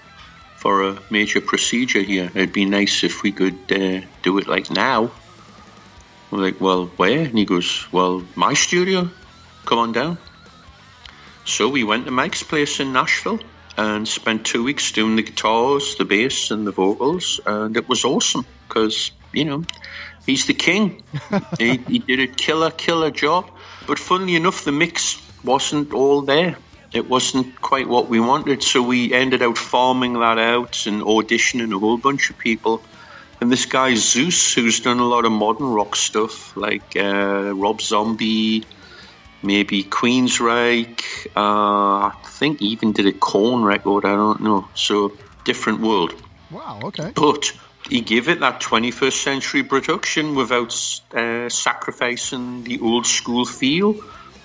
for 0.56 0.88
a 0.88 0.98
major 1.10 1.40
procedure 1.40 2.02
here. 2.02 2.30
It'd 2.34 2.52
be 2.52 2.64
nice 2.64 3.04
if 3.04 3.22
we 3.22 3.32
could 3.32 3.58
uh, 3.70 4.00
do 4.22 4.38
it 4.38 4.46
like 4.46 4.70
now. 4.70 5.10
I'm 6.30 6.40
like, 6.40 6.60
well, 6.60 6.86
where? 6.96 7.20
And 7.20 7.38
he 7.38 7.44
goes, 7.44 7.86
well, 7.92 8.24
my 8.34 8.54
studio. 8.54 9.10
Come 9.64 9.78
on 9.78 9.92
down. 9.92 10.18
So 11.44 11.68
we 11.68 11.84
went 11.84 12.04
to 12.04 12.10
Mike's 12.10 12.42
place 12.42 12.78
in 12.80 12.92
Nashville 12.92 13.40
and 13.78 14.06
spent 14.06 14.44
two 14.44 14.64
weeks 14.64 14.92
doing 14.92 15.16
the 15.16 15.22
guitars, 15.22 15.94
the 15.96 16.04
bass, 16.04 16.50
and 16.50 16.66
the 16.66 16.72
vocals, 16.72 17.40
and 17.46 17.76
it 17.76 17.88
was 17.88 18.04
awesome 18.04 18.44
because 18.66 19.12
you 19.32 19.44
know 19.44 19.64
he's 20.26 20.46
the 20.46 20.54
king. 20.54 21.02
he, 21.58 21.76
he 21.76 22.00
did 22.00 22.20
a 22.20 22.26
killer, 22.26 22.70
killer 22.70 23.10
job. 23.10 23.50
But 23.89 23.99
funnily 23.99 24.36
enough, 24.36 24.64
the 24.64 24.72
mix 24.72 25.20
wasn't 25.43 25.95
all 25.95 26.20
there. 26.20 26.57
It 26.93 27.09
wasn't 27.09 27.61
quite 27.62 27.89
what 27.89 28.11
we 28.11 28.20
wanted, 28.20 28.62
so 28.62 28.82
we 28.82 29.14
ended 29.14 29.41
up 29.41 29.57
farming 29.57 30.12
that 30.20 30.39
out 30.39 30.86
and 30.86 31.01
auditioning 31.01 31.74
a 31.74 31.78
whole 31.78 31.97
bunch 31.97 32.28
of 32.28 32.36
people. 32.36 32.82
And 33.41 33.51
this 33.51 33.64
guy 33.64 33.95
Zeus, 33.95 34.53
who's 34.53 34.80
done 34.80 34.99
a 34.99 35.07
lot 35.07 35.24
of 35.24 35.32
modern 35.32 35.68
rock 35.68 35.97
stuff, 35.97 36.55
like 36.55 36.97
uh, 36.97 37.55
Rob 37.55 37.80
Zombie, 37.80 38.64
maybe 39.43 39.84
Queensryche. 39.84 41.26
Uh, 41.34 42.09
I 42.09 42.12
think 42.24 42.61
he 42.61 42.66
even 42.66 42.93
did 42.93 43.07
a 43.07 43.12
Korn 43.12 43.62
record. 43.62 44.05
I 44.05 44.14
don't 44.14 44.43
know. 44.43 44.68
So 44.74 45.16
different 45.45 45.80
world. 45.80 46.12
Wow, 46.51 46.80
okay. 46.84 47.12
But 47.14 47.53
he 47.89 48.01
gave 48.01 48.28
it 48.28 48.41
that 48.41 48.61
21st 48.61 49.22
century 49.22 49.62
production 49.62 50.34
without 50.34 50.72
uh, 51.14 51.49
sacrificing 51.49 52.64
the 52.64 52.80
old 52.80 53.07
school 53.07 53.45
feel 53.45 53.97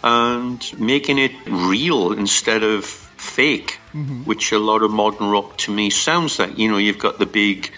and 0.04 0.80
making 0.80 1.18
it 1.18 1.32
real 1.48 2.12
instead 2.14 2.64
of 2.64 2.86
fake, 2.86 3.80
which 4.26 4.52
a 4.52 4.60
lot 4.60 4.84
of 4.84 4.91
modern 4.91 5.30
rock 5.30 5.58
to 5.58 5.72
me 5.72 5.89
sounds 5.89 6.39
like. 6.39 6.58
You 6.58 6.70
know, 6.70 6.78
you've 6.78 7.00
got 7.00 7.20
the 7.20 7.26
big 7.26 7.72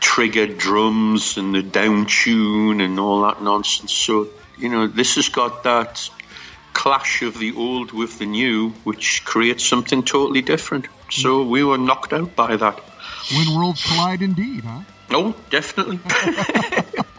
triggered 0.00 0.58
drums 0.58 1.36
and 1.36 1.54
the 1.54 1.62
down 1.62 2.06
tune 2.06 2.80
and 2.80 2.98
all 3.00 3.22
that 3.22 3.42
nonsense. 3.42 3.92
So, 3.92 4.28
you 4.58 4.68
know, 4.68 4.86
this 4.86 5.16
has 5.16 5.28
got 5.28 5.64
that 5.64 6.08
clash 6.72 7.22
of 7.22 7.38
the 7.38 7.54
old 7.56 7.92
with 7.92 8.18
the 8.18 8.26
new, 8.26 8.70
which 8.84 9.24
creates 9.24 9.64
something 9.64 10.02
totally 10.02 10.42
different. 10.42 10.88
So 11.10 11.42
we 11.42 11.62
were 11.64 11.78
knocked 11.78 12.12
out 12.12 12.34
by 12.34 12.56
that. 12.56 12.80
When 13.34 13.54
worlds 13.56 13.82
collide, 13.86 14.20
indeed, 14.22 14.64
huh? 14.64 14.80
Oh, 15.10 15.34
definitely. 15.50 15.98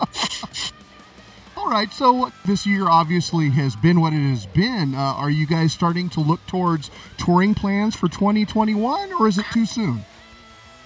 All 1.58 1.70
right, 1.72 1.92
so 1.92 2.32
this 2.46 2.66
year 2.68 2.88
obviously 2.88 3.50
has 3.52 3.76
been 3.76 4.00
what 4.02 4.14
it 4.14 4.30
has 4.30 4.46
been. 4.46 4.94
Uh, 4.94 5.00
are 5.00 5.30
you 5.32 5.48
guys 5.48 5.74
starting 5.74 6.10
to 6.10 6.20
look 6.20 6.46
towards 6.46 6.92
touring 7.18 7.56
plans 7.56 7.96
for 7.96 8.08
2021, 8.08 9.14
or 9.14 9.28
is 9.28 9.38
it 9.38 9.46
too 9.52 9.66
soon? 9.66 10.06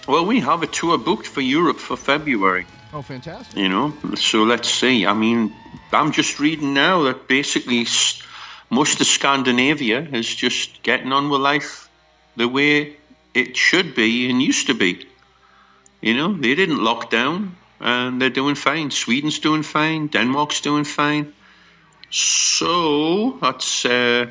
well, 0.08 0.24
we 0.24 0.40
have 0.40 0.62
a 0.62 0.66
tour 0.66 0.96
booked 0.98 1.26
for 1.26 1.40
Europe 1.42 1.78
for 1.78 1.96
February, 1.96 2.66
Oh, 2.92 3.02
fantastic. 3.02 3.56
you 3.56 3.68
know, 3.68 3.92
so 4.16 4.42
let's 4.42 4.68
see. 4.68 5.06
I 5.06 5.12
mean, 5.12 5.52
I'm 5.92 6.10
just 6.12 6.40
reading 6.40 6.72
now 6.74 7.02
that 7.02 7.28
basically 7.28 7.86
most 8.70 9.00
of 9.00 9.06
Scandinavia 9.06 10.00
is 10.12 10.34
just 10.34 10.82
getting 10.82 11.12
on 11.12 11.28
with 11.30 11.40
life 11.42 11.88
the 12.36 12.48
way 12.48 12.96
it 13.34 13.56
should 13.56 13.94
be 13.94 14.28
and 14.30 14.42
used 14.42 14.66
to 14.68 14.74
be. 14.74 15.06
You 16.00 16.14
know, 16.14 16.32
they 16.32 16.54
didn't 16.54 16.82
lock 16.82 17.10
down 17.10 17.56
and 17.80 18.20
they're 18.20 18.30
doing 18.30 18.54
fine. 18.54 18.90
Sweden's 18.90 19.38
doing 19.38 19.62
fine, 19.62 20.08
Denmark's 20.08 20.60
doing 20.60 20.84
fine. 20.84 21.32
So 22.10 23.38
that's 23.40 23.84
uh, 23.84 24.26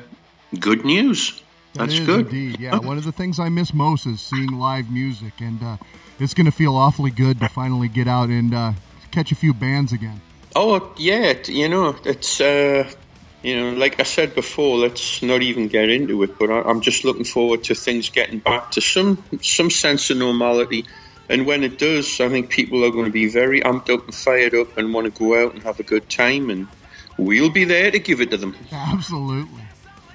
good 0.58 0.84
news. 0.84 1.40
That 1.74 1.86
That's 1.86 2.00
good. 2.00 2.26
indeed. 2.26 2.60
Yeah, 2.60 2.78
one 2.82 2.98
of 2.98 3.04
the 3.04 3.12
things 3.12 3.38
I 3.38 3.48
miss 3.48 3.72
most 3.72 4.06
is 4.06 4.20
seeing 4.20 4.58
live 4.58 4.90
music, 4.90 5.34
and 5.40 5.62
uh, 5.62 5.76
it's 6.18 6.34
going 6.34 6.46
to 6.46 6.52
feel 6.52 6.74
awfully 6.74 7.10
good 7.10 7.38
to 7.40 7.48
finally 7.48 7.88
get 7.88 8.08
out 8.08 8.28
and 8.28 8.52
uh, 8.52 8.72
catch 9.12 9.30
a 9.30 9.36
few 9.36 9.54
bands 9.54 9.92
again. 9.92 10.20
Oh 10.56 10.92
yeah, 10.96 11.34
you 11.46 11.68
know 11.68 11.96
it's 12.04 12.40
uh, 12.40 12.90
you 13.42 13.56
know 13.56 13.70
like 13.78 14.00
I 14.00 14.02
said 14.02 14.34
before. 14.34 14.78
Let's 14.78 15.22
not 15.22 15.42
even 15.42 15.68
get 15.68 15.88
into 15.88 16.22
it. 16.24 16.38
But 16.38 16.50
I, 16.50 16.62
I'm 16.62 16.80
just 16.80 17.04
looking 17.04 17.24
forward 17.24 17.62
to 17.64 17.74
things 17.74 18.10
getting 18.10 18.40
back 18.40 18.72
to 18.72 18.80
some 18.80 19.22
some 19.40 19.70
sense 19.70 20.10
of 20.10 20.16
normality. 20.18 20.84
And 21.30 21.46
when 21.46 21.62
it 21.62 21.78
does, 21.78 22.20
I 22.20 22.28
think 22.28 22.50
people 22.50 22.84
are 22.84 22.90
going 22.90 23.04
to 23.04 23.10
be 23.10 23.28
very 23.28 23.60
amped 23.60 23.88
up 23.88 24.04
and 24.04 24.14
fired 24.14 24.52
up 24.52 24.76
and 24.76 24.92
want 24.92 25.04
to 25.04 25.16
go 25.16 25.42
out 25.42 25.54
and 25.54 25.62
have 25.62 25.78
a 25.78 25.84
good 25.84 26.10
time. 26.10 26.50
And 26.50 26.66
we'll 27.16 27.50
be 27.50 27.64
there 27.64 27.92
to 27.92 28.00
give 28.00 28.20
it 28.20 28.32
to 28.32 28.36
them. 28.36 28.56
Absolutely. 28.72 29.62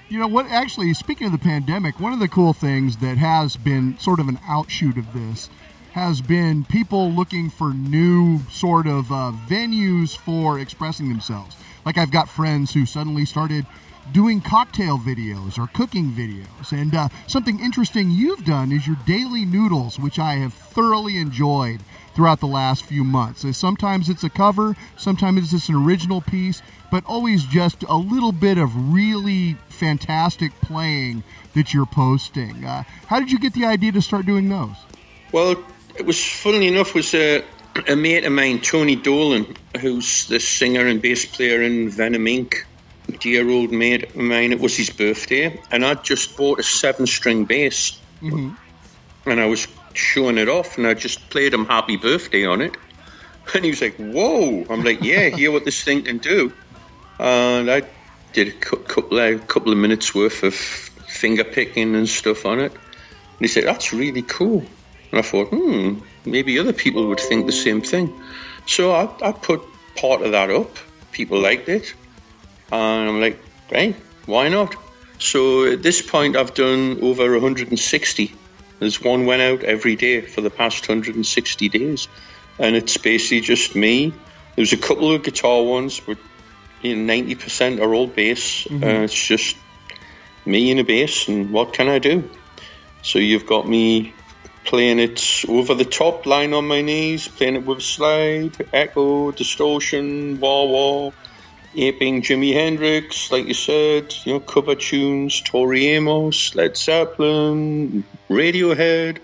You 0.09 0.19
know 0.19 0.27
what? 0.27 0.45
Actually, 0.47 0.93
speaking 0.93 1.27
of 1.27 1.31
the 1.31 1.39
pandemic, 1.39 2.01
one 2.01 2.11
of 2.11 2.19
the 2.19 2.27
cool 2.27 2.51
things 2.51 2.97
that 2.97 3.17
has 3.17 3.55
been 3.55 3.97
sort 3.97 4.19
of 4.19 4.27
an 4.27 4.39
outshoot 4.45 4.97
of 4.97 5.13
this 5.13 5.49
has 5.93 6.19
been 6.19 6.65
people 6.65 7.09
looking 7.09 7.49
for 7.49 7.73
new 7.73 8.41
sort 8.51 8.85
of 8.85 9.09
uh, 9.09 9.31
venues 9.47 10.17
for 10.17 10.59
expressing 10.59 11.07
themselves. 11.07 11.55
Like 11.85 11.97
I've 11.97 12.11
got 12.11 12.27
friends 12.27 12.73
who 12.73 12.85
suddenly 12.85 13.23
started 13.23 13.65
doing 14.11 14.41
cocktail 14.41 14.97
videos 14.97 15.57
or 15.57 15.67
cooking 15.67 16.11
videos. 16.11 16.71
And 16.71 16.93
uh, 16.93 17.09
something 17.27 17.59
interesting 17.59 18.11
you've 18.11 18.45
done 18.45 18.71
is 18.71 18.87
your 18.87 18.97
daily 19.05 19.45
noodles, 19.45 19.99
which 19.99 20.19
I 20.19 20.35
have 20.35 20.53
thoroughly 20.53 21.17
enjoyed 21.17 21.81
throughout 22.13 22.39
the 22.39 22.47
last 22.47 22.85
few 22.85 23.03
months. 23.03 23.41
So 23.41 23.51
sometimes 23.51 24.09
it's 24.09 24.23
a 24.23 24.29
cover, 24.29 24.75
sometimes 24.95 25.39
it's 25.39 25.51
just 25.51 25.69
an 25.69 25.75
original 25.75 26.21
piece, 26.21 26.61
but 26.89 27.03
always 27.05 27.43
just 27.43 27.83
a 27.83 27.97
little 27.97 28.31
bit 28.31 28.57
of 28.57 28.93
really 28.93 29.57
fantastic 29.67 30.53
playing 30.61 31.23
that 31.53 31.73
you're 31.73 31.85
posting. 31.85 32.63
Uh, 32.63 32.83
how 33.07 33.19
did 33.19 33.31
you 33.31 33.39
get 33.39 33.53
the 33.53 33.65
idea 33.65 33.91
to 33.91 34.01
start 34.01 34.25
doing 34.25 34.47
those? 34.49 34.75
Well, 35.31 35.61
it 35.97 36.05
was 36.05 36.23
funnily 36.23 36.67
enough 36.67 36.93
was 36.93 37.13
a, 37.13 37.43
a 37.87 37.95
mate 37.95 38.23
of 38.23 38.31
mine, 38.31 38.61
Tony 38.61 38.95
Dolan, 38.95 39.55
who's 39.81 40.27
the 40.27 40.39
singer 40.39 40.87
and 40.87 41.01
bass 41.01 41.25
player 41.25 41.61
in 41.61 41.89
Venom 41.89 42.25
Inc. 42.25 42.63
Dear 43.19 43.49
old 43.49 43.71
mate 43.71 44.03
of 44.03 44.15
mine. 44.15 44.51
It 44.51 44.59
was 44.59 44.75
his 44.75 44.89
birthday, 44.89 45.59
and 45.71 45.85
I'd 45.85 46.03
just 46.03 46.37
bought 46.37 46.59
a 46.59 46.63
seven-string 46.63 47.45
bass, 47.45 47.99
and 48.21 49.39
I 49.39 49.45
was 49.45 49.67
showing 49.93 50.37
it 50.37 50.49
off, 50.49 50.77
and 50.77 50.87
I 50.87 50.93
just 50.93 51.29
played 51.29 51.53
him 51.53 51.65
"Happy 51.65 51.97
Birthday" 51.97 52.45
on 52.45 52.61
it, 52.61 52.75
and 53.53 53.63
he 53.63 53.71
was 53.71 53.81
like, 53.81 53.95
"Whoa!" 53.97 54.65
I'm 54.69 54.83
like, 54.83 55.01
"Yeah, 55.03 55.29
hear 55.29 55.51
what 55.51 55.65
this 55.65 55.83
thing 55.83 56.03
can 56.03 56.17
do," 56.17 56.51
and 57.19 57.69
I 57.69 57.83
did 58.33 58.49
a 58.49 58.51
couple 58.51 59.17
of, 59.17 59.47
couple 59.47 59.71
of 59.71 59.77
minutes 59.77 60.13
worth 60.13 60.43
of 60.43 60.53
finger 60.53 61.43
picking 61.43 61.95
and 61.95 62.07
stuff 62.07 62.45
on 62.45 62.59
it. 62.59 62.71
And 62.71 63.41
he 63.41 63.47
said, 63.47 63.65
That's 63.65 63.93
really 63.93 64.21
cool. 64.21 64.65
And 65.11 65.19
I 65.19 65.21
thought, 65.21 65.47
hmm, 65.49 65.99
maybe 66.25 66.59
other 66.59 66.73
people 66.73 67.07
would 67.07 67.19
think 67.19 67.45
the 67.45 67.51
same 67.51 67.81
thing. 67.81 68.13
So 68.65 68.91
I, 68.91 69.09
I 69.21 69.31
put 69.31 69.61
part 69.95 70.21
of 70.21 70.31
that 70.31 70.49
up. 70.49 70.69
People 71.11 71.39
liked 71.39 71.69
it. 71.69 71.93
And 72.71 73.09
I'm 73.09 73.21
like, 73.21 73.39
hey, 73.69 73.95
why 74.25 74.49
not? 74.49 74.75
So 75.19 75.65
at 75.65 75.83
this 75.83 76.01
point, 76.01 76.35
I've 76.35 76.53
done 76.53 76.99
over 77.01 77.31
160. 77.31 78.35
There's 78.79 79.01
one 79.01 79.25
went 79.25 79.41
out 79.41 79.63
every 79.63 79.95
day 79.95 80.21
for 80.21 80.41
the 80.41 80.49
past 80.49 80.87
160 80.87 81.69
days. 81.69 82.07
And 82.59 82.75
it's 82.75 82.97
basically 82.97 83.41
just 83.41 83.75
me. 83.75 84.13
There's 84.55 84.73
a 84.73 84.77
couple 84.77 85.13
of 85.13 85.23
guitar 85.23 85.63
ones, 85.63 85.99
but 85.99 86.17
you 86.81 86.95
know, 86.95 87.13
90% 87.13 87.81
are 87.81 87.93
all 87.93 88.07
bass. 88.07 88.67
Uh, 88.67 89.03
it's 89.03 89.13
just 89.13 89.57
me 90.45 90.71
and 90.71 90.79
a 90.79 90.83
bass, 90.83 91.27
and 91.27 91.51
what 91.51 91.73
can 91.73 91.89
I 91.89 91.99
do? 91.99 92.29
So 93.01 93.19
you've 93.19 93.45
got 93.45 93.67
me 93.67 94.13
playing 94.63 94.99
it 94.99 95.45
over 95.47 95.73
the 95.73 95.85
top, 95.85 96.25
lying 96.25 96.53
on 96.53 96.67
my 96.67 96.81
knees, 96.81 97.27
playing 97.27 97.55
it 97.55 97.65
with 97.65 97.81
slide, 97.81 98.67
echo, 98.73 99.31
distortion, 99.31 100.39
wah 100.39 100.63
wah, 100.63 101.11
aping 101.75 102.21
Jimi 102.21 102.53
Hendrix, 102.53 103.31
like 103.31 103.47
you 103.47 103.53
said, 103.53 104.13
you 104.23 104.33
know, 104.33 104.39
cover 104.39 104.75
tunes, 104.75 105.41
Tori 105.41 105.87
Amos, 105.87 106.55
Led 106.55 106.77
Zeppelin, 106.77 108.03
Radiohead, 108.29 109.19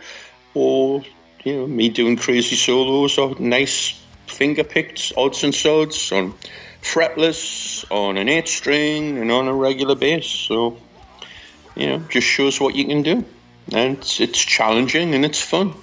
or 0.54 1.04
you 1.44 1.56
know, 1.56 1.68
me 1.68 1.90
doing 1.90 2.18
crazy 2.18 2.56
solos 2.56 3.18
or 3.18 3.36
nice 3.40 4.00
finger 4.28 4.64
picked 4.64 5.14
odds 5.18 5.44
and 5.44 5.54
sods 5.54 6.12
on 6.12 6.34
fretless, 6.82 7.86
on 7.92 8.18
an 8.18 8.30
eight 8.30 8.48
string, 8.48 9.18
and 9.18 9.32
on 9.32 9.48
a 9.48 9.54
regular 9.54 9.96
bass. 9.96 10.28
So 10.28 10.78
you 11.76 11.88
know, 11.88 12.00
just 12.10 12.28
shows 12.28 12.60
what 12.60 12.76
you 12.76 12.86
can 12.86 13.02
do. 13.02 13.26
And 13.72 13.98
it's, 13.98 14.20
it's 14.20 14.40
challenging 14.40 15.14
and 15.14 15.24
it's 15.24 15.42
fun. 15.42 15.74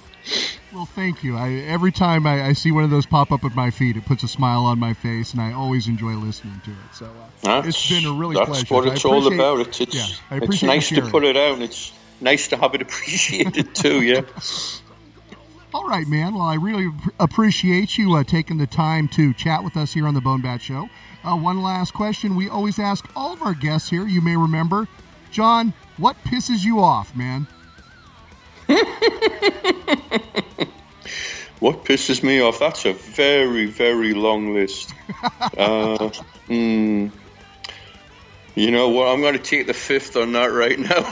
Well, 0.73 0.85
thank 0.85 1.23
you. 1.23 1.35
I, 1.35 1.53
every 1.53 1.91
time 1.91 2.27
I, 2.27 2.43
I 2.45 2.53
see 2.53 2.71
one 2.71 2.83
of 2.83 2.91
those 2.91 3.07
pop 3.07 3.31
up 3.31 3.43
at 3.43 3.55
my 3.55 3.71
feed, 3.71 3.97
it 3.97 4.05
puts 4.05 4.21
a 4.21 4.27
smile 4.27 4.65
on 4.65 4.77
my 4.77 4.93
face, 4.93 5.33
and 5.33 5.41
I 5.41 5.51
always 5.51 5.87
enjoy 5.87 6.13
listening 6.13 6.61
to 6.65 6.71
it. 6.71 6.77
So 6.93 7.09
uh, 7.45 7.63
it's 7.65 7.89
been 7.89 8.05
a 8.05 8.13
really 8.13 8.35
that's 8.35 8.49
pleasure. 8.49 8.73
what 8.75 8.87
it's 8.87 9.03
all 9.03 9.33
about. 9.33 9.61
It's, 9.61 9.81
it's, 9.81 9.95
yeah, 9.95 10.37
it's 10.37 10.61
nice 10.61 10.89
to 10.89 11.01
put 11.01 11.23
it 11.23 11.35
out 11.35 11.53
and 11.53 11.63
it's 11.63 11.91
nice 12.21 12.47
to 12.49 12.57
have 12.57 12.75
it 12.75 12.81
appreciated 12.83 13.73
too, 13.73 14.01
yeah. 14.01 14.21
All 15.73 15.87
right, 15.87 16.07
man. 16.07 16.35
Well, 16.35 16.43
I 16.43 16.55
really 16.55 16.91
appreciate 17.19 17.97
you 17.97 18.13
uh, 18.15 18.23
taking 18.23 18.57
the 18.57 18.67
time 18.67 19.07
to 19.09 19.33
chat 19.33 19.63
with 19.63 19.75
us 19.75 19.93
here 19.93 20.07
on 20.07 20.13
the 20.13 20.21
Bone 20.21 20.41
Bat 20.41 20.61
Show. 20.61 20.89
Uh, 21.23 21.35
one 21.35 21.61
last 21.61 21.93
question 21.93 22.35
we 22.35 22.47
always 22.47 22.79
ask 22.79 23.07
all 23.15 23.33
of 23.33 23.41
our 23.41 23.53
guests 23.53 23.89
here. 23.89 24.07
You 24.07 24.21
may 24.21 24.35
remember, 24.35 24.87
John. 25.31 25.73
What 25.97 26.15
pisses 26.23 26.63
you 26.63 26.79
off, 26.79 27.13
man? 27.13 27.45
What 31.59 31.83
pisses 31.83 32.23
me 32.23 32.39
off? 32.39 32.59
That's 32.59 32.85
a 32.85 32.93
very, 32.93 33.65
very 33.65 34.13
long 34.13 34.53
list. 34.53 34.93
uh, 35.57 36.09
mm, 36.47 37.11
you 38.55 38.71
know 38.71 38.87
what? 38.89 39.09
I'm 39.09 39.21
going 39.21 39.33
to 39.33 39.39
take 39.39 39.67
the 39.67 39.73
fifth 39.73 40.15
on 40.15 40.31
that 40.33 40.47
right 40.47 40.79
now. 40.79 41.01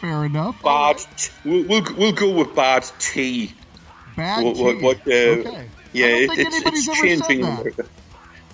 Fair 0.00 0.26
enough. 0.26 0.62
bad. 0.62 0.98
T- 1.16 1.32
we'll, 1.46 1.64
we'll, 1.64 1.82
we'll 1.96 2.12
go 2.12 2.30
with 2.30 2.54
bad 2.54 2.86
tea. 2.98 3.54
Bad 4.14 4.44
what, 4.44 4.58
what, 4.58 4.76
tea. 4.76 4.84
what, 4.84 4.98
uh, 4.98 5.10
okay. 5.10 5.70
Yeah, 5.94 6.06
I 6.06 6.10
don't 6.10 6.20
it, 6.20 6.28
think 6.28 6.40
it's, 6.66 6.88
it's 6.88 7.00
changing. 7.00 7.72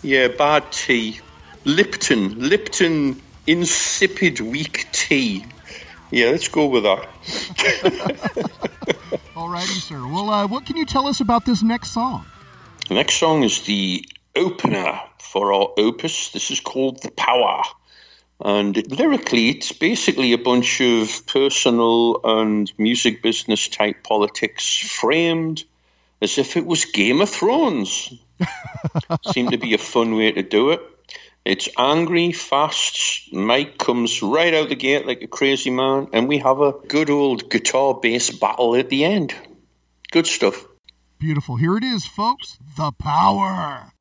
Yeah, 0.03 0.29
bad 0.29 0.71
tea. 0.71 1.19
Lipton, 1.65 2.39
Lipton 2.39 3.21
insipid 3.47 4.41
weak 4.41 4.87
tea. 4.93 5.45
Yeah, 6.11 6.27
let's 6.27 6.49
go 6.49 6.67
with 6.67 6.83
that. 6.85 7.09
All 9.37 9.49
righty, 9.49 9.81
sir. 9.81 10.07
Well, 10.07 10.29
uh, 10.31 10.47
what 10.47 10.67
can 10.67 10.77
you 10.77 10.85
tell 10.85 11.07
us 11.07 11.21
about 11.21 11.47
this 11.47 11.63
next 11.63 11.93
song? 11.93 12.27
The 12.89 12.95
next 12.95 13.15
song 13.15 13.43
is 13.43 13.63
the 13.63 14.05
opener 14.37 15.01
for 15.19 15.53
our 15.53 15.69
opus. 15.79 16.31
This 16.31 16.51
is 16.51 16.61
called 16.61 17.03
The 17.03 17.11
Power. 17.13 17.63
And 18.45 18.77
lyrically, 18.91 19.51
it's 19.51 19.73
basically 19.73 20.33
a 20.33 20.39
bunch 20.39 20.81
of 20.81 21.27
personal 21.27 22.21
and 22.25 22.71
music 22.77 23.23
business 23.23 23.69
type 23.69 24.03
politics 24.03 24.77
framed 24.77 25.65
as 26.21 26.39
if 26.39 26.57
it 26.57 26.67
was 26.67 26.85
Game 26.85 27.21
of 27.21 27.31
Thrones. 27.31 28.13
Seemed 29.33 29.53
to 29.53 29.59
be 29.59 29.75
a 29.75 29.79
fun 29.79 30.17
way 30.17 30.33
to 30.33 30.43
do 30.43 30.71
it. 30.71 30.81
It's 31.45 31.69
angry, 31.77 32.31
fast. 32.31 33.33
Mike 33.33 33.77
comes 33.77 34.23
right 34.23 34.55
out 34.55 34.69
the 34.69 34.77
gate 34.77 35.07
like 35.07 35.23
a 35.23 35.27
crazy 35.27 35.71
man, 35.71 36.09
and 36.13 36.29
we 36.29 36.39
have 36.39 36.61
a 36.61 36.73
good 36.73 37.11
old 37.11 37.51
guitar 37.51 37.99
bass 38.01 38.31
battle 38.31 38.77
at 38.77 38.89
the 38.89 39.05
end. 39.05 39.35
Good 40.13 40.29
stuff. 40.29 40.65
Beautiful. 41.19 41.57
Here 41.57 41.77
it 41.77 41.85
is, 41.85 42.07
folks. 42.07 42.59
The 42.77 42.93
power. 42.93 43.92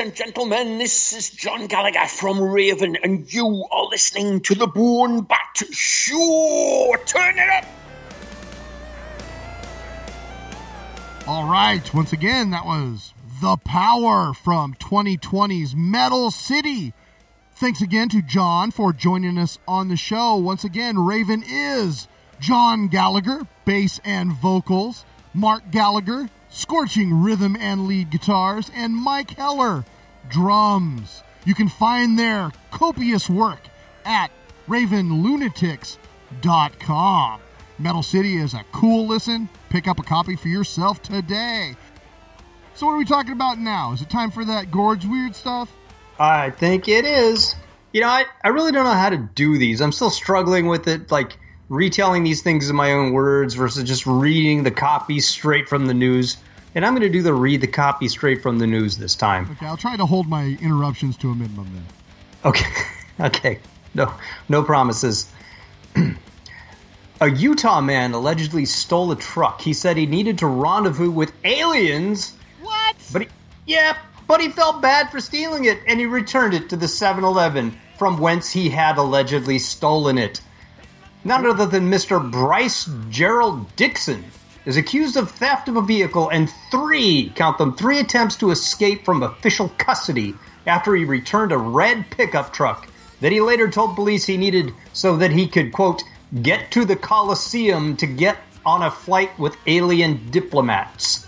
And 0.00 0.14
gentlemen. 0.14 0.78
This 0.78 1.12
is 1.12 1.28
John 1.28 1.66
Gallagher 1.66 2.06
from 2.06 2.40
Raven, 2.40 2.96
and 3.02 3.30
you 3.30 3.66
are 3.70 3.84
listening 3.84 4.40
to 4.40 4.54
the 4.54 4.66
Bone 4.66 5.20
Bat 5.24 5.58
Show. 5.72 6.96
Turn 7.04 7.36
it 7.36 7.48
up. 7.50 7.66
All 11.26 11.46
right, 11.50 11.92
once 11.92 12.14
again, 12.14 12.48
that 12.48 12.64
was 12.64 13.12
The 13.42 13.58
Power 13.58 14.32
from 14.32 14.72
2020's 14.72 15.76
Metal 15.76 16.30
City. 16.30 16.94
Thanks 17.52 17.82
again 17.82 18.08
to 18.08 18.22
John 18.22 18.70
for 18.70 18.94
joining 18.94 19.36
us 19.36 19.58
on 19.68 19.88
the 19.88 19.98
show. 19.98 20.34
Once 20.36 20.64
again, 20.64 20.98
Raven 20.98 21.44
is 21.46 22.08
John 22.40 22.88
Gallagher, 22.88 23.46
bass 23.66 24.00
and 24.02 24.32
vocals, 24.32 25.04
Mark 25.34 25.70
Gallagher, 25.70 26.30
scorching 26.50 27.22
rhythm 27.22 27.56
and 27.58 27.86
lead 27.86 28.10
guitars, 28.10 28.70
and 28.74 28.94
Mike 28.94 29.30
Heller, 29.30 29.86
drums. 30.28 31.22
You 31.44 31.54
can 31.54 31.68
find 31.68 32.18
their 32.18 32.50
copious 32.70 33.30
work 33.30 33.60
at 34.04 34.30
ravenlunatics.com. 34.68 37.40
Metal 37.78 38.02
City 38.02 38.36
is 38.36 38.52
a 38.52 38.64
cool 38.72 39.06
listen. 39.06 39.48
Pick 39.70 39.88
up 39.88 39.98
a 39.98 40.02
copy 40.02 40.36
for 40.36 40.48
yourself 40.48 41.02
today. 41.02 41.76
So, 42.74 42.84
what 42.86 42.92
are 42.92 42.98
we 42.98 43.06
talking 43.06 43.32
about 43.32 43.58
now? 43.58 43.92
Is 43.92 44.02
it 44.02 44.10
time 44.10 44.30
for 44.30 44.44
that 44.44 44.70
Gord's 44.70 45.06
Weird 45.06 45.34
stuff? 45.34 45.72
I 46.18 46.50
think 46.50 46.88
it 46.88 47.06
is. 47.06 47.56
You 47.92 48.02
know, 48.02 48.08
I, 48.08 48.26
I 48.44 48.48
really 48.48 48.72
don't 48.72 48.84
know 48.84 48.92
how 48.92 49.08
to 49.10 49.16
do 49.16 49.58
these. 49.58 49.80
I'm 49.80 49.92
still 49.92 50.10
struggling 50.10 50.66
with 50.66 50.86
it, 50.86 51.10
like 51.10 51.38
retelling 51.70 52.24
these 52.24 52.42
things 52.42 52.68
in 52.68 52.76
my 52.76 52.92
own 52.92 53.12
words 53.12 53.54
versus 53.54 53.84
just 53.84 54.04
reading 54.04 54.64
the 54.64 54.70
copy 54.70 55.20
straight 55.20 55.68
from 55.68 55.86
the 55.86 55.94
news. 55.94 56.36
And 56.74 56.84
I'm 56.84 56.92
going 56.92 57.02
to 57.02 57.08
do 57.08 57.22
the 57.22 57.32
read 57.32 57.62
the 57.62 57.68
copy 57.68 58.08
straight 58.08 58.42
from 58.42 58.58
the 58.58 58.66
news 58.66 58.98
this 58.98 59.14
time. 59.14 59.48
Okay, 59.52 59.66
I'll 59.66 59.76
try 59.76 59.96
to 59.96 60.04
hold 60.04 60.28
my 60.28 60.58
interruptions 60.60 61.16
to 61.18 61.30
a 61.30 61.34
minimum 61.34 61.68
then. 61.72 61.84
Okay. 62.44 62.66
okay. 63.20 63.58
No 63.94 64.12
no 64.48 64.62
promises. 64.62 65.30
a 67.20 67.30
Utah 67.30 67.80
man 67.80 68.12
allegedly 68.12 68.66
stole 68.66 69.12
a 69.12 69.16
truck. 69.16 69.60
He 69.60 69.72
said 69.72 69.96
he 69.96 70.06
needed 70.06 70.38
to 70.38 70.46
rendezvous 70.46 71.10
with 71.10 71.32
aliens. 71.44 72.34
What? 72.62 72.96
But 73.12 73.22
he, 73.22 73.28
yeah, 73.66 73.96
but 74.26 74.40
he 74.40 74.48
felt 74.48 74.80
bad 74.80 75.10
for 75.10 75.20
stealing 75.20 75.64
it 75.64 75.80
and 75.86 75.98
he 75.98 76.06
returned 76.06 76.54
it 76.54 76.70
to 76.70 76.76
the 76.76 76.86
7-Eleven 76.86 77.76
from 77.98 78.18
whence 78.18 78.50
he 78.50 78.68
had 78.68 78.96
allegedly 78.96 79.58
stolen 79.58 80.18
it. 80.18 80.40
None 81.24 81.46
other 81.46 81.66
than 81.66 81.90
Mr. 81.90 82.30
Bryce 82.30 82.88
Gerald 83.10 83.74
Dixon 83.76 84.24
is 84.64 84.76
accused 84.76 85.16
of 85.16 85.30
theft 85.30 85.68
of 85.68 85.76
a 85.76 85.82
vehicle 85.82 86.30
and 86.30 86.50
three, 86.70 87.32
count 87.34 87.58
them, 87.58 87.74
three 87.74 87.98
attempts 87.98 88.36
to 88.36 88.50
escape 88.50 89.04
from 89.04 89.22
official 89.22 89.70
custody 89.76 90.34
after 90.66 90.94
he 90.94 91.04
returned 91.04 91.52
a 91.52 91.58
red 91.58 92.06
pickup 92.10 92.52
truck 92.52 92.88
that 93.20 93.32
he 93.32 93.40
later 93.40 93.68
told 93.70 93.96
police 93.96 94.24
he 94.24 94.36
needed 94.36 94.72
so 94.92 95.16
that 95.16 95.30
he 95.30 95.46
could, 95.46 95.72
quote, 95.72 96.02
get 96.42 96.70
to 96.70 96.84
the 96.84 96.96
Coliseum 96.96 97.96
to 97.98 98.06
get 98.06 98.38
on 98.64 98.82
a 98.82 98.90
flight 98.90 99.38
with 99.38 99.56
alien 99.66 100.30
diplomats. 100.30 101.26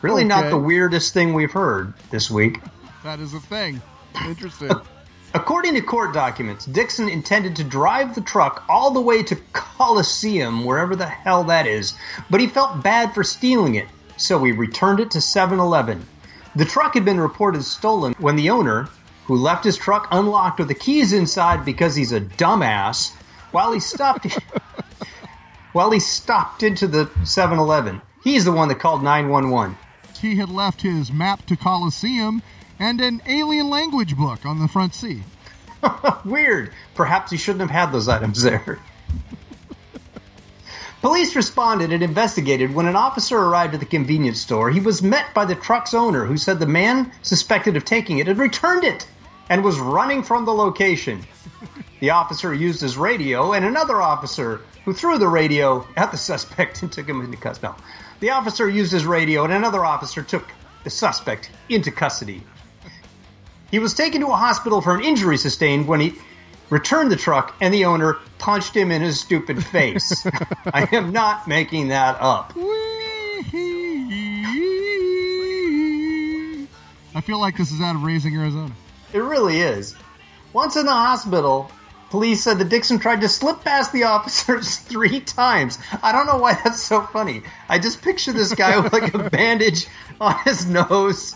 Really 0.00 0.24
not 0.24 0.50
the 0.50 0.58
weirdest 0.58 1.12
thing 1.12 1.34
we've 1.34 1.52
heard 1.52 1.94
this 2.10 2.30
week. 2.30 2.60
That 3.04 3.20
is 3.20 3.34
a 3.34 3.40
thing. 3.40 3.82
Interesting. 4.26 4.70
According 5.34 5.74
to 5.74 5.80
court 5.80 6.12
documents, 6.12 6.66
Dixon 6.66 7.08
intended 7.08 7.56
to 7.56 7.64
drive 7.64 8.14
the 8.14 8.20
truck 8.20 8.64
all 8.68 8.90
the 8.90 9.00
way 9.00 9.22
to 9.22 9.36
Coliseum, 9.54 10.64
wherever 10.66 10.94
the 10.94 11.06
hell 11.06 11.44
that 11.44 11.66
is, 11.66 11.94
but 12.28 12.40
he 12.40 12.46
felt 12.46 12.82
bad 12.82 13.14
for 13.14 13.24
stealing 13.24 13.74
it, 13.76 13.88
so 14.18 14.44
he 14.44 14.52
returned 14.52 15.00
it 15.00 15.10
to 15.12 15.20
7 15.22 15.58
Eleven. 15.58 16.06
The 16.54 16.66
truck 16.66 16.92
had 16.94 17.06
been 17.06 17.18
reported 17.18 17.64
stolen 17.64 18.14
when 18.18 18.36
the 18.36 18.50
owner, 18.50 18.88
who 19.24 19.36
left 19.36 19.64
his 19.64 19.78
truck 19.78 20.06
unlocked 20.10 20.58
with 20.58 20.68
the 20.68 20.74
keys 20.74 21.14
inside 21.14 21.64
because 21.64 21.94
he's 21.96 22.12
a 22.12 22.20
dumbass, 22.20 23.12
while 23.52 23.72
he 23.72 23.80
stopped 23.80 24.26
while 25.72 25.90
he 25.90 26.00
stopped 26.00 26.62
into 26.62 26.86
the 26.86 27.10
7 27.24 27.58
Eleven. 27.58 28.02
He's 28.22 28.44
the 28.44 28.52
one 28.52 28.68
that 28.68 28.80
called 28.80 29.02
911. 29.02 29.76
he 30.20 30.36
had 30.36 30.50
left 30.50 30.82
his 30.82 31.10
map 31.10 31.46
to 31.46 31.56
Coliseum 31.56 32.42
and 32.82 33.00
an 33.00 33.22
alien 33.26 33.70
language 33.70 34.16
book 34.16 34.44
on 34.44 34.58
the 34.58 34.66
front 34.66 34.92
seat. 34.92 35.22
Weird. 36.24 36.72
Perhaps 36.96 37.30
he 37.30 37.36
shouldn't 37.36 37.60
have 37.60 37.70
had 37.70 37.92
those 37.92 38.08
items 38.08 38.42
there. 38.42 38.80
Police 41.00 41.36
responded 41.36 41.92
and 41.92 42.02
investigated. 42.02 42.74
When 42.74 42.86
an 42.86 42.96
officer 42.96 43.38
arrived 43.38 43.74
at 43.74 43.80
the 43.80 43.86
convenience 43.86 44.40
store, 44.40 44.68
he 44.68 44.80
was 44.80 45.00
met 45.00 45.32
by 45.32 45.44
the 45.44 45.54
truck's 45.54 45.94
owner, 45.94 46.24
who 46.24 46.36
said 46.36 46.58
the 46.58 46.66
man 46.66 47.12
suspected 47.22 47.76
of 47.76 47.84
taking 47.84 48.18
it 48.18 48.26
had 48.26 48.38
returned 48.38 48.82
it 48.82 49.06
and 49.48 49.62
was 49.62 49.78
running 49.78 50.24
from 50.24 50.44
the 50.44 50.54
location. 50.54 51.24
The 52.00 52.10
officer 52.10 52.52
used 52.52 52.80
his 52.80 52.96
radio, 52.96 53.52
and 53.52 53.64
another 53.64 54.02
officer 54.02 54.60
who 54.84 54.92
threw 54.92 55.18
the 55.18 55.28
radio 55.28 55.86
at 55.96 56.10
the 56.10 56.18
suspect 56.18 56.82
and 56.82 56.90
took 56.90 57.08
him 57.08 57.20
into 57.20 57.36
custody. 57.36 57.68
No. 57.68 57.84
The 58.18 58.30
officer 58.30 58.68
used 58.68 58.90
his 58.90 59.06
radio, 59.06 59.44
and 59.44 59.52
another 59.52 59.84
officer 59.84 60.22
took 60.22 60.48
the 60.82 60.90
suspect 60.90 61.50
into 61.68 61.92
custody. 61.92 62.42
He 63.72 63.78
was 63.78 63.94
taken 63.94 64.20
to 64.20 64.28
a 64.28 64.36
hospital 64.36 64.82
for 64.82 64.94
an 64.94 65.02
injury 65.02 65.38
sustained 65.38 65.88
when 65.88 65.98
he 65.98 66.12
returned 66.68 67.10
the 67.10 67.16
truck 67.16 67.56
and 67.58 67.72
the 67.72 67.86
owner 67.86 68.18
punched 68.36 68.76
him 68.76 68.92
in 68.92 69.00
his 69.00 69.18
stupid 69.18 69.64
face. 69.64 70.26
I 70.66 70.86
am 70.92 71.10
not 71.10 71.48
making 71.48 71.88
that 71.88 72.18
up. 72.20 72.52
I 77.14 77.22
feel 77.22 77.40
like 77.40 77.56
this 77.56 77.72
is 77.72 77.80
out 77.80 77.96
of 77.96 78.02
Raising 78.02 78.36
Arizona. 78.36 78.74
It 79.14 79.20
really 79.20 79.60
is. 79.60 79.94
Once 80.52 80.76
in 80.76 80.84
the 80.84 80.92
hospital, 80.92 81.72
police 82.10 82.42
said 82.42 82.58
that 82.58 82.68
Dixon 82.68 82.98
tried 82.98 83.22
to 83.22 83.28
slip 83.28 83.64
past 83.64 83.90
the 83.94 84.02
officers 84.04 84.76
three 84.76 85.20
times. 85.20 85.78
I 86.02 86.12
don't 86.12 86.26
know 86.26 86.36
why 86.36 86.60
that's 86.62 86.82
so 86.82 87.00
funny. 87.00 87.42
I 87.70 87.78
just 87.78 88.02
picture 88.02 88.34
this 88.34 88.54
guy 88.54 88.78
with 88.78 88.92
like 88.92 89.14
a 89.14 89.30
bandage 89.30 89.86
on 90.20 90.38
his 90.44 90.66
nose, 90.66 91.34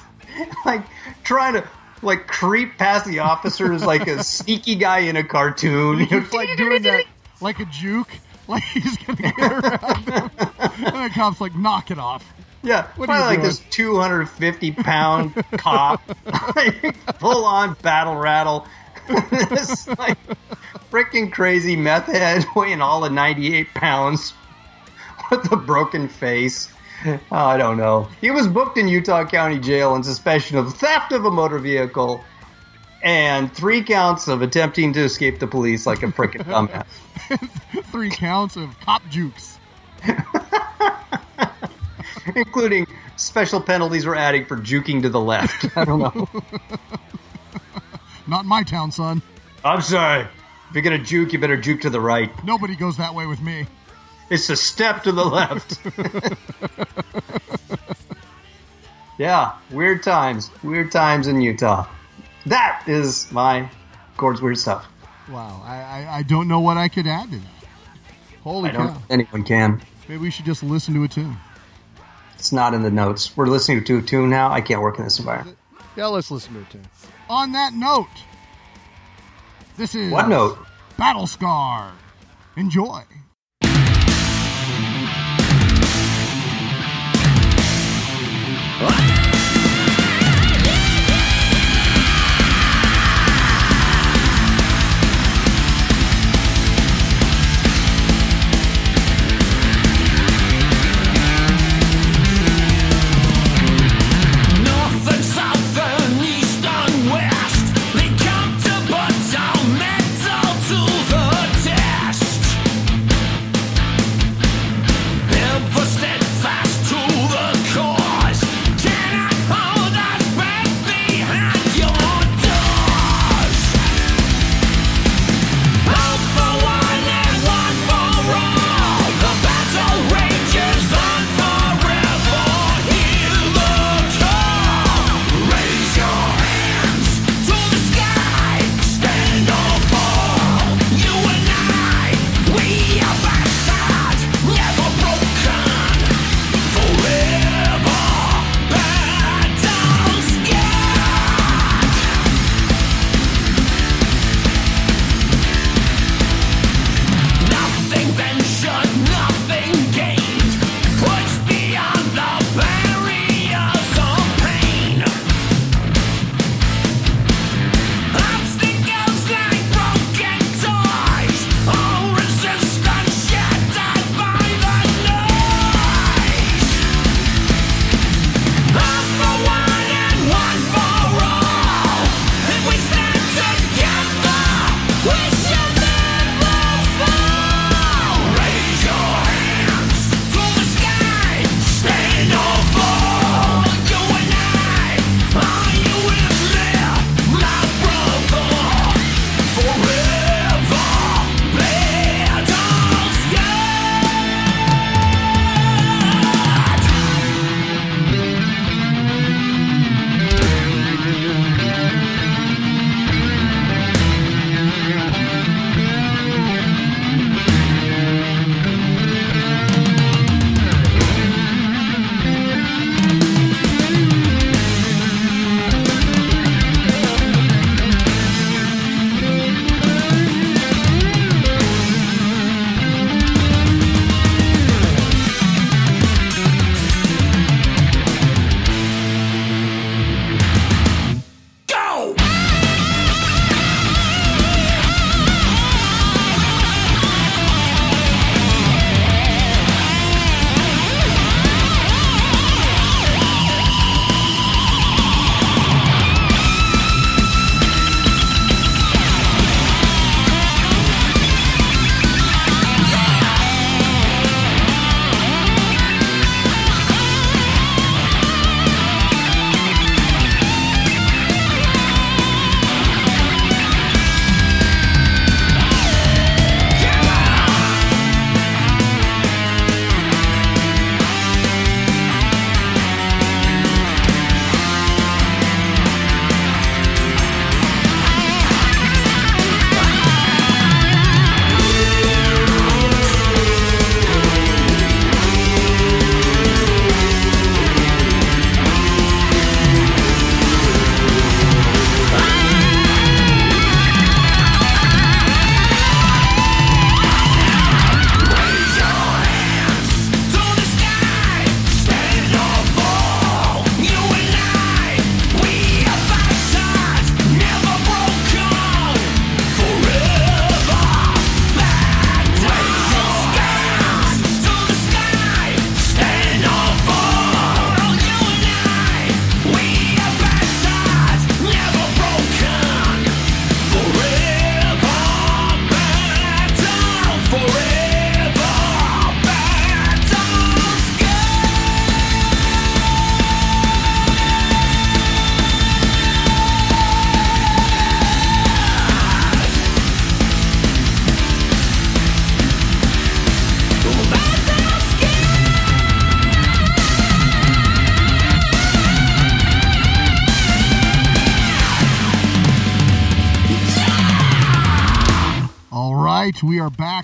like 0.66 0.82
trying 1.24 1.54
to 1.54 1.66
like 2.02 2.26
creep 2.26 2.76
past 2.78 3.06
the 3.06 3.18
officers 3.20 3.84
like 3.84 4.06
a 4.06 4.22
sneaky 4.24 4.74
guy 4.76 4.98
in 5.00 5.16
a 5.16 5.24
cartoon. 5.24 6.00
He's 6.00 6.32
like 6.32 6.56
doing 6.56 6.82
that 6.82 7.04
like 7.40 7.60
a 7.60 7.64
juke. 7.66 8.10
Like 8.48 8.62
he's 8.62 8.96
gonna 8.98 9.22
get 9.22 9.40
around 9.40 10.04
them. 10.04 10.30
And 10.38 11.10
the 11.10 11.10
cop's 11.12 11.40
like, 11.40 11.56
knock 11.56 11.90
it 11.90 11.98
off. 11.98 12.24
Yeah, 12.62 12.86
What 12.94 13.06
probably 13.06 13.16
you 13.22 13.24
like 13.26 13.36
doing? 13.38 13.48
this 13.48 13.58
250 13.70 14.70
pound 14.70 15.34
cop, 15.58 16.00
full 17.18 17.44
on 17.44 17.74
battle 17.82 18.14
rattle. 18.14 18.68
this 19.30 19.88
like 19.98 20.16
freaking 20.92 21.32
crazy 21.32 21.74
meth 21.74 22.06
head 22.06 22.44
weighing 22.54 22.80
all 22.80 23.04
of 23.04 23.10
98 23.10 23.66
pounds 23.74 24.32
with 25.32 25.50
a 25.50 25.56
broken 25.56 26.08
face. 26.08 26.68
I 27.30 27.56
don't 27.56 27.76
know. 27.76 28.08
He 28.20 28.30
was 28.30 28.46
booked 28.46 28.78
in 28.78 28.88
Utah 28.88 29.24
County 29.24 29.58
Jail 29.58 29.92
on 29.92 30.02
suspicion 30.02 30.58
of 30.58 30.72
theft 30.74 31.12
of 31.12 31.24
a 31.24 31.30
motor 31.30 31.58
vehicle 31.58 32.24
and 33.02 33.52
three 33.52 33.82
counts 33.82 34.28
of 34.28 34.42
attempting 34.42 34.92
to 34.94 35.00
escape 35.00 35.38
the 35.38 35.46
police 35.46 35.86
like 35.86 36.02
a 36.02 36.06
freaking 36.06 36.42
dumbass. 36.44 36.86
Three 37.86 38.10
counts 38.10 38.56
of 38.56 38.78
cop 38.80 39.02
jukes. 39.08 39.58
including 42.34 42.86
special 43.16 43.60
penalties 43.60 44.06
we're 44.06 44.14
adding 44.14 44.44
for 44.44 44.56
juking 44.56 45.02
to 45.02 45.08
the 45.08 45.20
left. 45.20 45.76
I 45.76 45.84
don't 45.84 46.00
know. 46.00 46.28
Not 48.26 48.42
in 48.42 48.48
my 48.48 48.62
town, 48.62 48.90
son. 48.90 49.22
I'm 49.64 49.80
sorry. 49.80 50.22
If 50.68 50.74
you're 50.74 50.82
gonna 50.82 50.98
juke, 50.98 51.32
you 51.32 51.38
better 51.38 51.56
juke 51.56 51.82
to 51.82 51.90
the 51.90 52.00
right. 52.00 52.30
Nobody 52.44 52.74
goes 52.76 52.96
that 52.96 53.14
way 53.14 53.26
with 53.26 53.40
me. 53.40 53.66
It's 54.30 54.50
a 54.50 54.56
step 54.56 55.02
to 55.04 55.12
the 55.12 55.24
left. 55.24 55.78
yeah, 59.18 59.52
weird 59.70 60.02
times. 60.02 60.50
Weird 60.62 60.90
times 60.92 61.26
in 61.26 61.40
Utah. 61.40 61.86
That 62.46 62.82
is 62.86 63.30
my 63.32 63.70
Gord's 64.16 64.40
weird 64.42 64.58
stuff. 64.58 64.86
Wow, 65.30 65.60
I, 65.64 65.76
I, 65.76 66.16
I 66.18 66.22
don't 66.22 66.48
know 66.48 66.60
what 66.60 66.76
I 66.76 66.88
could 66.88 67.06
add 67.06 67.30
to 67.30 67.38
that. 67.38 67.46
Holy 68.42 68.70
I 68.70 68.72
don't 68.72 68.88
cow. 68.94 69.02
anyone 69.10 69.42
can. 69.44 69.82
Maybe 70.08 70.20
we 70.22 70.30
should 70.30 70.44
just 70.44 70.62
listen 70.62 70.94
to 70.94 71.02
a 71.02 71.08
tune. 71.08 71.36
It's 72.34 72.52
not 72.52 72.74
in 72.74 72.82
the 72.82 72.90
notes. 72.90 73.36
We're 73.36 73.46
listening 73.46 73.82
to 73.84 73.98
a 73.98 74.02
tune 74.02 74.30
now. 74.30 74.52
I 74.52 74.60
can't 74.60 74.80
work 74.82 74.98
in 74.98 75.04
this 75.04 75.18
environment. 75.18 75.58
Yeah, 75.96 76.06
let's 76.06 76.30
listen 76.30 76.54
to 76.54 76.60
a 76.60 76.64
tune. 76.64 76.86
On 77.28 77.52
that 77.52 77.72
note, 77.74 78.06
this 79.76 79.94
is 79.94 80.12
What 80.12 80.28
note? 80.28 80.58
Battle 80.96 81.26
Scar. 81.26 81.92
Enjoy. 82.56 83.02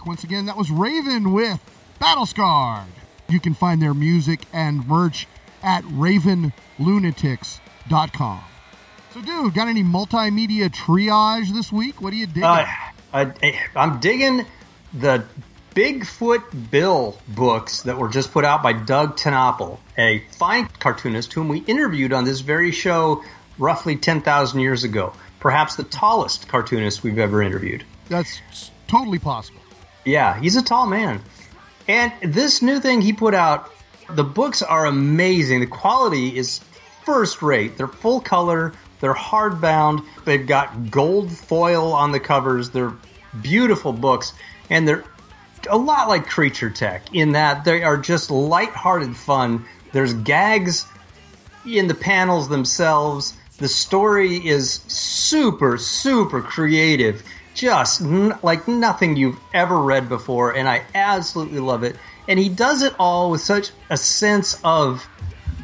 Back 0.03 0.09
once 0.09 0.24
again. 0.24 0.46
That 0.46 0.57
was 0.57 0.68
Raven 0.68 1.32
with 1.32 1.61
Battle 2.00 2.26
Scarred. 2.26 2.88
You 3.28 3.38
can 3.38 3.55
find 3.55 3.80
their 3.80 3.94
music 3.94 4.40
and 4.53 4.84
merch 4.88 5.28
at 5.62 5.84
ravenlunatics.com. 5.84 8.40
So, 9.14 9.22
dude, 9.22 9.55
got 9.55 9.68
any 9.68 9.84
multimedia 9.84 10.74
triage 10.74 11.53
this 11.53 11.70
week? 11.70 12.03
What 12.03 12.12
are 12.12 12.16
you 12.16 12.26
digging? 12.26 12.42
Uh, 12.42 12.66
I, 13.12 13.61
I'm 13.76 14.00
digging 14.00 14.44
the 14.92 15.24
Bigfoot 15.76 16.70
Bill 16.72 17.16
books 17.28 17.82
that 17.82 17.96
were 17.96 18.09
just 18.09 18.32
put 18.32 18.44
out 18.44 18.61
by 18.61 18.72
Doug 18.72 19.16
TenNapel, 19.16 19.78
a 19.96 20.24
fine 20.32 20.66
cartoonist 20.80 21.32
whom 21.32 21.46
we 21.46 21.61
interviewed 21.61 22.12
on 22.12 22.24
this 22.24 22.40
very 22.40 22.72
show 22.72 23.22
roughly 23.57 23.94
10,000 23.94 24.59
years 24.59 24.82
ago. 24.82 25.12
Perhaps 25.38 25.76
the 25.76 25.84
tallest 25.84 26.48
cartoonist 26.48 27.05
we've 27.05 27.18
ever 27.18 27.40
interviewed. 27.40 27.84
That's 28.09 28.40
totally 28.88 29.20
possible. 29.20 29.62
Yeah, 30.05 30.38
he's 30.38 30.57
a 30.57 30.62
tall 30.62 30.86
man. 30.86 31.20
And 31.88 32.12
this 32.22 32.62
new 32.62 32.80
thing 32.80 33.00
he 33.00 33.12
put 33.12 33.34
out, 33.34 33.70
the 34.11 34.24
books 34.24 34.62
are 34.62 34.86
amazing. 34.86 35.61
The 35.61 35.66
quality 35.66 36.36
is 36.36 36.61
first 37.05 37.42
rate. 37.42 37.76
They're 37.76 37.88
full 37.88 38.20
color, 38.20 38.72
they're 39.00 39.14
hardbound, 39.14 40.05
they've 40.24 40.46
got 40.46 40.90
gold 40.90 41.32
foil 41.32 41.92
on 41.92 42.12
the 42.12 42.20
covers. 42.20 42.70
They're 42.70 42.92
beautiful 43.40 43.92
books, 43.92 44.32
and 44.70 44.86
they're 44.86 45.05
a 45.68 45.78
lot 45.78 46.09
like 46.09 46.28
Creature 46.28 46.70
Tech 46.70 47.14
in 47.14 47.32
that 47.32 47.64
they 47.64 47.82
are 47.82 47.96
just 47.96 48.30
light-hearted 48.30 49.16
fun. 49.16 49.64
There's 49.92 50.14
gags 50.14 50.86
in 51.64 51.86
the 51.86 51.94
panels 51.94 52.48
themselves. 52.48 53.34
The 53.59 53.68
story 53.68 54.36
is 54.36 54.80
super, 54.88 55.78
super 55.78 56.42
creative. 56.42 57.22
Just 57.55 58.00
n- 58.00 58.38
like 58.42 58.66
nothing 58.66 59.16
you've 59.16 59.38
ever 59.53 59.78
read 59.78 60.09
before, 60.09 60.55
and 60.57 60.68
I 60.68 60.84
absolutely 60.94 61.61
love 61.61 61.82
it. 61.82 61.96
And 62.28 62.38
he 62.38 62.48
does 62.48 62.82
it 62.82 62.94
all 62.98 63.30
with 63.30 63.40
such 63.40 63.70
a 63.90 63.96
sense 63.96 64.59
of 64.64 65.07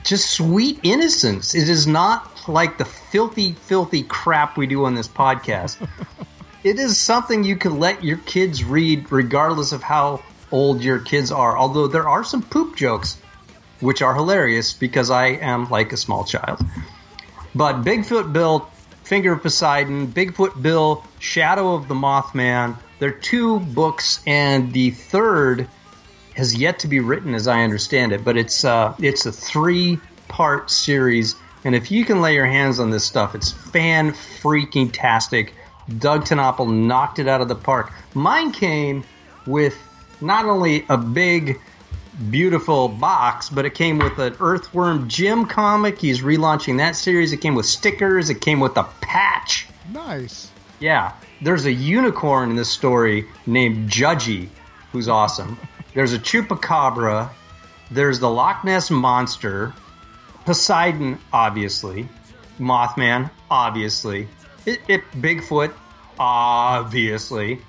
just 0.05 0.31
sweet 0.31 0.81
innocence. 0.83 1.55
It 1.55 1.69
is 1.69 1.87
not 1.87 2.49
like 2.49 2.79
the 2.79 2.85
filthy, 2.85 3.53
filthy 3.53 4.03
crap 4.03 4.57
we 4.57 4.67
do 4.67 4.85
on 4.85 4.95
this 4.95 5.09
podcast. 5.09 5.87
it 6.65 6.79
is 6.79 6.99
something 6.99 7.45
you 7.45 7.57
can 7.57 7.79
let 7.79 8.03
your 8.05 8.19
kids 8.19 8.65
read 8.65 9.11
regardless 9.13 9.73
of 9.73 9.83
how 9.83 10.23
old 10.51 10.83
your 10.83 10.99
kids 10.99 11.31
are. 11.31 11.57
Although 11.57 11.89
there 11.89 12.09
are 12.09 12.25
some 12.25 12.43
poop 12.43 12.77
jokes, 12.77 13.19
which 13.81 14.03
are 14.03 14.15
hilarious 14.15 14.73
because 14.73 15.11
I 15.11 15.27
am 15.27 15.69
like 15.69 15.93
a 15.93 15.97
small 15.97 16.25
child. 16.25 16.61
But 17.55 17.83
Bigfoot 17.83 18.33
Bill, 18.33 18.69
Finger 19.09 19.33
of 19.33 19.43
Poseidon, 19.43 20.09
Bigfoot 20.09 20.61
Bill, 20.61 21.03
Shadow 21.19 21.73
of 21.73 21.89
the 21.89 21.95
Mothman, 21.95 22.77
they're 22.99 23.11
two 23.11 23.59
books, 23.61 24.21
and 24.27 24.71
the 24.75 24.91
third 24.91 25.67
has 26.35 26.55
yet 26.55 26.79
to 26.81 26.89
be 26.89 27.01
written, 27.01 27.35
as 27.35 27.49
I 27.49 27.63
understand 27.63 28.13
it. 28.13 28.23
But 28.23 28.37
it's 28.37 28.67
uh, 28.67 28.95
it's 28.99 29.25
a 29.25 29.33
three 29.33 29.99
part 30.29 30.71
series, 30.71 31.37
and 31.65 31.75
if 31.75 31.91
you 31.91 32.05
can 32.05 32.21
lay 32.21 32.35
your 32.35 32.45
hands 32.45 32.79
on 32.79 32.91
this 32.91 33.03
stuff, 33.03 33.35
it's 33.35 33.51
fan 33.51 34.13
freaking 34.13 34.91
tastic. 34.93 35.55
Doug 35.99 36.27
TenNapel 36.27 36.71
knocked 36.71 37.19
it 37.19 37.29
out 37.29 37.41
of 37.41 37.49
the 37.49 37.55
park. 37.55 37.91
Mine 38.13 38.53
came 38.53 39.05
with 39.47 39.75
not 40.21 40.45
only 40.45 40.85
a 40.91 40.99
big, 40.99 41.59
beautiful 42.31 42.89
box, 42.89 43.49
but 43.49 43.65
it 43.65 43.75
came 43.75 43.99
with 43.99 44.19
an 44.19 44.37
Earthworm 44.41 45.09
Jim 45.09 45.47
comic. 45.47 45.99
He's 45.99 46.23
relaunching 46.23 46.79
that 46.79 46.97
series. 46.97 47.33
It 47.33 47.39
came 47.39 47.55
with 47.55 47.67
stickers. 47.67 48.31
It 48.31 48.41
came 48.41 48.61
with 48.61 48.77
a 48.77 48.85
patch. 49.01 49.67
Nice. 49.93 50.51
Yeah, 50.81 51.13
there's 51.41 51.65
a 51.67 51.73
unicorn 51.73 52.51
in 52.51 52.57
this 52.57 52.69
story 52.69 53.27
named 53.47 53.91
Judgy, 53.91 54.49
who's 54.93 55.09
awesome. 55.09 55.59
There's 55.95 56.13
a 56.13 56.19
chupacabra. 56.19 57.31
There's 57.91 58.21
the 58.21 58.29
Loch 58.29 58.65
Ness 58.65 58.91
monster, 58.91 59.73
Poseidon, 60.45 61.19
obviously, 61.33 62.09
Mothman, 62.59 63.31
obviously, 63.51 64.29
it, 64.67 64.81
it 64.89 65.03
Bigfoot, 65.13 65.73
obviously, 66.19 67.61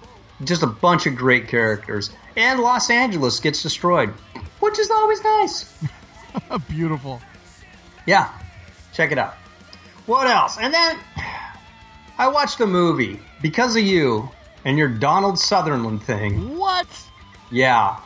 just 0.44 0.62
a 0.64 0.68
bunch 0.68 1.06
of 1.06 1.16
great 1.16 1.48
characters, 1.48 2.12
and 2.36 2.60
Los 2.60 2.90
Angeles 2.90 3.40
gets 3.40 3.64
destroyed, 3.64 4.14
which 4.60 4.80
is 4.80 4.90
always 4.92 5.24
nice. 5.24 5.74
Beautiful. 6.70 7.22
Yeah, 8.06 8.30
check 8.94 9.12
it 9.12 9.18
out. 9.18 9.36
What 10.06 10.28
else? 10.28 10.58
And 10.60 10.74
then 10.74 10.98
I 12.18 12.28
watched 12.28 12.60
a 12.60 12.68
movie 12.68 13.20
because 13.42 13.76
of 13.76 13.84
you 13.84 14.30
and 14.66 14.78
your 14.78 14.90
Donald 14.90 15.40
Sutherland 15.40 16.04
thing. 16.04 16.58
What? 16.58 16.88
Yeah. 17.52 18.00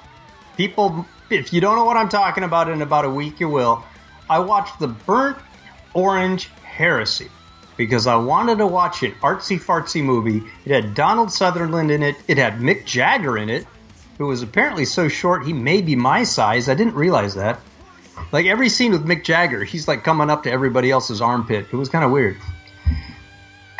People, 0.58 1.06
if 1.30 1.54
you 1.54 1.62
don't 1.62 1.76
know 1.76 1.86
what 1.86 1.98
I'm 1.98 2.10
talking 2.10 2.44
about, 2.44 2.70
in 2.70 2.82
about 2.82 3.06
a 3.06 3.10
week 3.10 3.40
you 3.40 3.50
will. 3.50 3.84
I 4.30 4.40
watched 4.40 4.80
the 4.80 4.88
Burnt 4.88 5.38
Orange 5.94 6.48
Heresy 6.64 7.30
because 7.78 8.08
I 8.08 8.16
wanted 8.16 8.60
to 8.60 8.68
watch 8.68 9.04
an 9.04 9.14
artsy 9.22 9.60
fartsy 9.60 10.04
movie. 10.04 10.44
It 10.66 10.72
had 10.72 10.94
Donald 10.94 11.32
Sutherland 11.32 11.92
in 11.92 12.04
it, 12.04 12.16
it 12.28 12.38
had 12.38 12.60
Mick 12.60 12.86
Jagger 12.86 13.38
in 13.38 13.50
it, 13.50 13.66
who 14.18 14.28
was 14.28 14.42
apparently 14.42 14.86
so 14.86 15.08
short 15.08 15.46
he 15.46 15.54
may 15.54 15.82
be 15.82 15.96
my 15.96 16.24
size. 16.24 16.70
I 16.70 16.76
didn't 16.76 16.96
realize 16.96 17.36
that. 17.36 17.60
Like 18.32 18.46
every 18.46 18.70
scene 18.70 18.92
with 18.92 19.06
Mick 19.06 19.24
Jagger, 19.24 19.64
he's 19.64 19.88
like 19.88 20.04
coming 20.04 20.30
up 20.30 20.44
to 20.44 20.52
everybody 20.52 20.92
else's 20.92 21.22
armpit. 21.22 21.68
It 21.72 21.76
was 21.76 21.90
kind 21.90 22.06
of 22.06 22.12
weird. 22.12 22.38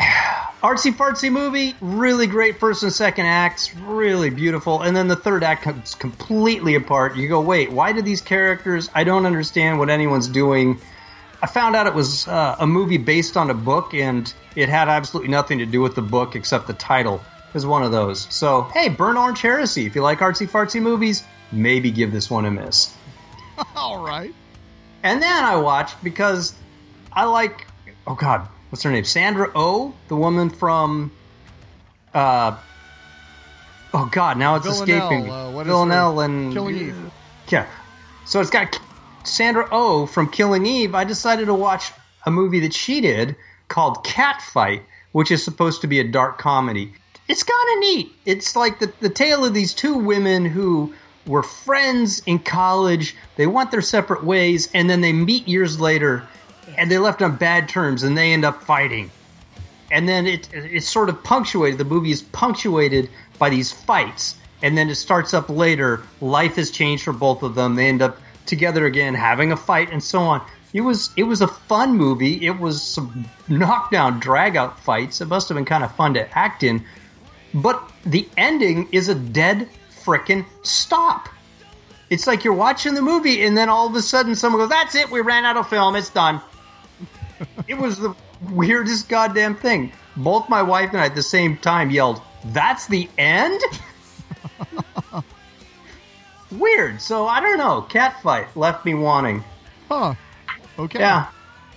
Artsy 0.62 0.92
fartsy 0.92 1.30
movie, 1.30 1.76
really 1.80 2.26
great 2.26 2.58
first 2.58 2.82
and 2.82 2.92
second 2.92 3.26
acts, 3.26 3.74
really 3.76 4.30
beautiful. 4.30 4.82
And 4.82 4.96
then 4.96 5.08
the 5.08 5.16
third 5.16 5.44
act 5.44 5.62
comes 5.62 5.94
completely 5.94 6.74
apart. 6.74 7.16
You 7.16 7.28
go, 7.28 7.40
wait, 7.40 7.70
why 7.70 7.92
did 7.92 8.04
these 8.04 8.20
characters? 8.20 8.90
I 8.94 9.04
don't 9.04 9.26
understand 9.26 9.78
what 9.78 9.90
anyone's 9.90 10.28
doing. 10.28 10.80
I 11.42 11.46
found 11.46 11.76
out 11.76 11.86
it 11.86 11.94
was 11.94 12.26
uh, 12.26 12.56
a 12.58 12.66
movie 12.66 12.96
based 12.96 13.36
on 13.36 13.50
a 13.50 13.54
book, 13.54 13.92
and 13.92 14.32
it 14.56 14.70
had 14.70 14.88
absolutely 14.88 15.30
nothing 15.30 15.58
to 15.58 15.66
do 15.66 15.82
with 15.82 15.94
the 15.94 16.02
book 16.02 16.34
except 16.34 16.66
the 16.66 16.72
title 16.72 17.20
is 17.54 17.66
one 17.66 17.82
of 17.82 17.92
those. 17.92 18.26
So, 18.34 18.68
hey, 18.74 18.88
Burnt 18.88 19.18
Orange 19.18 19.40
Heresy. 19.40 19.86
If 19.86 19.94
you 19.94 20.02
like 20.02 20.18
artsy 20.18 20.48
fartsy 20.48 20.80
movies, 20.80 21.24
maybe 21.52 21.90
give 21.90 22.12
this 22.12 22.30
one 22.30 22.44
a 22.44 22.50
miss. 22.50 22.96
All 23.76 24.04
right. 24.04 24.32
And 25.02 25.22
then 25.22 25.44
I 25.44 25.56
watched 25.56 26.02
because 26.02 26.54
I 27.12 27.24
like, 27.24 27.66
oh 28.06 28.14
God, 28.14 28.48
what's 28.70 28.82
her 28.82 28.90
name? 28.90 29.04
Sandra 29.04 29.50
Oh, 29.54 29.94
the 30.08 30.16
woman 30.16 30.50
from, 30.50 31.12
uh, 32.12 32.56
oh 33.92 34.06
God, 34.06 34.38
now 34.38 34.56
it's 34.56 34.66
Villanelle, 34.66 34.96
escaping 34.98 35.24
me. 35.24 35.30
uh, 35.30 35.62
Villanelle 35.64 36.20
and 36.20 36.52
Killing 36.52 36.76
Eve. 36.76 37.10
Yeah. 37.50 37.66
So 38.24 38.40
it's 38.40 38.50
got 38.50 38.80
Sandra 39.24 39.68
Oh 39.70 40.06
from 40.06 40.30
Killing 40.30 40.66
Eve. 40.66 40.94
I 40.94 41.04
decided 41.04 41.46
to 41.46 41.54
watch 41.54 41.92
a 42.26 42.30
movie 42.30 42.60
that 42.60 42.72
she 42.72 43.00
did 43.00 43.36
called 43.68 44.04
Catfight, 44.04 44.82
which 45.12 45.30
is 45.30 45.44
supposed 45.44 45.82
to 45.82 45.86
be 45.86 46.00
a 46.00 46.04
dark 46.04 46.38
comedy. 46.38 46.94
It's 47.28 47.42
kind 47.42 47.72
of 47.72 47.78
neat. 47.80 48.12
It's 48.26 48.54
like 48.54 48.78
the, 48.78 48.92
the 49.00 49.08
tale 49.08 49.44
of 49.44 49.54
these 49.54 49.72
two 49.74 49.94
women 49.96 50.44
who 50.44 50.92
were 51.26 51.42
friends 51.42 52.22
in 52.26 52.38
college. 52.38 53.16
They 53.36 53.46
went 53.46 53.70
their 53.70 53.80
separate 53.80 54.24
ways, 54.24 54.68
and 54.74 54.90
then 54.90 55.00
they 55.00 55.12
meet 55.12 55.48
years 55.48 55.80
later, 55.80 56.22
and 56.76 56.90
they 56.90 56.98
left 56.98 57.22
on 57.22 57.36
bad 57.36 57.68
terms, 57.68 58.02
and 58.02 58.16
they 58.16 58.32
end 58.32 58.44
up 58.44 58.62
fighting 58.62 59.10
and 59.90 60.08
then 60.08 60.26
it 60.26 60.48
it's 60.52 60.88
sort 60.88 61.08
of 61.08 61.22
punctuated. 61.22 61.78
The 61.78 61.84
movie 61.84 62.10
is 62.10 62.22
punctuated 62.22 63.08
by 63.38 63.48
these 63.50 63.70
fights, 63.72 64.36
and 64.62 64.76
then 64.76 64.90
it 64.90 64.96
starts 64.96 65.32
up 65.34 65.48
later. 65.48 66.02
Life 66.20 66.56
has 66.56 66.70
changed 66.70 67.04
for 67.04 67.12
both 67.12 67.42
of 67.42 67.54
them. 67.54 67.76
They 67.76 67.88
end 67.88 68.02
up 68.02 68.18
together 68.46 68.86
again, 68.86 69.14
having 69.14 69.52
a 69.52 69.56
fight, 69.56 69.90
and 69.92 70.02
so 70.02 70.20
on. 70.20 70.42
It 70.72 70.80
was 70.80 71.10
it 71.16 71.22
was 71.24 71.40
a 71.40 71.48
fun 71.48 71.96
movie. 71.96 72.44
It 72.44 72.58
was 72.58 72.82
some 72.82 73.24
knockdown, 73.48 74.18
drag 74.18 74.56
out 74.56 74.80
fights. 74.80 75.20
It 75.20 75.26
must 75.28 75.48
have 75.48 75.54
been 75.56 75.64
kind 75.64 75.84
of 75.84 75.94
fun 75.94 76.14
to 76.14 76.38
act 76.38 76.62
in, 76.62 76.84
but 77.54 77.90
the 78.04 78.28
ending 78.36 78.88
is 78.92 79.08
a 79.08 79.14
dead 79.14 79.68
frickin' 80.04 80.44
stop. 80.62 81.28
It's 82.10 82.26
like 82.26 82.44
you're 82.44 82.54
watching 82.54 82.94
the 82.94 83.02
movie, 83.02 83.44
and 83.44 83.56
then 83.56 83.68
all 83.68 83.86
of 83.86 83.94
a 83.94 84.02
sudden 84.02 84.34
someone 84.34 84.60
goes, 84.60 84.68
"That's 84.68 84.94
it. 84.94 85.10
We 85.10 85.20
ran 85.20 85.44
out 85.44 85.56
of 85.56 85.68
film. 85.68 85.96
It's 85.96 86.10
done." 86.10 86.40
it 87.68 87.74
was 87.74 87.98
the 87.98 88.14
weirdest 88.50 89.08
goddamn 89.08 89.56
thing. 89.56 89.92
Both 90.16 90.48
my 90.48 90.62
wife 90.62 90.90
and 90.90 91.00
I 91.00 91.06
at 91.06 91.14
the 91.14 91.22
same 91.22 91.56
time 91.56 91.90
yelled, 91.90 92.20
"That's 92.46 92.86
the 92.86 93.08
end." 93.16 93.60
Weird. 96.50 97.00
So 97.00 97.26
I 97.26 97.40
don't 97.40 97.58
know. 97.58 97.86
Catfight 97.88 98.54
left 98.54 98.84
me 98.84 98.94
wanting. 98.94 99.42
Huh. 99.88 100.14
Okay. 100.78 101.00
Yeah. 101.00 101.28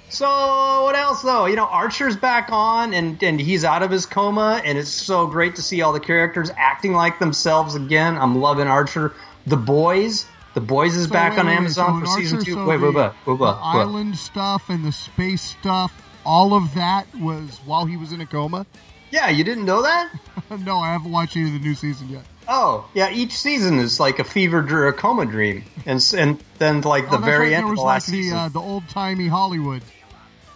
So 0.10 0.84
what 0.84 0.96
else 0.96 1.22
though? 1.22 1.46
You 1.48 1.56
know, 1.58 1.66
Archer's 1.66 2.16
back 2.16 2.50
on 2.52 2.94
and 2.94 3.22
and 3.22 3.40
he's 3.40 3.64
out 3.66 3.84
of 3.84 3.92
his 3.92 4.06
coma 4.06 4.62
and 4.64 4.78
it's 4.78 4.90
so 4.90 5.28
great 5.28 5.56
to 5.58 5.62
see 5.62 5.82
all 5.82 5.92
the 5.92 6.00
characters 6.00 6.50
acting 6.56 6.94
like 6.94 7.20
themselves 7.20 7.76
again. 7.76 8.18
I'm 8.18 8.40
loving 8.40 8.68
Archer. 8.68 9.14
The 9.46 9.58
Boys. 9.58 10.26
The 10.54 10.62
Boys 10.62 10.96
is 10.96 11.06
So 11.08 11.12
back 11.14 11.34
wait, 11.34 11.40
on 11.40 11.48
Amazon 11.50 12.06
so 12.06 12.12
for 12.12 12.20
season 12.20 12.38
Archer, 12.40 12.46
two. 12.46 12.54
so 12.56 12.66
wait, 12.66 12.78
the, 12.78 12.86
wait, 12.88 12.96
wait, 12.96 13.06
wait, 13.06 13.38
the 13.38 13.44
wait, 13.44 13.54
island 13.62 14.18
stuff 14.18 14.70
and 14.70 14.84
the 14.86 14.92
space 14.92 15.42
stuff, 15.42 15.94
all 16.26 16.54
of 16.54 16.74
that 16.74 17.06
was 17.16 17.60
while 17.66 17.86
he 17.86 17.96
was 17.98 18.12
in 18.12 18.22
a 18.22 18.26
coma. 18.26 18.66
Yeah, 19.12 19.30
you 19.30 19.44
didn't 19.44 19.66
know 19.66 19.84
that? 19.84 20.12
no, 20.66 20.80
I 20.80 20.92
haven't 20.94 21.12
watched 21.12 21.36
any 21.38 21.48
of 21.48 21.54
the 21.54 21.60
new 21.60 21.76
season 21.76 22.10
yet. 22.10 22.24
Oh, 22.50 22.90
yeah. 22.94 23.10
Each 23.12 23.34
season 23.34 23.78
is 23.80 24.00
like 24.00 24.20
a 24.20 24.24
fever 24.24 24.66
or 24.70 24.88
a 24.88 24.94
coma 24.94 25.26
dream, 25.26 25.64
and 25.86 26.02
and 26.18 26.42
then 26.60 26.82
like 26.82 27.10
the 27.10 27.18
oh, 27.18 27.22
very 27.22 27.48
right. 27.50 27.54
end 27.54 27.64
There 27.64 27.66
of 27.66 27.70
was 27.72 27.80
the 27.80 27.84
like 27.84 27.94
last 27.96 28.06
the 28.08 28.12
season. 28.14 28.38
uh, 28.38 28.50
the 28.50 28.60
old 28.62 28.88
timey 28.90 29.28
Hollywood. 29.28 29.82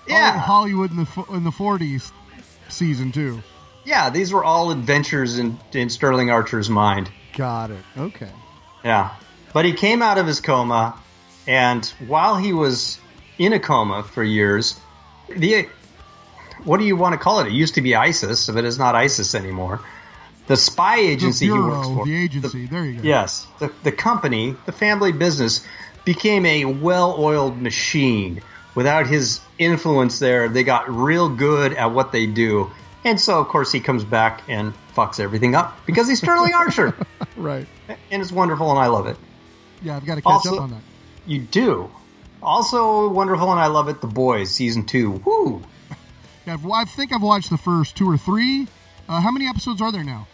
Oh, 0.07 0.11
yeah, 0.13 0.37
Hollywood 0.39 0.91
in 0.91 0.97
the 0.97 1.25
in 1.31 1.43
the 1.43 1.51
forties 1.51 2.11
season 2.69 3.11
two. 3.11 3.41
yeah. 3.85 4.09
These 4.09 4.33
were 4.33 4.43
all 4.43 4.71
adventures 4.71 5.37
in 5.39 5.59
in 5.73 5.89
Sterling 5.89 6.29
Archer's 6.31 6.69
mind. 6.69 7.09
Got 7.37 7.71
it. 7.71 7.83
Okay. 7.97 8.29
Yeah. 8.83 9.11
But 9.53 9.65
he 9.65 9.73
came 9.73 10.01
out 10.01 10.17
of 10.17 10.25
his 10.27 10.41
coma, 10.41 10.97
and 11.47 11.85
while 12.07 12.35
he 12.37 12.51
was 12.53 12.99
in 13.37 13.53
a 13.53 13.59
coma 13.59 14.03
for 14.03 14.23
years, 14.23 14.79
the 15.29 15.67
what 16.63 16.77
do 16.79 16.85
you 16.85 16.95
want 16.95 17.13
to 17.13 17.17
call 17.19 17.39
it? 17.41 17.47
It 17.47 17.53
used 17.53 17.75
to 17.75 17.81
be 17.81 17.95
ISIS, 17.95 18.49
but 18.49 18.63
it's 18.65 18.77
not 18.77 18.95
ISIS 18.95 19.35
anymore. 19.35 19.81
The 20.47 20.57
spy 20.57 20.97
The 20.97 21.01
agency 21.07 21.45
he 21.45 21.51
works 21.51 21.87
for. 21.87 22.05
the 22.05 22.15
agency. 22.15 22.65
there 22.65 22.85
you 22.85 23.01
go. 23.01 23.07
Yes, 23.07 23.47
the, 23.59 23.71
the 23.83 23.91
company, 23.91 24.55
the 24.65 24.71
family 24.71 25.11
business, 25.11 25.65
became 26.05 26.45
a 26.45 26.65
well 26.65 27.15
oiled 27.19 27.61
machine. 27.61 28.41
Without 28.75 29.07
his 29.07 29.41
influence 29.59 30.19
there, 30.19 30.47
they 30.49 30.63
got 30.63 30.89
real 30.89 31.27
good 31.29 31.73
at 31.73 31.91
what 31.91 32.11
they 32.11 32.25
do. 32.25 32.69
And 33.03 33.19
so, 33.19 33.39
of 33.39 33.47
course, 33.47 33.71
he 33.71 33.79
comes 33.79 34.03
back 34.03 34.43
and 34.47 34.73
fucks 34.95 35.19
everything 35.19 35.55
up 35.55 35.75
because 35.85 36.07
he's 36.07 36.19
Sterling 36.19 36.53
Archer. 36.53 36.95
Right. 37.37 37.65
And 38.11 38.21
it's 38.21 38.31
wonderful, 38.31 38.69
and 38.71 38.77
I 38.79 38.87
love 38.87 39.07
it. 39.07 39.17
Yeah, 39.81 39.95
I've 39.95 40.05
got 40.05 40.15
to 40.15 40.21
catch 40.21 40.31
Also- 40.31 40.55
up 40.57 40.61
on 40.63 40.69
that. 40.71 40.81
You 41.25 41.39
do. 41.39 41.89
Also 42.43 43.07
wonderful, 43.09 43.49
and 43.51 43.59
I 43.59 43.67
love 43.67 43.87
it. 43.87 44.01
The 44.01 44.07
Boys, 44.07 44.51
season 44.51 44.85
two. 44.85 45.11
Woo! 45.25 45.61
Yeah, 46.47 46.57
I 46.73 46.85
think 46.85 47.13
I've 47.13 47.21
watched 47.21 47.49
the 47.51 47.57
first 47.57 47.95
two 47.95 48.09
or 48.09 48.17
three. 48.17 48.67
Uh, 49.07 49.21
how 49.21 49.29
many 49.31 49.47
episodes 49.47 49.79
are 49.79 49.91
there 49.91 50.03
now? 50.03 50.27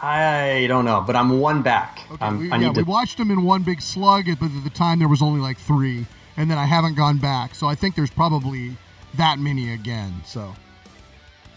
I 0.00 0.66
don't 0.68 0.84
know, 0.84 1.02
but 1.06 1.16
I'm 1.16 1.40
one 1.40 1.62
back. 1.62 2.00
Okay, 2.12 2.32
we, 2.36 2.50
I 2.52 2.58
yeah, 2.58 2.68
we 2.68 2.74
to. 2.74 2.82
watched 2.82 3.16
them 3.16 3.30
in 3.30 3.42
one 3.42 3.62
big 3.62 3.80
slug, 3.80 4.26
but 4.38 4.50
at 4.54 4.62
the 4.64 4.70
time 4.70 4.98
there 4.98 5.08
was 5.08 5.22
only 5.22 5.40
like 5.40 5.56
three, 5.58 6.04
and 6.36 6.50
then 6.50 6.58
I 6.58 6.64
haven't 6.66 6.94
gone 6.94 7.18
back. 7.18 7.54
So 7.54 7.66
I 7.66 7.74
think 7.74 7.94
there's 7.94 8.10
probably 8.10 8.76
that 9.14 9.38
many 9.38 9.72
again. 9.72 10.22
So 10.24 10.54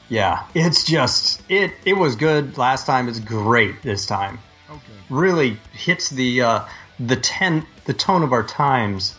Yeah, 0.10 0.46
it's 0.56 0.84
just 0.84 1.42
it. 1.50 1.74
It 1.86 1.94
was 1.94 2.16
good 2.16 2.58
last 2.58 2.86
time. 2.86 3.08
It's 3.10 3.20
great 3.20 3.82
this 3.84 4.06
time. 4.06 4.40
okay, 4.70 4.82
Really 5.10 5.58
hits 5.74 6.10
the 6.10 6.42
uh, 6.42 6.66
the 7.00 7.16
ten 7.16 7.66
the 7.86 7.94
tone 7.94 8.24
of 8.24 8.34
our 8.34 8.44
times 8.44 9.16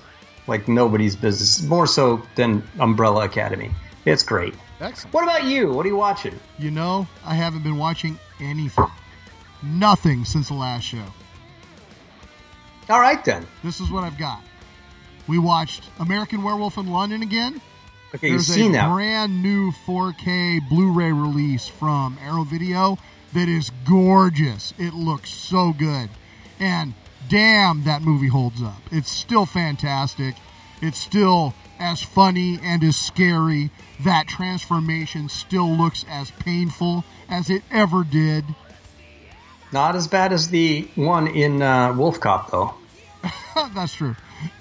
like 0.46 0.66
nobody's 0.68 1.14
business. 1.16 1.62
More 1.62 1.86
so 1.86 2.22
than 2.34 2.62
Umbrella 2.78 3.24
Academy. 3.24 3.70
It's 4.04 4.22
great. 4.22 4.54
excellent. 4.80 5.12
What 5.14 5.24
about 5.24 5.44
you? 5.44 5.70
What 5.70 5.84
are 5.84 5.88
you 5.88 5.96
watching? 5.96 6.38
You 6.58 6.70
know, 6.70 7.06
I 7.24 7.34
haven't 7.34 7.62
been 7.62 7.76
watching 7.76 8.18
anything, 8.40 8.86
nothing 9.62 10.24
since 10.24 10.48
the 10.48 10.54
last 10.54 10.84
show. 10.84 11.04
All 12.88 12.98
right 13.00 13.22
then. 13.24 13.46
This 13.62 13.78
is 13.80 13.90
what 13.90 14.02
I've 14.04 14.18
got. 14.18 14.40
We 15.30 15.38
watched 15.38 15.84
American 16.00 16.42
Werewolf 16.42 16.76
in 16.76 16.88
London 16.88 17.22
again. 17.22 17.60
Okay, 18.12 18.30
you've 18.30 18.38
There's 18.38 18.48
seen 18.48 18.70
a 18.70 18.78
that. 18.78 18.92
brand 18.92 19.40
new 19.40 19.70
4K 19.70 20.68
Blu-ray 20.68 21.12
release 21.12 21.68
from 21.68 22.18
Arrow 22.20 22.42
Video 22.42 22.98
that 23.32 23.48
is 23.48 23.70
gorgeous. 23.88 24.74
It 24.76 24.92
looks 24.92 25.30
so 25.30 25.72
good, 25.72 26.10
and 26.58 26.94
damn, 27.28 27.84
that 27.84 28.02
movie 28.02 28.26
holds 28.26 28.60
up. 28.60 28.82
It's 28.90 29.08
still 29.08 29.46
fantastic. 29.46 30.34
It's 30.82 30.98
still 30.98 31.54
as 31.78 32.02
funny 32.02 32.58
and 32.60 32.82
as 32.82 32.96
scary. 32.96 33.70
That 34.00 34.26
transformation 34.26 35.28
still 35.28 35.70
looks 35.70 36.04
as 36.08 36.32
painful 36.32 37.04
as 37.28 37.48
it 37.48 37.62
ever 37.70 38.02
did. 38.02 38.46
Not 39.72 39.94
as 39.94 40.08
bad 40.08 40.32
as 40.32 40.48
the 40.48 40.88
one 40.96 41.28
in 41.28 41.62
uh, 41.62 41.92
Wolf 41.92 42.18
Cop 42.18 42.50
though. 42.50 42.74
That's 43.76 43.94
true. 43.94 44.16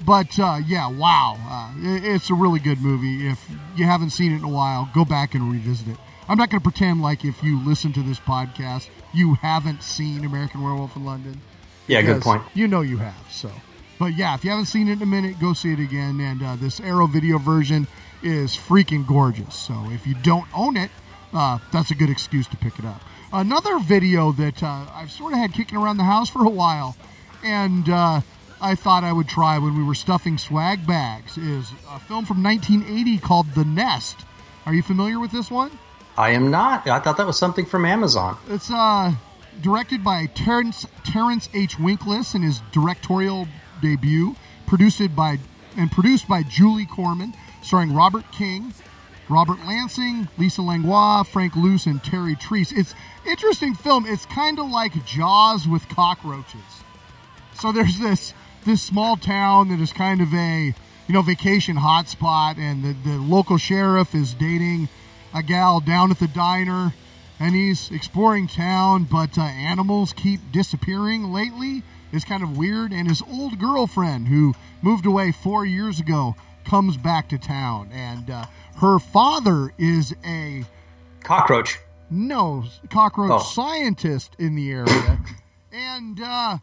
But 0.06 0.40
uh, 0.40 0.60
yeah, 0.66 0.90
wow. 0.90 1.38
Uh, 1.40 1.74
it's 1.78 2.30
a 2.30 2.34
really 2.34 2.60
good 2.60 2.82
movie. 2.82 3.28
If 3.28 3.50
you 3.76 3.86
haven't 3.86 4.12
seen 4.12 4.32
it 4.32 4.38
in 4.38 4.44
a 4.44 4.50
while, 4.50 4.90
go 4.94 5.06
back 5.06 5.34
and 5.34 5.52
revisit 5.52 5.88
it. 5.88 5.98
I'm 6.28 6.38
not 6.38 6.50
going 6.50 6.62
to 6.62 6.64
pretend 6.64 7.02
like 7.02 7.26
if 7.26 7.42
you 7.42 7.60
listen 7.64 7.92
to 7.94 8.04
this 8.04 8.20
podcast, 8.20 8.88
you 9.14 9.36
haven't 9.36 9.82
seen 9.82 10.24
American 10.24 10.62
Werewolf 10.62 10.96
in 10.96 11.04
London. 11.04 11.42
Yeah, 11.88 12.04
good 12.04 12.22
point. 12.22 12.44
You 12.54 12.68
know 12.68 12.82
you 12.82 12.98
have. 12.98 13.32
So, 13.32 13.52
but 13.98 14.16
yeah, 14.16 14.36
if 14.36 14.44
you 14.44 14.52
haven't 14.52 14.68
seen 14.68 14.88
it 14.88 14.94
in 14.94 15.02
a 15.02 15.08
minute, 15.08 15.40
go 15.40 15.54
see 15.54 15.74
it 15.74 15.80
again. 15.80 16.20
And 16.20 16.44
uh, 16.44 16.56
this 16.56 16.80
Arrow 16.80 17.08
video 17.08 17.40
version 17.40 17.88
is 18.22 18.56
freaking 18.56 19.08
gorgeous. 19.08 19.56
So 19.56 19.74
if 19.90 20.06
you 20.06 20.14
don't 20.14 20.48
own 20.56 20.78
it, 20.78 20.92
uh, 21.34 21.60
that's 21.72 21.90
a 21.90 21.96
good 21.96 22.10
excuse 22.10 22.48
to 22.50 22.58
pick 22.58 22.78
it 22.78 22.86
up. 22.86 23.02
Another 23.32 23.80
video 23.80 24.32
that 24.34 24.62
uh, 24.62 24.86
I've 24.94 25.12
sort 25.12 25.34
of 25.34 25.40
had 25.40 25.54
kicking 25.54 25.78
around 25.78 25.98
the 25.98 26.04
house 26.04 26.30
for 26.30 26.46
a 26.46 26.50
while, 26.50 26.96
and 27.44 27.88
uh, 27.90 28.22
I 28.62 28.76
thought 28.76 29.04
I 29.04 29.14
would 29.14 29.28
try 29.28 29.58
when 29.58 29.78
we 29.78 29.84
were 29.84 29.96
stuffing 29.96 30.38
swag 30.38 30.86
bags, 30.86 31.38
is 31.38 31.72
a 31.90 32.00
film 32.00 32.26
from 32.26 32.44
1980 32.44 33.18
called 33.20 33.54
The 33.54 33.64
Nest. 33.64 34.18
Are 34.66 34.74
you 34.74 34.84
familiar 34.84 35.20
with 35.20 35.32
this 35.32 35.50
one? 35.50 35.72
I 36.18 36.32
am 36.32 36.52
not. 36.52 36.86
I 36.88 37.00
thought 37.00 37.18
that 37.18 37.28
was 37.28 37.38
something 37.38 37.66
from 37.66 37.86
Amazon. 37.86 38.38
It's 38.50 38.70
uh, 38.70 39.14
directed 39.62 40.04
by 40.04 40.26
Terrence 40.28 40.86
Terence 41.06 41.48
H. 41.54 41.78
Winkless 41.78 42.36
in 42.36 42.42
his 42.42 42.60
directorial 42.74 43.48
debut, 43.82 44.36
produced 44.68 45.16
by 45.16 45.40
and 45.78 45.90
produced 45.90 46.28
by 46.28 46.44
Julie 46.44 46.86
Corman, 46.86 47.34
starring 47.62 47.94
Robert 47.94 48.30
King, 48.34 48.74
Robert 49.30 49.60
Lansing, 49.66 50.28
Lisa 50.38 50.62
Langlois, 50.62 51.24
Franc 51.24 51.56
Luz, 51.56 51.86
and 51.86 52.04
Terri 52.04 52.38
Treas. 52.38 52.74
It's 52.74 52.94
interesting 53.26 53.74
film. 53.74 54.06
It's 54.06 54.26
kind 54.26 54.60
of 54.60 54.70
like 54.70 55.06
Jaws 55.06 55.68
with 55.68 55.88
cockroaches. 55.88 56.84
So 57.54 57.72
there's 57.72 58.00
this 58.00 58.34
this 58.66 58.82
small 58.82 59.18
town 59.18 59.70
that 59.70 59.80
is 59.80 59.92
kind 59.94 60.22
of 60.22 60.34
a 60.34 60.74
you 61.08 61.14
know 61.14 61.22
vacation 61.22 61.78
hotspot, 61.78 62.58
and 62.58 62.84
the, 62.84 62.94
the 63.10 63.18
local 63.18 63.58
sheriff 63.58 64.14
is 64.14 64.34
dating 64.34 64.90
a 65.34 65.42
gal 65.44 65.80
down 65.80 66.12
at 66.12 66.20
the 66.20 66.28
diner, 66.28 66.94
and 67.40 67.56
he's 67.56 67.90
exploring 67.92 68.48
town, 68.48 69.04
but 69.04 69.38
uh, 69.38 69.42
animals 69.42 70.14
keep 70.14 70.40
disappearing 70.52 71.32
lately. 71.32 71.84
It's 72.12 72.26
kind 72.26 72.42
of 72.44 72.58
weird, 72.58 72.92
and 72.92 73.08
his 73.08 73.22
old 73.22 73.60
girlfriend, 73.60 74.28
who 74.30 74.56
moved 74.82 75.06
away 75.06 75.32
four 75.32 75.66
years 75.66 76.00
ago, 76.00 76.36
comes 76.66 76.98
back 76.98 77.30
to 77.30 77.38
town, 77.38 77.90
and 77.94 78.30
uh, 78.30 78.46
her 78.78 78.98
father 79.00 79.72
is 79.78 80.16
a 80.26 80.66
Cockroach. 81.24 81.78
no 82.10 82.64
cockroach 82.90 83.32
Oh. 83.32 83.38
scientist 83.44 84.36
in 84.40 84.56
the 84.56 84.72
area, 84.72 85.20
and 85.72 86.20
uh, 86.20 86.58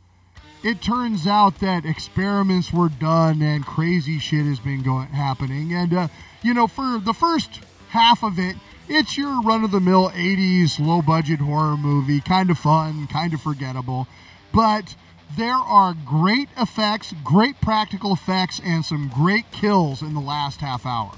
it 0.66 0.82
turns 0.82 1.28
out 1.28 1.60
that 1.60 1.84
experiments 1.84 2.72
were 2.72 2.88
done 2.88 3.40
and 3.40 3.64
crazy 3.64 4.18
shit 4.18 4.44
has 4.46 4.58
been 4.58 4.82
going 4.82 5.06
happening. 5.08 5.72
And 5.72 5.94
uh, 5.94 6.08
you 6.42 6.52
know, 6.52 6.66
for 6.66 6.98
the 6.98 7.14
first 7.14 7.60
half 7.90 8.24
of 8.24 8.36
it, 8.38 8.56
it's 8.88 9.16
your 9.16 9.40
run 9.42 9.62
of 9.62 9.70
the 9.70 9.78
mill 9.78 10.10
'80s 10.10 10.80
low 10.80 11.02
budget 11.02 11.38
horror 11.38 11.76
movie, 11.76 12.20
kind 12.20 12.50
of 12.50 12.58
fun, 12.58 13.06
kind 13.06 13.32
of 13.32 13.40
forgettable, 13.40 14.06
but. 14.52 14.96
There 15.36 15.54
are 15.54 15.92
great 15.92 16.48
effects, 16.56 17.12
great 17.24 17.60
practical 17.60 18.12
effects, 18.12 18.60
and 18.64 18.84
some 18.84 19.10
great 19.12 19.50
kills 19.50 20.00
in 20.00 20.14
the 20.14 20.20
last 20.20 20.60
half 20.60 20.86
hour. 20.86 21.10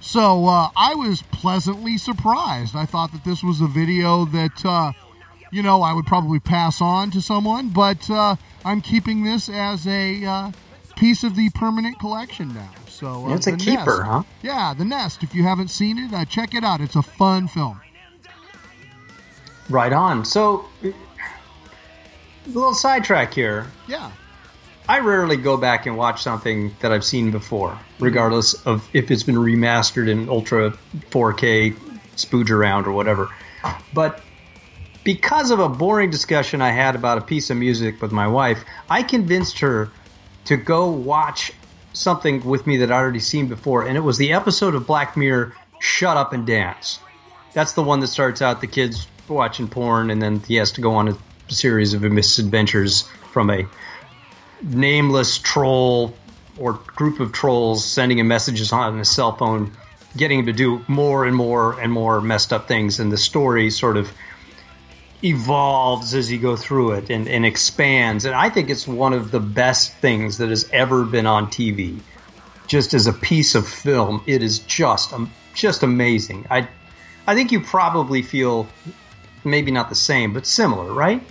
So 0.00 0.46
uh, 0.46 0.68
I 0.76 0.94
was 0.94 1.22
pleasantly 1.32 1.98
surprised. 1.98 2.76
I 2.76 2.86
thought 2.86 3.10
that 3.10 3.24
this 3.24 3.42
was 3.42 3.60
a 3.60 3.66
video 3.66 4.24
that, 4.26 4.64
uh, 4.64 4.92
you 5.50 5.62
know, 5.62 5.82
I 5.82 5.92
would 5.92 6.06
probably 6.06 6.40
pass 6.40 6.80
on 6.80 7.10
to 7.12 7.20
someone, 7.20 7.68
but 7.70 8.08
uh, 8.10 8.36
I'm 8.64 8.80
keeping 8.80 9.24
this 9.24 9.48
as 9.48 9.86
a 9.86 10.24
uh, 10.24 10.52
piece 10.96 11.24
of 11.24 11.36
the 11.36 11.50
permanent 11.50 11.98
collection 11.98 12.54
now. 12.54 12.70
So 12.88 13.26
uh, 13.26 13.34
It's 13.34 13.46
a 13.46 13.56
keeper, 13.56 13.98
Nest. 13.98 14.02
huh? 14.02 14.22
Yeah, 14.42 14.74
The 14.76 14.84
Nest. 14.84 15.22
If 15.22 15.34
you 15.34 15.42
haven't 15.44 15.68
seen 15.68 15.98
it, 15.98 16.12
uh, 16.12 16.24
check 16.24 16.54
it 16.54 16.64
out. 16.64 16.80
It's 16.80 16.96
a 16.96 17.02
fun 17.02 17.48
film. 17.48 17.80
Right 19.68 19.92
on. 19.92 20.24
So, 20.24 20.66
a 20.82 20.92
little 22.46 22.74
sidetrack 22.74 23.32
here. 23.32 23.66
Yeah. 23.86 24.10
I 24.88 24.98
rarely 24.98 25.36
go 25.36 25.56
back 25.56 25.86
and 25.86 25.96
watch 25.96 26.22
something 26.22 26.74
that 26.80 26.90
I've 26.90 27.04
seen 27.04 27.30
before, 27.30 27.78
regardless 28.00 28.54
of 28.66 28.88
if 28.92 29.10
it's 29.12 29.22
been 29.22 29.36
remastered 29.36 30.08
in 30.08 30.28
ultra 30.28 30.72
4K, 31.10 31.74
spooge 32.16 32.50
around 32.50 32.88
or 32.88 32.92
whatever. 32.92 33.28
But 33.94 34.20
because 35.04 35.50
of 35.50 35.58
a 35.58 35.68
boring 35.68 36.10
discussion 36.10 36.60
I 36.60 36.70
had 36.70 36.94
about 36.94 37.18
a 37.18 37.22
piece 37.22 37.50
of 37.50 37.56
music 37.56 38.00
with 38.02 38.12
my 38.12 38.26
wife, 38.26 38.64
I 38.88 39.02
convinced 39.02 39.58
her 39.60 39.90
to 40.46 40.56
go 40.56 40.90
watch 40.90 41.52
something 41.92 42.44
with 42.44 42.66
me 42.66 42.76
that 42.78 42.90
I'd 42.90 42.94
already 42.94 43.20
seen 43.20 43.48
before, 43.48 43.86
and 43.86 43.96
it 43.96 44.00
was 44.00 44.18
the 44.18 44.32
episode 44.32 44.74
of 44.74 44.86
Black 44.86 45.16
Mirror, 45.16 45.54
Shut 45.78 46.16
Up 46.16 46.32
and 46.32 46.46
Dance. 46.46 47.00
That's 47.52 47.72
the 47.72 47.82
one 47.82 48.00
that 48.00 48.08
starts 48.08 48.42
out 48.42 48.60
the 48.60 48.66
kids 48.66 49.06
watching 49.28 49.68
porn, 49.68 50.10
and 50.10 50.20
then 50.20 50.40
he 50.40 50.56
has 50.56 50.72
to 50.72 50.80
go 50.80 50.92
on 50.92 51.08
a 51.08 51.16
series 51.48 51.94
of 51.94 52.02
misadventures 52.02 53.08
from 53.32 53.50
a 53.50 53.66
nameless 54.62 55.38
troll 55.38 56.14
or 56.58 56.74
group 56.94 57.20
of 57.20 57.32
trolls 57.32 57.84
sending 57.84 58.18
him 58.18 58.28
messages 58.28 58.72
on 58.72 58.98
his 58.98 59.08
cell 59.08 59.34
phone 59.36 59.72
getting 60.16 60.40
him 60.40 60.46
to 60.46 60.52
do 60.52 60.84
more 60.88 61.24
and 61.24 61.36
more 61.36 61.78
and 61.80 61.92
more 61.92 62.20
messed 62.20 62.52
up 62.52 62.68
things, 62.68 62.98
and 62.98 63.12
the 63.12 63.16
story 63.16 63.70
sort 63.70 63.96
of 63.96 64.12
evolves 65.22 66.14
as 66.14 66.30
you 66.30 66.38
go 66.38 66.56
through 66.56 66.92
it 66.92 67.10
and, 67.10 67.28
and 67.28 67.44
expands. 67.44 68.24
And 68.24 68.34
I 68.34 68.48
think 68.50 68.70
it's 68.70 68.86
one 68.86 69.12
of 69.12 69.30
the 69.30 69.40
best 69.40 69.92
things 69.94 70.38
that 70.38 70.48
has 70.48 70.68
ever 70.72 71.04
been 71.04 71.26
on 71.26 71.46
TV. 71.48 72.00
Just 72.66 72.94
as 72.94 73.06
a 73.06 73.12
piece 73.12 73.54
of 73.54 73.66
film, 73.68 74.22
it 74.26 74.42
is 74.42 74.60
just 74.60 75.12
um, 75.12 75.30
just 75.54 75.82
amazing. 75.82 76.46
I 76.50 76.68
I 77.26 77.34
think 77.34 77.50
you 77.52 77.60
probably 77.60 78.22
feel 78.22 78.66
maybe 79.44 79.70
not 79.70 79.88
the 79.88 79.94
same, 79.96 80.32
but 80.32 80.46
similar, 80.46 80.92
right? 80.92 81.22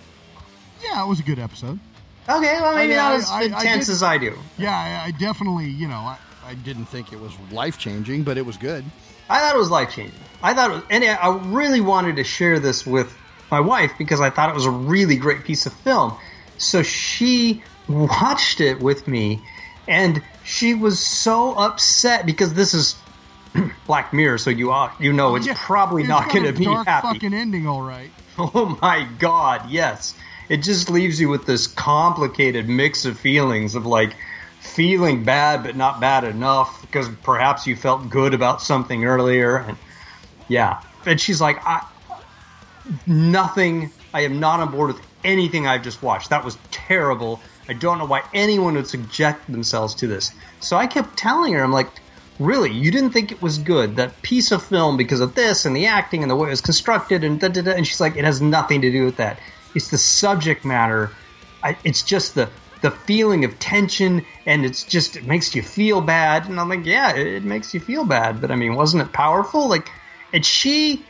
Yeah, 0.83 1.03
it 1.03 1.07
was 1.07 1.19
a 1.19 1.23
good 1.23 1.39
episode. 1.39 1.79
Okay, 2.27 2.59
well 2.61 2.75
maybe 2.75 2.89
mean, 2.89 2.97
not 2.97 3.13
I- 3.13 3.15
as 3.15 3.29
I- 3.29 3.39
I 3.39 3.43
intense 3.43 3.85
did- 3.87 3.91
as 3.93 4.03
I 4.03 4.17
do. 4.17 4.37
Yeah, 4.57 4.77
I, 4.77 5.07
I 5.07 5.11
definitely, 5.11 5.69
you 5.69 5.87
know, 5.87 5.95
I, 5.97 6.17
I 6.45 6.53
didn't 6.55 6.85
think 6.85 7.13
it 7.13 7.19
was 7.19 7.31
life 7.51 7.77
changing, 7.77 8.23
but 8.23 8.37
it 8.37 8.45
was 8.45 8.57
good. 8.57 8.83
I 9.29 9.39
thought 9.39 9.55
it 9.55 9.59
was 9.59 9.69
life 9.71 9.91
changing. 9.91 10.19
I 10.43 10.53
thought, 10.53 10.71
it 10.71 10.73
was, 10.75 10.83
and 10.89 11.03
I 11.03 11.37
really 11.51 11.81
wanted 11.81 12.17
to 12.17 12.23
share 12.23 12.59
this 12.59 12.85
with 12.85 13.15
my 13.51 13.59
wife 13.59 13.93
because 13.97 14.21
I 14.21 14.29
thought 14.29 14.49
it 14.49 14.55
was 14.55 14.65
a 14.65 14.71
really 14.71 15.15
great 15.17 15.43
piece 15.45 15.65
of 15.65 15.73
film. 15.73 16.17
So 16.57 16.83
she 16.83 17.63
watched 17.87 18.61
it 18.61 18.79
with 18.81 19.07
me, 19.07 19.45
and 19.87 20.21
she 20.43 20.73
was 20.73 20.99
so 21.05 21.53
upset 21.55 22.25
because 22.25 22.53
this 22.53 22.73
is 22.73 22.95
Black 23.87 24.13
Mirror, 24.13 24.37
so 24.37 24.49
you 24.49 24.71
are, 24.71 24.93
you 24.99 25.13
know 25.13 25.35
it's 25.35 25.47
Yeah, 25.47 25.53
probably 25.55 26.03
it's 26.03 26.09
not 26.09 26.29
going 26.31 26.43
to 26.43 26.53
be 26.53 26.65
dark 26.65 26.87
happy. 26.87 27.07
fucking 27.07 27.33
ending, 27.33 27.65
all 27.67 27.81
right. 27.81 28.11
Oh 28.37 28.77
my 28.81 29.03
god, 29.19 29.69
yes. 29.69 30.15
It 30.49 30.57
just 30.57 30.89
leaves 30.89 31.19
you 31.19 31.29
with 31.29 31.45
this 31.45 31.67
complicated 31.67 32.69
mix 32.69 33.05
of 33.05 33.19
feelings 33.19 33.75
of 33.75 33.85
like 33.85 34.15
feeling 34.61 35.23
bad 35.25 35.63
but 35.63 35.75
not 35.75 35.99
bad 36.01 36.23
enough 36.23 36.81
because 36.81 37.09
perhaps 37.23 37.67
you 37.67 37.75
felt 37.75 38.09
good 38.09 38.33
about 38.33 38.61
something 38.61 39.03
earlier 39.05 39.57
and 39.57 39.77
yeah. 40.47 40.81
And 41.05 41.19
she's 41.19 41.41
like 41.41 41.57
I 41.65 41.81
nothing 43.07 43.91
I 44.13 44.21
am 44.21 44.39
not 44.39 44.59
on 44.59 44.71
board 44.71 44.93
with 44.93 45.05
anything 45.23 45.67
I've 45.67 45.83
just 45.83 46.01
watched. 46.01 46.29
That 46.29 46.43
was 46.43 46.57
terrible. 46.71 47.39
I 47.67 47.73
don't 47.73 47.99
know 47.99 48.05
why 48.05 48.23
anyone 48.33 48.75
would 48.75 48.87
subject 48.87 49.51
themselves 49.51 49.93
to 49.95 50.07
this. 50.07 50.31
So 50.59 50.77
I 50.77 50.87
kept 50.87 51.17
telling 51.17 51.53
her 51.53 51.63
I'm 51.63 51.71
like 51.71 51.89
Really, 52.39 52.71
you 52.71 52.89
didn't 52.89 53.11
think 53.11 53.33
it 53.33 53.41
was 53.41 53.57
good 53.57 53.97
that 53.97 54.21
piece 54.21 54.53
of 54.53 54.63
film 54.63 54.95
because 54.95 55.19
of 55.19 55.35
this 55.35 55.65
and 55.65 55.75
the 55.75 55.87
acting 55.87 56.21
and 56.23 56.31
the 56.31 56.37
way 56.37 56.47
it 56.47 56.51
was 56.51 56.61
constructed 56.61 57.25
and 57.25 57.37
da 57.37 57.49
da 57.49 57.61
da. 57.61 57.71
And 57.71 57.85
she's 57.85 57.99
like, 57.99 58.15
it 58.15 58.23
has 58.23 58.41
nothing 58.41 58.79
to 58.81 58.89
do 58.89 59.03
with 59.03 59.17
that. 59.17 59.39
It's 59.75 59.89
the 59.89 59.97
subject 59.97 60.63
matter. 60.63 61.11
I, 61.61 61.77
it's 61.83 62.01
just 62.01 62.35
the 62.35 62.49
the 62.81 62.91
feeling 62.91 63.43
of 63.43 63.59
tension, 63.59 64.25
and 64.45 64.63
it's 64.63 64.85
just 64.85 65.17
it 65.17 65.25
makes 65.25 65.53
you 65.53 65.61
feel 65.61 65.99
bad. 65.99 66.45
And 66.47 66.61
I'm 66.61 66.69
like, 66.69 66.85
yeah, 66.85 67.13
it, 67.13 67.27
it 67.27 67.43
makes 67.43 67.73
you 67.73 67.81
feel 67.81 68.05
bad, 68.05 68.39
but 68.39 68.51
I 68.51 68.55
mean, 68.55 68.75
wasn't 68.75 69.03
it 69.03 69.11
powerful? 69.11 69.67
Like, 69.67 69.91
and 70.31 70.45
she. 70.45 71.05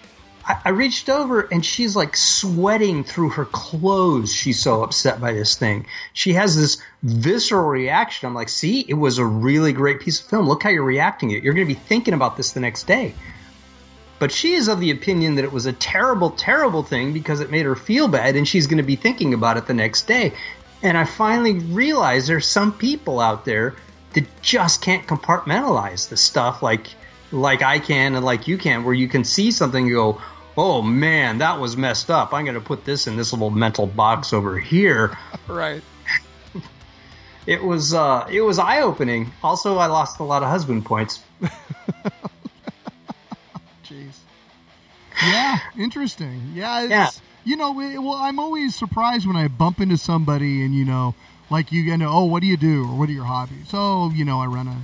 I, 0.50 0.62
I 0.66 0.70
reached 0.70 1.10
over 1.10 1.42
and 1.42 1.64
she's 1.64 1.96
like 1.96 2.18
sweating 2.18 3.04
through 3.04 3.30
her 3.30 3.46
clothes. 3.46 4.34
She's 4.34 4.60
so 4.60 4.84
upset 4.84 5.22
by 5.22 5.32
this 5.32 5.56
thing. 5.56 5.86
She 6.14 6.34
has 6.34 6.58
this 6.58 6.82
visceral 7.04 7.70
reaction. 7.70 8.28
I'm 8.28 8.34
like, 8.34 8.50
see, 8.50 8.82
it 8.82 8.96
was 8.96 9.20
a 9.20 9.26
really 9.26 9.72
great 9.72 10.02
piece 10.02 10.20
of 10.20 10.26
film. 10.26 10.48
Look 10.48 10.64
how 10.64 10.70
you're 10.70 10.84
reacting 10.84 11.32
it. 11.32 11.44
You're 11.44 11.54
going 11.54 11.68
to 11.68 11.74
be 11.74 11.80
thinking 11.80 12.16
about 12.16 12.36
this 12.36 12.52
the 12.52 12.60
next 12.60 12.88
day. 12.88 13.14
But 14.18 14.32
she 14.34 14.54
is 14.54 14.68
of 14.68 14.82
the 14.82 14.92
opinion 14.92 15.36
that 15.36 15.46
it 15.46 15.52
was 15.52 15.66
a 15.66 15.72
terrible, 15.72 16.32
terrible 16.32 16.84
thing 16.84 17.14
because 17.14 17.40
it 17.40 17.52
made 17.52 17.66
her 17.66 17.76
feel 17.76 18.10
bad 18.10 18.36
and 18.36 18.46
she's 18.46 18.68
going 18.68 18.78
to 18.78 18.84
be 18.84 18.98
thinking 18.98 19.34
about 19.34 19.56
it 19.56 19.68
the 19.68 19.74
next 19.74 20.08
day. 20.08 20.34
And 20.82 20.98
I 20.98 21.06
finally 21.06 21.54
realized 21.54 22.28
there's 22.28 22.48
some 22.48 22.74
people 22.74 23.20
out 23.20 23.46
there 23.46 23.76
that 24.14 24.26
just 24.42 24.82
can't 24.82 25.06
compartmentalize 25.06 26.10
the 26.10 26.18
stuff 26.18 26.64
like 26.64 26.88
like 27.32 27.62
I 27.62 27.80
can 27.80 28.16
and 28.16 28.26
like 28.26 28.48
you 28.48 28.58
can, 28.58 28.84
where 28.84 28.94
you 28.94 29.08
can 29.08 29.24
see 29.24 29.52
something 29.52 29.86
and 29.86 29.94
go, 29.94 30.20
oh 30.58 30.82
man, 30.82 31.38
that 31.40 31.60
was 31.60 31.78
messed 31.78 32.10
up. 32.10 32.34
I'm 32.34 32.46
going 32.46 32.56
to 32.56 32.62
put 32.62 32.86
this 32.86 33.08
in 33.08 33.16
this 33.16 33.32
little 33.34 33.50
mental 33.50 33.88
box 33.88 34.34
over 34.34 34.60
here. 34.60 35.18
Right. 35.48 35.82
It 37.48 37.64
was 37.64 37.94
uh, 37.96 38.28
it 38.32 38.42
was 38.42 38.60
eye 38.60 38.82
opening. 38.82 39.32
Also, 39.44 39.78
I 39.78 39.88
lost 39.88 40.20
a 40.20 40.24
lot 40.24 40.44
of 40.44 40.50
husband 40.50 40.86
points. 40.86 41.24
Jeez. 43.84 44.20
Yeah, 45.26 45.58
interesting. 45.76 46.52
Yeah, 46.54 46.84
Yeah. 46.84 47.10
You 47.44 47.56
know, 47.56 47.80
it, 47.80 47.98
well, 47.98 48.14
I'm 48.14 48.38
always 48.40 48.76
surprised 48.76 49.26
when 49.26 49.36
I 49.36 49.48
bump 49.48 49.80
into 49.80 49.98
somebody 49.98 50.64
and 50.64 50.76
you 50.76 50.86
know, 50.86 51.16
like 51.50 51.72
you 51.72 51.98
know, 51.98 52.12
oh, 52.12 52.26
what 52.26 52.42
do 52.42 52.48
you 52.48 52.58
do 52.58 52.84
or 52.84 52.96
what 53.00 53.10
are 53.10 53.14
your 53.14 53.26
hobbies? 53.26 53.70
Oh, 53.74 54.12
you 54.12 54.26
know, 54.26 54.40
I 54.40 54.46
run 54.46 54.68
a 54.68 54.82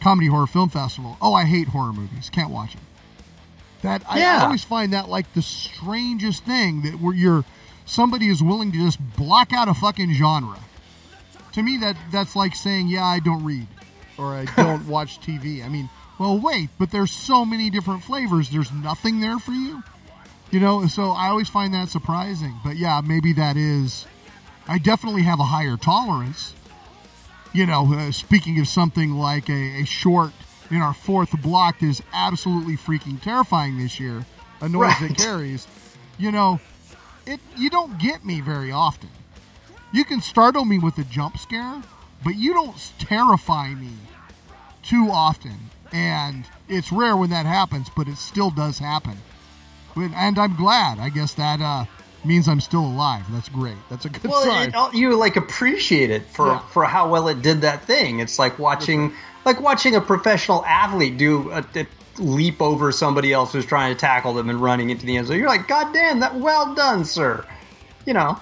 comedy 0.00 0.28
horror 0.28 0.46
film 0.46 0.68
festival. 0.68 1.16
Oh, 1.20 1.34
I 1.34 1.44
hate 1.44 1.68
horror 1.68 1.92
movies. 1.92 2.30
Can't 2.30 2.50
watch 2.50 2.74
them. 2.74 2.82
That 3.86 4.02
I, 4.08 4.16
I 4.16 4.18
Yeah. 4.18 4.42
always 4.42 4.64
find 4.64 4.92
that 4.92 5.08
like 5.08 5.32
the 5.34 5.42
strangest 5.42 6.44
thing 6.44 6.82
that 6.82 7.00
where 7.00 7.14
you're 7.14 7.44
somebody 7.84 8.28
is 8.28 8.42
willing 8.42 8.72
to 8.72 8.78
just 8.78 8.98
block 9.16 9.52
out 9.52 9.68
a 9.68 9.74
fucking 9.74 10.12
genre. 10.14 10.58
To 11.52 11.62
me, 11.62 11.76
that 11.78 11.96
that's 12.10 12.34
like 12.34 12.54
saying, 12.56 12.88
yeah, 12.88 13.04
I 13.04 13.20
don't 13.20 13.44
read 13.44 13.68
or 14.18 14.34
I 14.34 14.46
don't 14.56 14.86
watch 14.88 15.20
TV. 15.20 15.64
I 15.64 15.68
mean, 15.68 15.88
well, 16.18 16.38
wait, 16.38 16.70
but 16.78 16.90
there's 16.90 17.12
so 17.12 17.44
many 17.44 17.70
different 17.70 18.02
flavors. 18.02 18.50
There's 18.50 18.72
nothing 18.72 19.20
there 19.20 19.38
for 19.38 19.52
you, 19.52 19.82
you 20.50 20.58
know. 20.60 20.86
So 20.88 21.10
I 21.12 21.28
always 21.28 21.48
find 21.48 21.72
that 21.74 21.88
surprising. 21.88 22.56
But 22.64 22.76
yeah, 22.76 23.00
maybe 23.04 23.32
that 23.34 23.56
is. 23.56 24.06
I 24.68 24.78
definitely 24.78 25.22
have 25.22 25.38
a 25.38 25.44
higher 25.44 25.76
tolerance. 25.76 26.54
You 27.52 27.66
know, 27.66 27.94
uh, 27.94 28.10
speaking 28.10 28.58
of 28.58 28.66
something 28.66 29.12
like 29.12 29.48
a, 29.48 29.82
a 29.82 29.84
short 29.86 30.32
in 30.70 30.82
our 30.82 30.94
fourth 30.94 31.40
block 31.42 31.78
that 31.80 31.86
is 31.86 32.02
absolutely 32.12 32.76
freaking 32.76 33.20
terrifying 33.20 33.78
this 33.78 33.98
year, 34.00 34.24
a 34.60 34.68
noise 34.68 34.94
that 35.00 35.16
carries. 35.16 35.66
You 36.18 36.32
know, 36.32 36.60
it 37.26 37.40
you 37.56 37.70
don't 37.70 37.98
get 37.98 38.24
me 38.24 38.40
very 38.40 38.72
often. 38.72 39.10
You 39.92 40.04
can 40.04 40.20
startle 40.20 40.64
me 40.64 40.78
with 40.78 40.98
a 40.98 41.04
jump 41.04 41.38
scare, 41.38 41.82
but 42.24 42.36
you 42.36 42.52
don't 42.52 42.76
terrify 42.98 43.74
me 43.74 43.92
too 44.82 45.08
often. 45.10 45.70
And 45.92 46.44
it's 46.68 46.90
rare 46.90 47.16
when 47.16 47.30
that 47.30 47.46
happens, 47.46 47.88
but 47.96 48.08
it 48.08 48.16
still 48.18 48.50
does 48.50 48.78
happen. 48.78 49.18
And 49.94 50.38
I'm 50.38 50.56
glad. 50.56 50.98
I 50.98 51.08
guess 51.08 51.32
that 51.34 51.60
uh, 51.60 51.84
means 52.24 52.48
I'm 52.48 52.60
still 52.60 52.84
alive. 52.84 53.24
That's 53.30 53.48
great. 53.48 53.76
That's 53.88 54.04
a 54.04 54.08
good 54.10 54.30
Well, 54.30 54.42
sign. 54.42 54.72
you 54.92 55.14
like 55.16 55.36
appreciate 55.36 56.10
it 56.10 56.26
for 56.26 56.48
Yeah. 56.48 56.58
for 56.70 56.84
how 56.84 57.08
well 57.08 57.28
it 57.28 57.40
did 57.40 57.60
that 57.62 57.84
thing. 57.84 58.18
It's 58.20 58.38
like 58.38 58.58
watching 58.58 59.14
like 59.46 59.60
watching 59.60 59.94
a 59.94 60.00
professional 60.00 60.62
athlete 60.66 61.16
do 61.16 61.50
a, 61.52 61.64
a 61.76 61.86
leap 62.18 62.60
over 62.60 62.92
somebody 62.92 63.32
else 63.32 63.52
who's 63.52 63.64
trying 63.64 63.94
to 63.94 63.98
tackle 63.98 64.34
them 64.34 64.50
and 64.50 64.60
running 64.60 64.90
into 64.90 65.06
the 65.06 65.16
end 65.16 65.28
zone. 65.28 65.38
You're 65.38 65.48
like, 65.48 65.68
God 65.68 65.94
damn, 65.94 66.20
that 66.20 66.34
well 66.34 66.74
done, 66.74 67.04
sir. 67.04 67.46
You 68.04 68.12
know. 68.12 68.38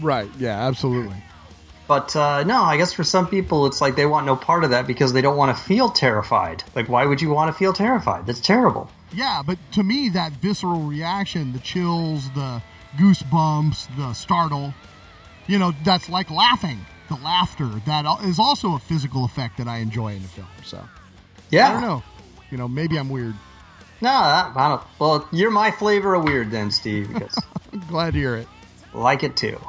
right. 0.00 0.30
Yeah, 0.38 0.66
absolutely. 0.66 1.16
But 1.86 2.16
uh, 2.16 2.44
no, 2.44 2.62
I 2.62 2.78
guess 2.78 2.94
for 2.94 3.04
some 3.04 3.28
people, 3.28 3.66
it's 3.66 3.82
like 3.82 3.94
they 3.94 4.06
want 4.06 4.24
no 4.24 4.36
part 4.36 4.64
of 4.64 4.70
that 4.70 4.86
because 4.86 5.12
they 5.12 5.20
don't 5.20 5.36
want 5.36 5.54
to 5.56 5.62
feel 5.62 5.90
terrified. 5.90 6.64
Like, 6.74 6.88
why 6.88 7.04
would 7.04 7.20
you 7.20 7.28
want 7.28 7.52
to 7.52 7.58
feel 7.58 7.74
terrified? 7.74 8.26
That's 8.26 8.40
terrible. 8.40 8.90
Yeah, 9.12 9.42
but 9.46 9.58
to 9.72 9.82
me, 9.82 10.08
that 10.08 10.32
visceral 10.32 10.80
reaction, 10.80 11.52
the 11.52 11.58
chills, 11.58 12.30
the 12.30 12.62
goosebumps, 12.96 13.96
the 13.98 14.14
startle, 14.14 14.72
you 15.46 15.58
know, 15.58 15.74
that's 15.84 16.08
like 16.08 16.30
laughing. 16.30 16.86
The 17.08 17.16
laughter, 17.16 17.66
that 17.86 18.04
is 18.24 18.38
also 18.38 18.74
a 18.74 18.78
physical 18.78 19.24
effect 19.24 19.58
that 19.58 19.68
I 19.68 19.78
enjoy 19.78 20.14
in 20.14 20.22
the 20.22 20.28
film. 20.28 20.46
So, 20.64 20.82
Yeah. 21.50 21.68
I 21.68 21.72
don't 21.72 21.82
know. 21.82 22.02
You 22.50 22.58
know, 22.58 22.68
maybe 22.68 22.96
I'm 22.98 23.08
weird. 23.08 23.34
No, 24.00 24.10
I 24.10 24.52
don't. 24.68 24.82
Well, 24.98 25.28
you're 25.32 25.50
my 25.50 25.70
flavor 25.70 26.14
of 26.14 26.24
weird 26.24 26.50
then, 26.50 26.70
Steve. 26.70 27.12
Because 27.12 27.36
I'm 27.72 27.80
glad 27.88 28.12
to 28.14 28.18
hear 28.18 28.36
it. 28.36 28.48
like 28.92 29.22
it 29.22 29.36
too. 29.36 29.60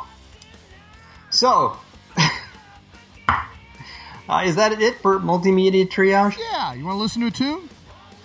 So, 1.29 1.77
uh, 3.27 4.43
is 4.45 4.55
that 4.55 4.71
it 4.81 4.95
for 5.01 5.19
multimedia 5.19 5.87
triage? 5.87 6.37
Yeah, 6.39 6.73
you 6.73 6.85
want 6.85 6.95
to 6.95 7.01
listen 7.01 7.21
to 7.21 7.27
a 7.27 7.31
tune? 7.31 7.69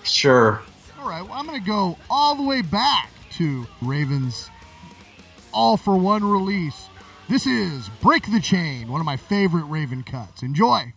Sure. 0.02 0.60
All 1.00 1.08
right, 1.08 1.22
well, 1.22 1.32
I'm 1.34 1.46
going 1.46 1.60
to 1.60 1.66
go 1.66 1.96
all 2.08 2.34
the 2.34 2.42
way 2.42 2.62
back 2.62 3.10
to 3.32 3.66
Raven's 3.82 4.48
All 5.52 5.76
for 5.76 5.96
One 5.96 6.24
release. 6.24 6.86
This 7.30 7.46
is 7.46 7.88
Break 8.02 8.32
the 8.32 8.40
Chain, 8.40 8.90
one 8.90 9.00
of 9.00 9.04
my 9.04 9.16
favorite 9.16 9.62
Raven 9.62 10.02
cuts. 10.02 10.42
Enjoy. 10.42 10.94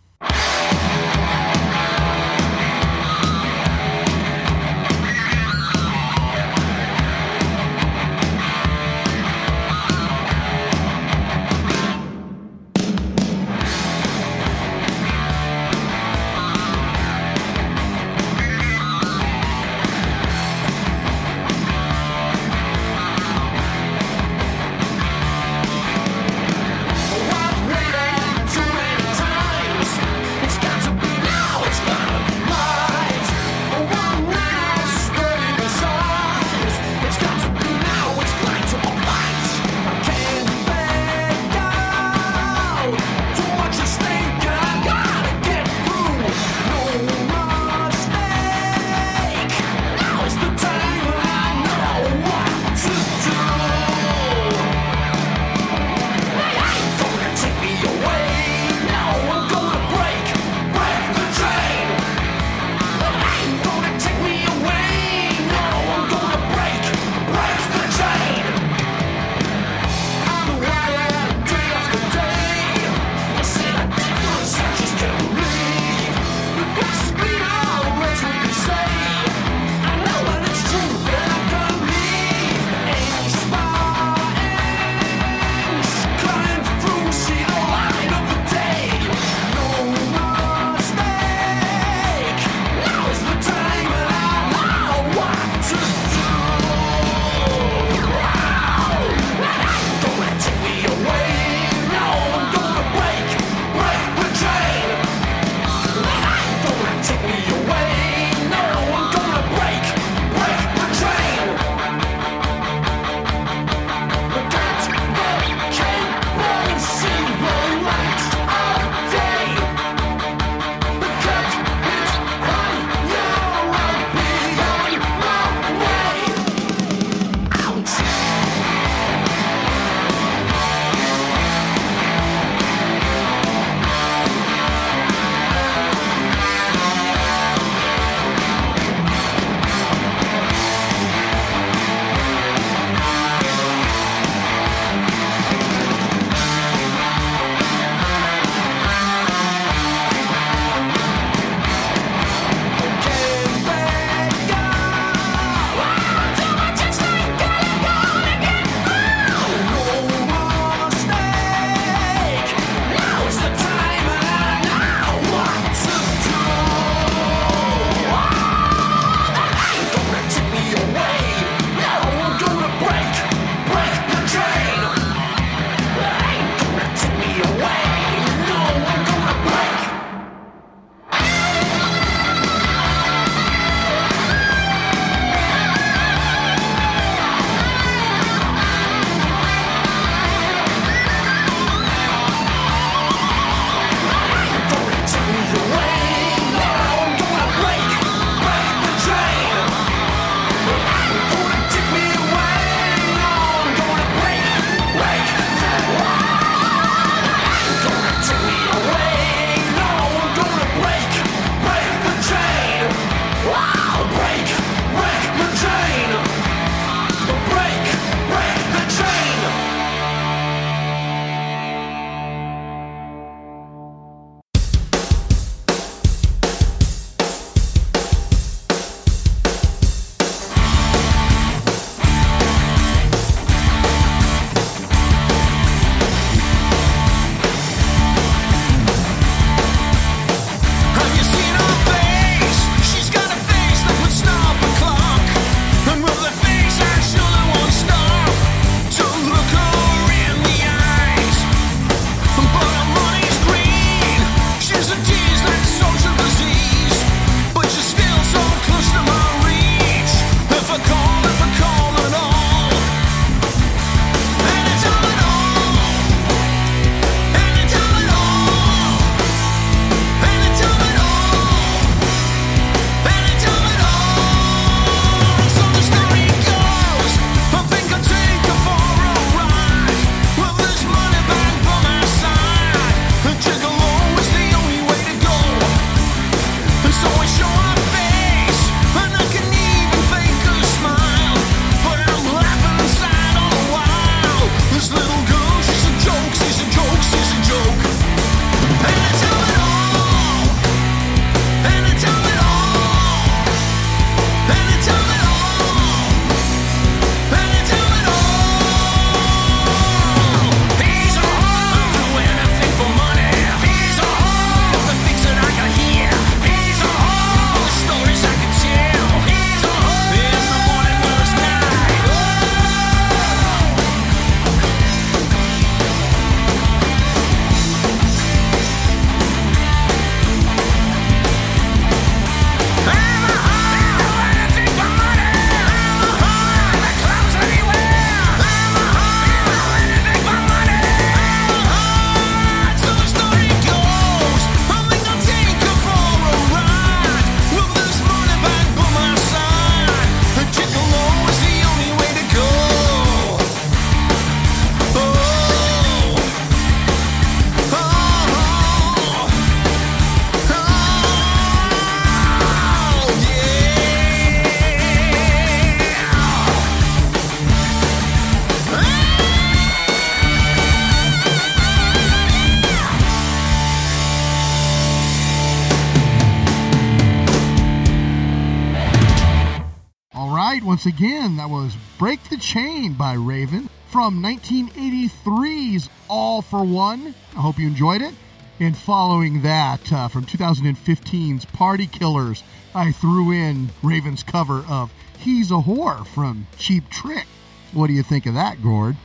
Once 380.84 381.00
again, 381.00 381.38
that 381.38 381.50
was 381.50 381.78
Break 381.98 382.24
the 382.30 382.36
Chain 382.36 382.92
by 382.92 383.14
Raven 383.14 383.70
from 383.88 384.22
1983's 384.22 385.90
All 386.10 386.42
for 386.42 386.66
One. 386.66 387.16
I 387.38 387.40
hope 387.40 387.58
you 387.58 387.68
enjoyed 387.68 388.02
it. 388.02 388.14
And 388.60 388.76
following 388.76 389.44
that, 389.44 389.94
uh, 389.94 390.10
from 390.10 390.26
2015's 390.26 391.46
Party 391.46 391.88
Killers, 391.88 392.44
I 392.76 392.92
threw 392.92 393.32
in 393.32 393.70
Raven's 393.82 394.24
cover 394.24 394.66
of 394.68 394.92
He's 395.18 395.52
a 395.52 395.62
Whore 395.62 396.06
from 396.06 396.48
Cheap 396.58 396.90
Trick. 396.90 397.28
What 397.72 397.88
do 397.88 397.94
you 397.94 398.04
think 398.04 398.26
of 398.26 398.34
that, 398.34 398.62
Gord? 398.62 398.98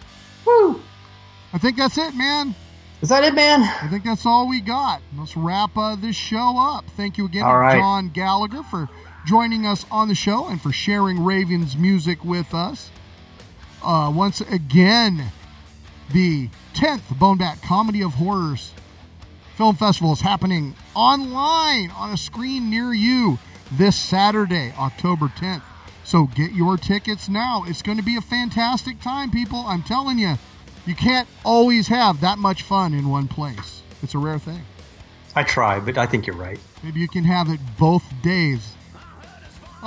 Woo! 0.44 0.80
I 1.52 1.58
think 1.58 1.76
that's 1.76 1.96
it, 1.96 2.16
man. 2.16 2.56
Is 3.02 3.10
that 3.10 3.22
it, 3.22 3.34
man? 3.34 3.62
I 3.62 3.86
think 3.88 4.02
that's 4.02 4.26
all 4.26 4.48
we 4.48 4.60
got. 4.60 5.00
Let's 5.16 5.36
wrap 5.36 5.76
uh, 5.76 5.94
this 5.94 6.16
show 6.16 6.58
up. 6.58 6.86
Thank 6.96 7.18
you 7.18 7.26
again 7.26 7.44
right. 7.44 7.78
John 7.78 8.08
Gallagher 8.08 8.64
for 8.64 8.88
joining 9.28 9.66
us 9.66 9.84
on 9.90 10.08
the 10.08 10.14
show 10.14 10.46
and 10.46 10.58
for 10.58 10.72
sharing 10.72 11.22
Raven's 11.22 11.76
music 11.76 12.24
with 12.24 12.54
us. 12.54 12.90
Uh, 13.84 14.10
once 14.14 14.40
again, 14.40 15.30
the 16.10 16.48
10th 16.72 17.18
Bone 17.18 17.36
Bat 17.36 17.60
Comedy 17.62 18.02
of 18.02 18.12
Horrors 18.14 18.72
Film 19.54 19.76
Festival 19.76 20.14
is 20.14 20.22
happening 20.22 20.74
online 20.94 21.90
on 21.90 22.10
a 22.10 22.16
screen 22.16 22.70
near 22.70 22.94
you 22.94 23.38
this 23.70 23.96
Saturday, 23.96 24.72
October 24.78 25.26
10th. 25.26 25.62
So 26.04 26.28
get 26.28 26.52
your 26.52 26.78
tickets 26.78 27.28
now. 27.28 27.64
It's 27.66 27.82
going 27.82 27.98
to 27.98 28.04
be 28.04 28.16
a 28.16 28.22
fantastic 28.22 28.98
time, 29.02 29.30
people. 29.30 29.58
I'm 29.66 29.82
telling 29.82 30.18
you, 30.18 30.36
you 30.86 30.94
can't 30.94 31.28
always 31.44 31.88
have 31.88 32.22
that 32.22 32.38
much 32.38 32.62
fun 32.62 32.94
in 32.94 33.10
one 33.10 33.28
place. 33.28 33.82
It's 34.02 34.14
a 34.14 34.18
rare 34.18 34.38
thing. 34.38 34.62
I 35.34 35.42
try, 35.42 35.80
but 35.80 35.98
I 35.98 36.06
think 36.06 36.26
you're 36.26 36.34
right. 36.34 36.58
Maybe 36.82 37.00
you 37.00 37.08
can 37.08 37.24
have 37.24 37.50
it 37.50 37.60
both 37.78 38.04
days. 38.22 38.74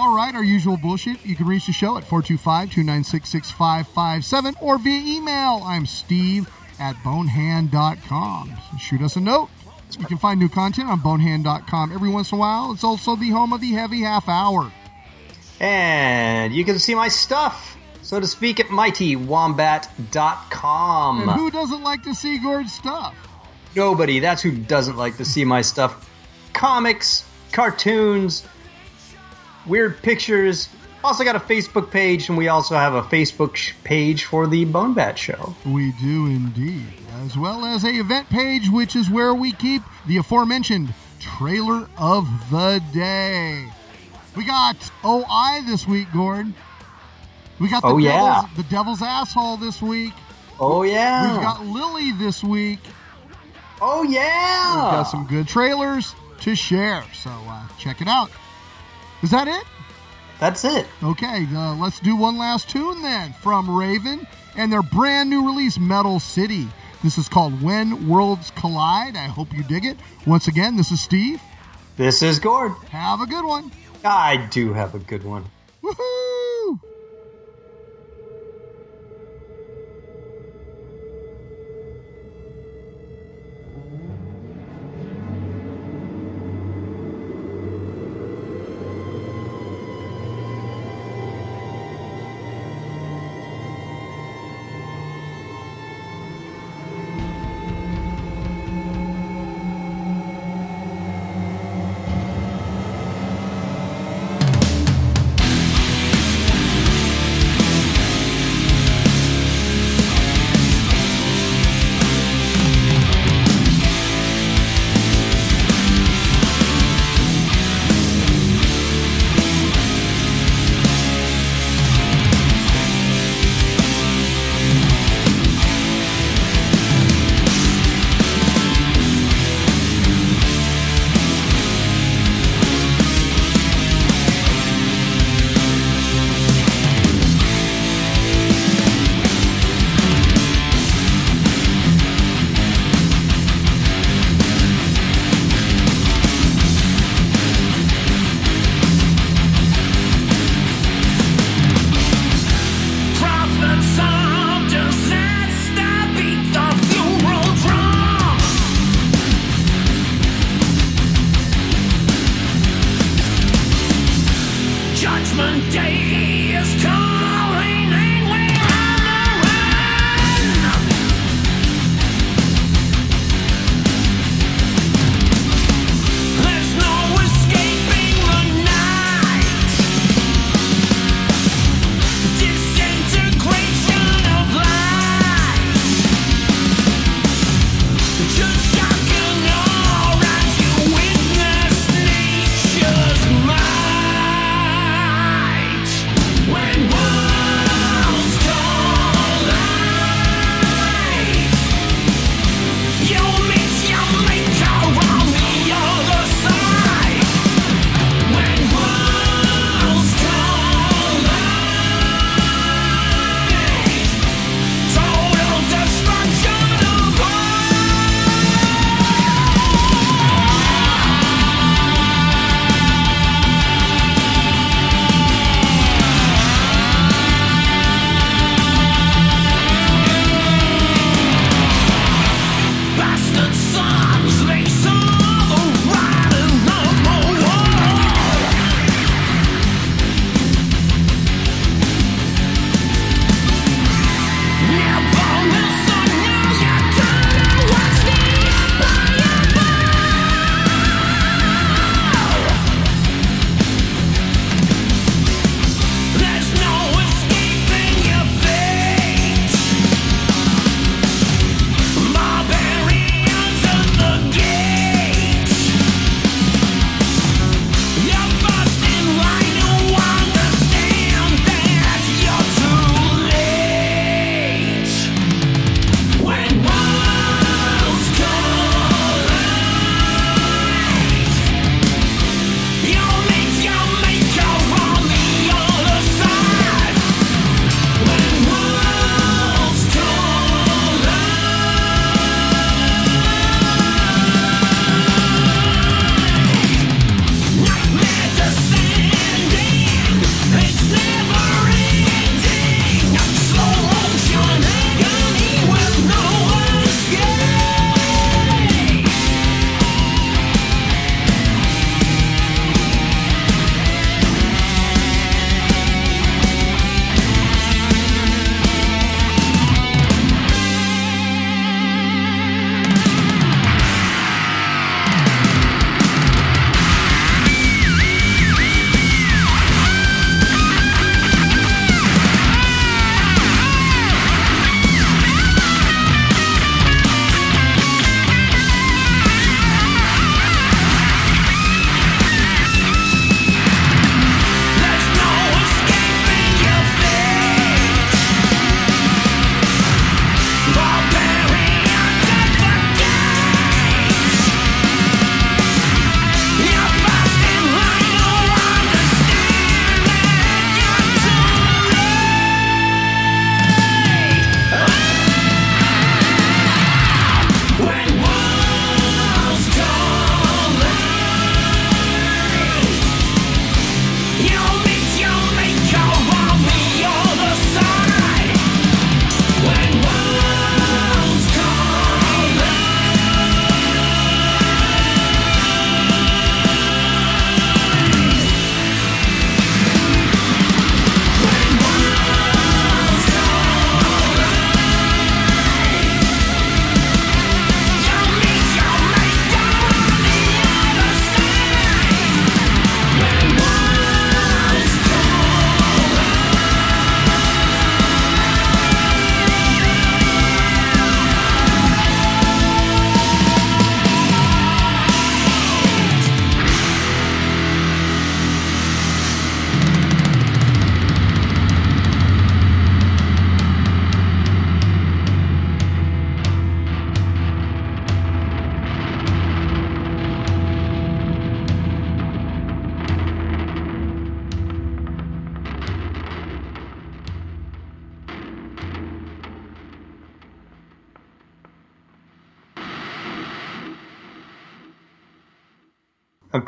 All 0.01 0.15
right, 0.15 0.33
our 0.33 0.43
usual 0.43 0.77
bullshit. 0.77 1.23
You 1.23 1.35
can 1.35 1.45
reach 1.45 1.67
the 1.67 1.73
show 1.73 1.95
at 1.95 2.03
425 2.03 2.71
296 2.71 3.29
6557 3.29 4.55
or 4.59 4.79
via 4.79 4.97
email. 4.97 5.61
I'm 5.63 5.85
Steve 5.85 6.49
at 6.79 6.95
bonebat.com. 7.03 8.51
Shoot 8.79 9.03
us 9.03 9.15
a 9.15 9.19
note. 9.19 9.51
You 9.99 10.07
can 10.07 10.17
find 10.17 10.39
new 10.39 10.49
content 10.49 10.89
on 10.89 11.01
bonebat.com 11.01 11.91
every 11.91 12.09
once 12.09 12.31
in 12.31 12.39
a 12.39 12.41
while. 12.41 12.71
It's 12.71 12.83
also 12.83 13.15
the 13.15 13.29
home 13.29 13.53
of 13.53 13.61
the 13.61 13.73
heavy 13.73 14.01
half 14.01 14.27
hour. 14.27 14.71
And 15.59 16.51
you 16.51 16.65
can 16.65 16.79
see 16.79 16.95
my 16.95 17.07
stuff, 17.07 17.77
so 18.01 18.19
to 18.19 18.25
speak, 18.25 18.59
at 18.59 18.69
mightywombat.com. 18.69 21.21
And 21.21 21.29
who 21.29 21.51
doesn't 21.51 21.83
like 21.83 22.01
to 22.05 22.15
see 22.15 22.39
Gord's 22.39 22.73
stuff? 22.73 23.15
Nobody. 23.75 24.19
That's 24.19 24.41
who 24.41 24.51
doesn't 24.51 24.97
like 24.97 25.17
to 25.17 25.25
see 25.25 25.45
my 25.45 25.61
stuff. 25.61 26.09
Comics, 26.53 27.23
cartoons, 27.51 28.47
weird 29.67 30.01
pictures. 30.01 30.69
Also 31.03 31.23
got 31.23 31.35
a 31.35 31.39
Facebook 31.39 31.89
page, 31.89 32.29
and 32.29 32.37
we 32.37 32.47
also 32.47 32.75
have 32.75 32.93
a 32.93 33.01
Facebook 33.01 33.55
sh- 33.55 33.73
page 33.83 34.25
for 34.25 34.45
the 34.47 34.65
Bone 34.65 34.93
Bat 34.93 35.17
Show. 35.17 35.55
We 35.65 35.93
do 35.93 36.27
indeed, 36.27 36.85
as 37.25 37.35
well 37.37 37.65
as 37.65 37.83
a 37.83 37.89
event 37.89 38.29
page, 38.29 38.69
which 38.69 38.95
is 38.95 39.09
where 39.09 39.33
we 39.33 39.51
keep 39.51 39.81
the 40.05 40.17
aforementioned 40.17 40.93
trailer 41.19 41.87
of 41.97 42.27
the 42.51 42.83
day. 42.93 43.65
We 44.35 44.45
got 44.45 44.77
OI 45.03 45.61
this 45.65 45.87
week, 45.87 46.07
Gordon. 46.13 46.53
We 47.59 47.67
got 47.69 47.81
the, 47.81 47.89
Oh, 47.89 47.97
yeah. 47.97 48.41
devil's, 48.43 48.57
the 48.57 48.63
devil's 48.63 49.01
asshole 49.01 49.57
this 49.57 49.81
week. 49.81 50.13
Oh 50.59 50.83
yeah. 50.83 51.33
We've 51.33 51.41
got 51.41 51.65
Lily 51.65 52.11
this 52.11 52.43
week. 52.43 52.79
oh 53.81 54.03
yeah. 54.03 54.75
We've 54.75 54.91
got 54.91 55.03
some 55.03 55.25
good 55.25 55.47
trailers 55.47 56.13
to 56.41 56.55
share, 56.55 57.03
so 57.13 57.29
uh, 57.31 57.67
check 57.79 58.01
it 58.01 58.07
out. 58.07 58.29
Is 59.21 59.31
that 59.31 59.47
it? 59.47 59.63
That's 60.39 60.65
it. 60.65 60.87
Okay, 61.03 61.45
uh, 61.53 61.75
let's 61.75 61.99
do 61.99 62.15
one 62.15 62.37
last 62.37 62.69
tune 62.69 63.03
then 63.03 63.33
from 63.33 63.69
Raven 63.69 64.25
and 64.55 64.73
their 64.73 64.81
brand 64.81 65.29
new 65.29 65.45
release, 65.45 65.77
Metal 65.77 66.19
City. 66.19 66.67
This 67.03 67.17
is 67.17 67.27
called 67.29 67.61
When 67.61 68.07
Worlds 68.07 68.51
Collide. 68.55 69.15
I 69.15 69.27
hope 69.27 69.53
you 69.55 69.63
dig 69.63 69.85
it. 69.85 69.97
Once 70.25 70.47
again, 70.47 70.77
this 70.77 70.91
is 70.91 71.01
Steve. 71.01 71.41
This 71.97 72.21
is 72.21 72.39
Gord. 72.39 72.71
Have 72.89 73.21
a 73.21 73.27
good 73.27 73.45
one. 73.45 73.71
I 74.03 74.47
do 74.49 74.73
have 74.73 74.95
a 74.95 74.99
good 74.99 75.23
one. 75.23 75.45
Woohoo! 75.83 76.79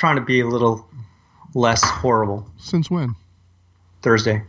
Trying 0.04 0.18
to 0.18 0.22
be 0.22 0.42
a 0.42 0.46
little 0.46 0.86
less 1.54 1.82
horrible. 1.82 2.46
Since 2.58 2.92
when? 2.92 3.16
Thursday. 4.02 4.42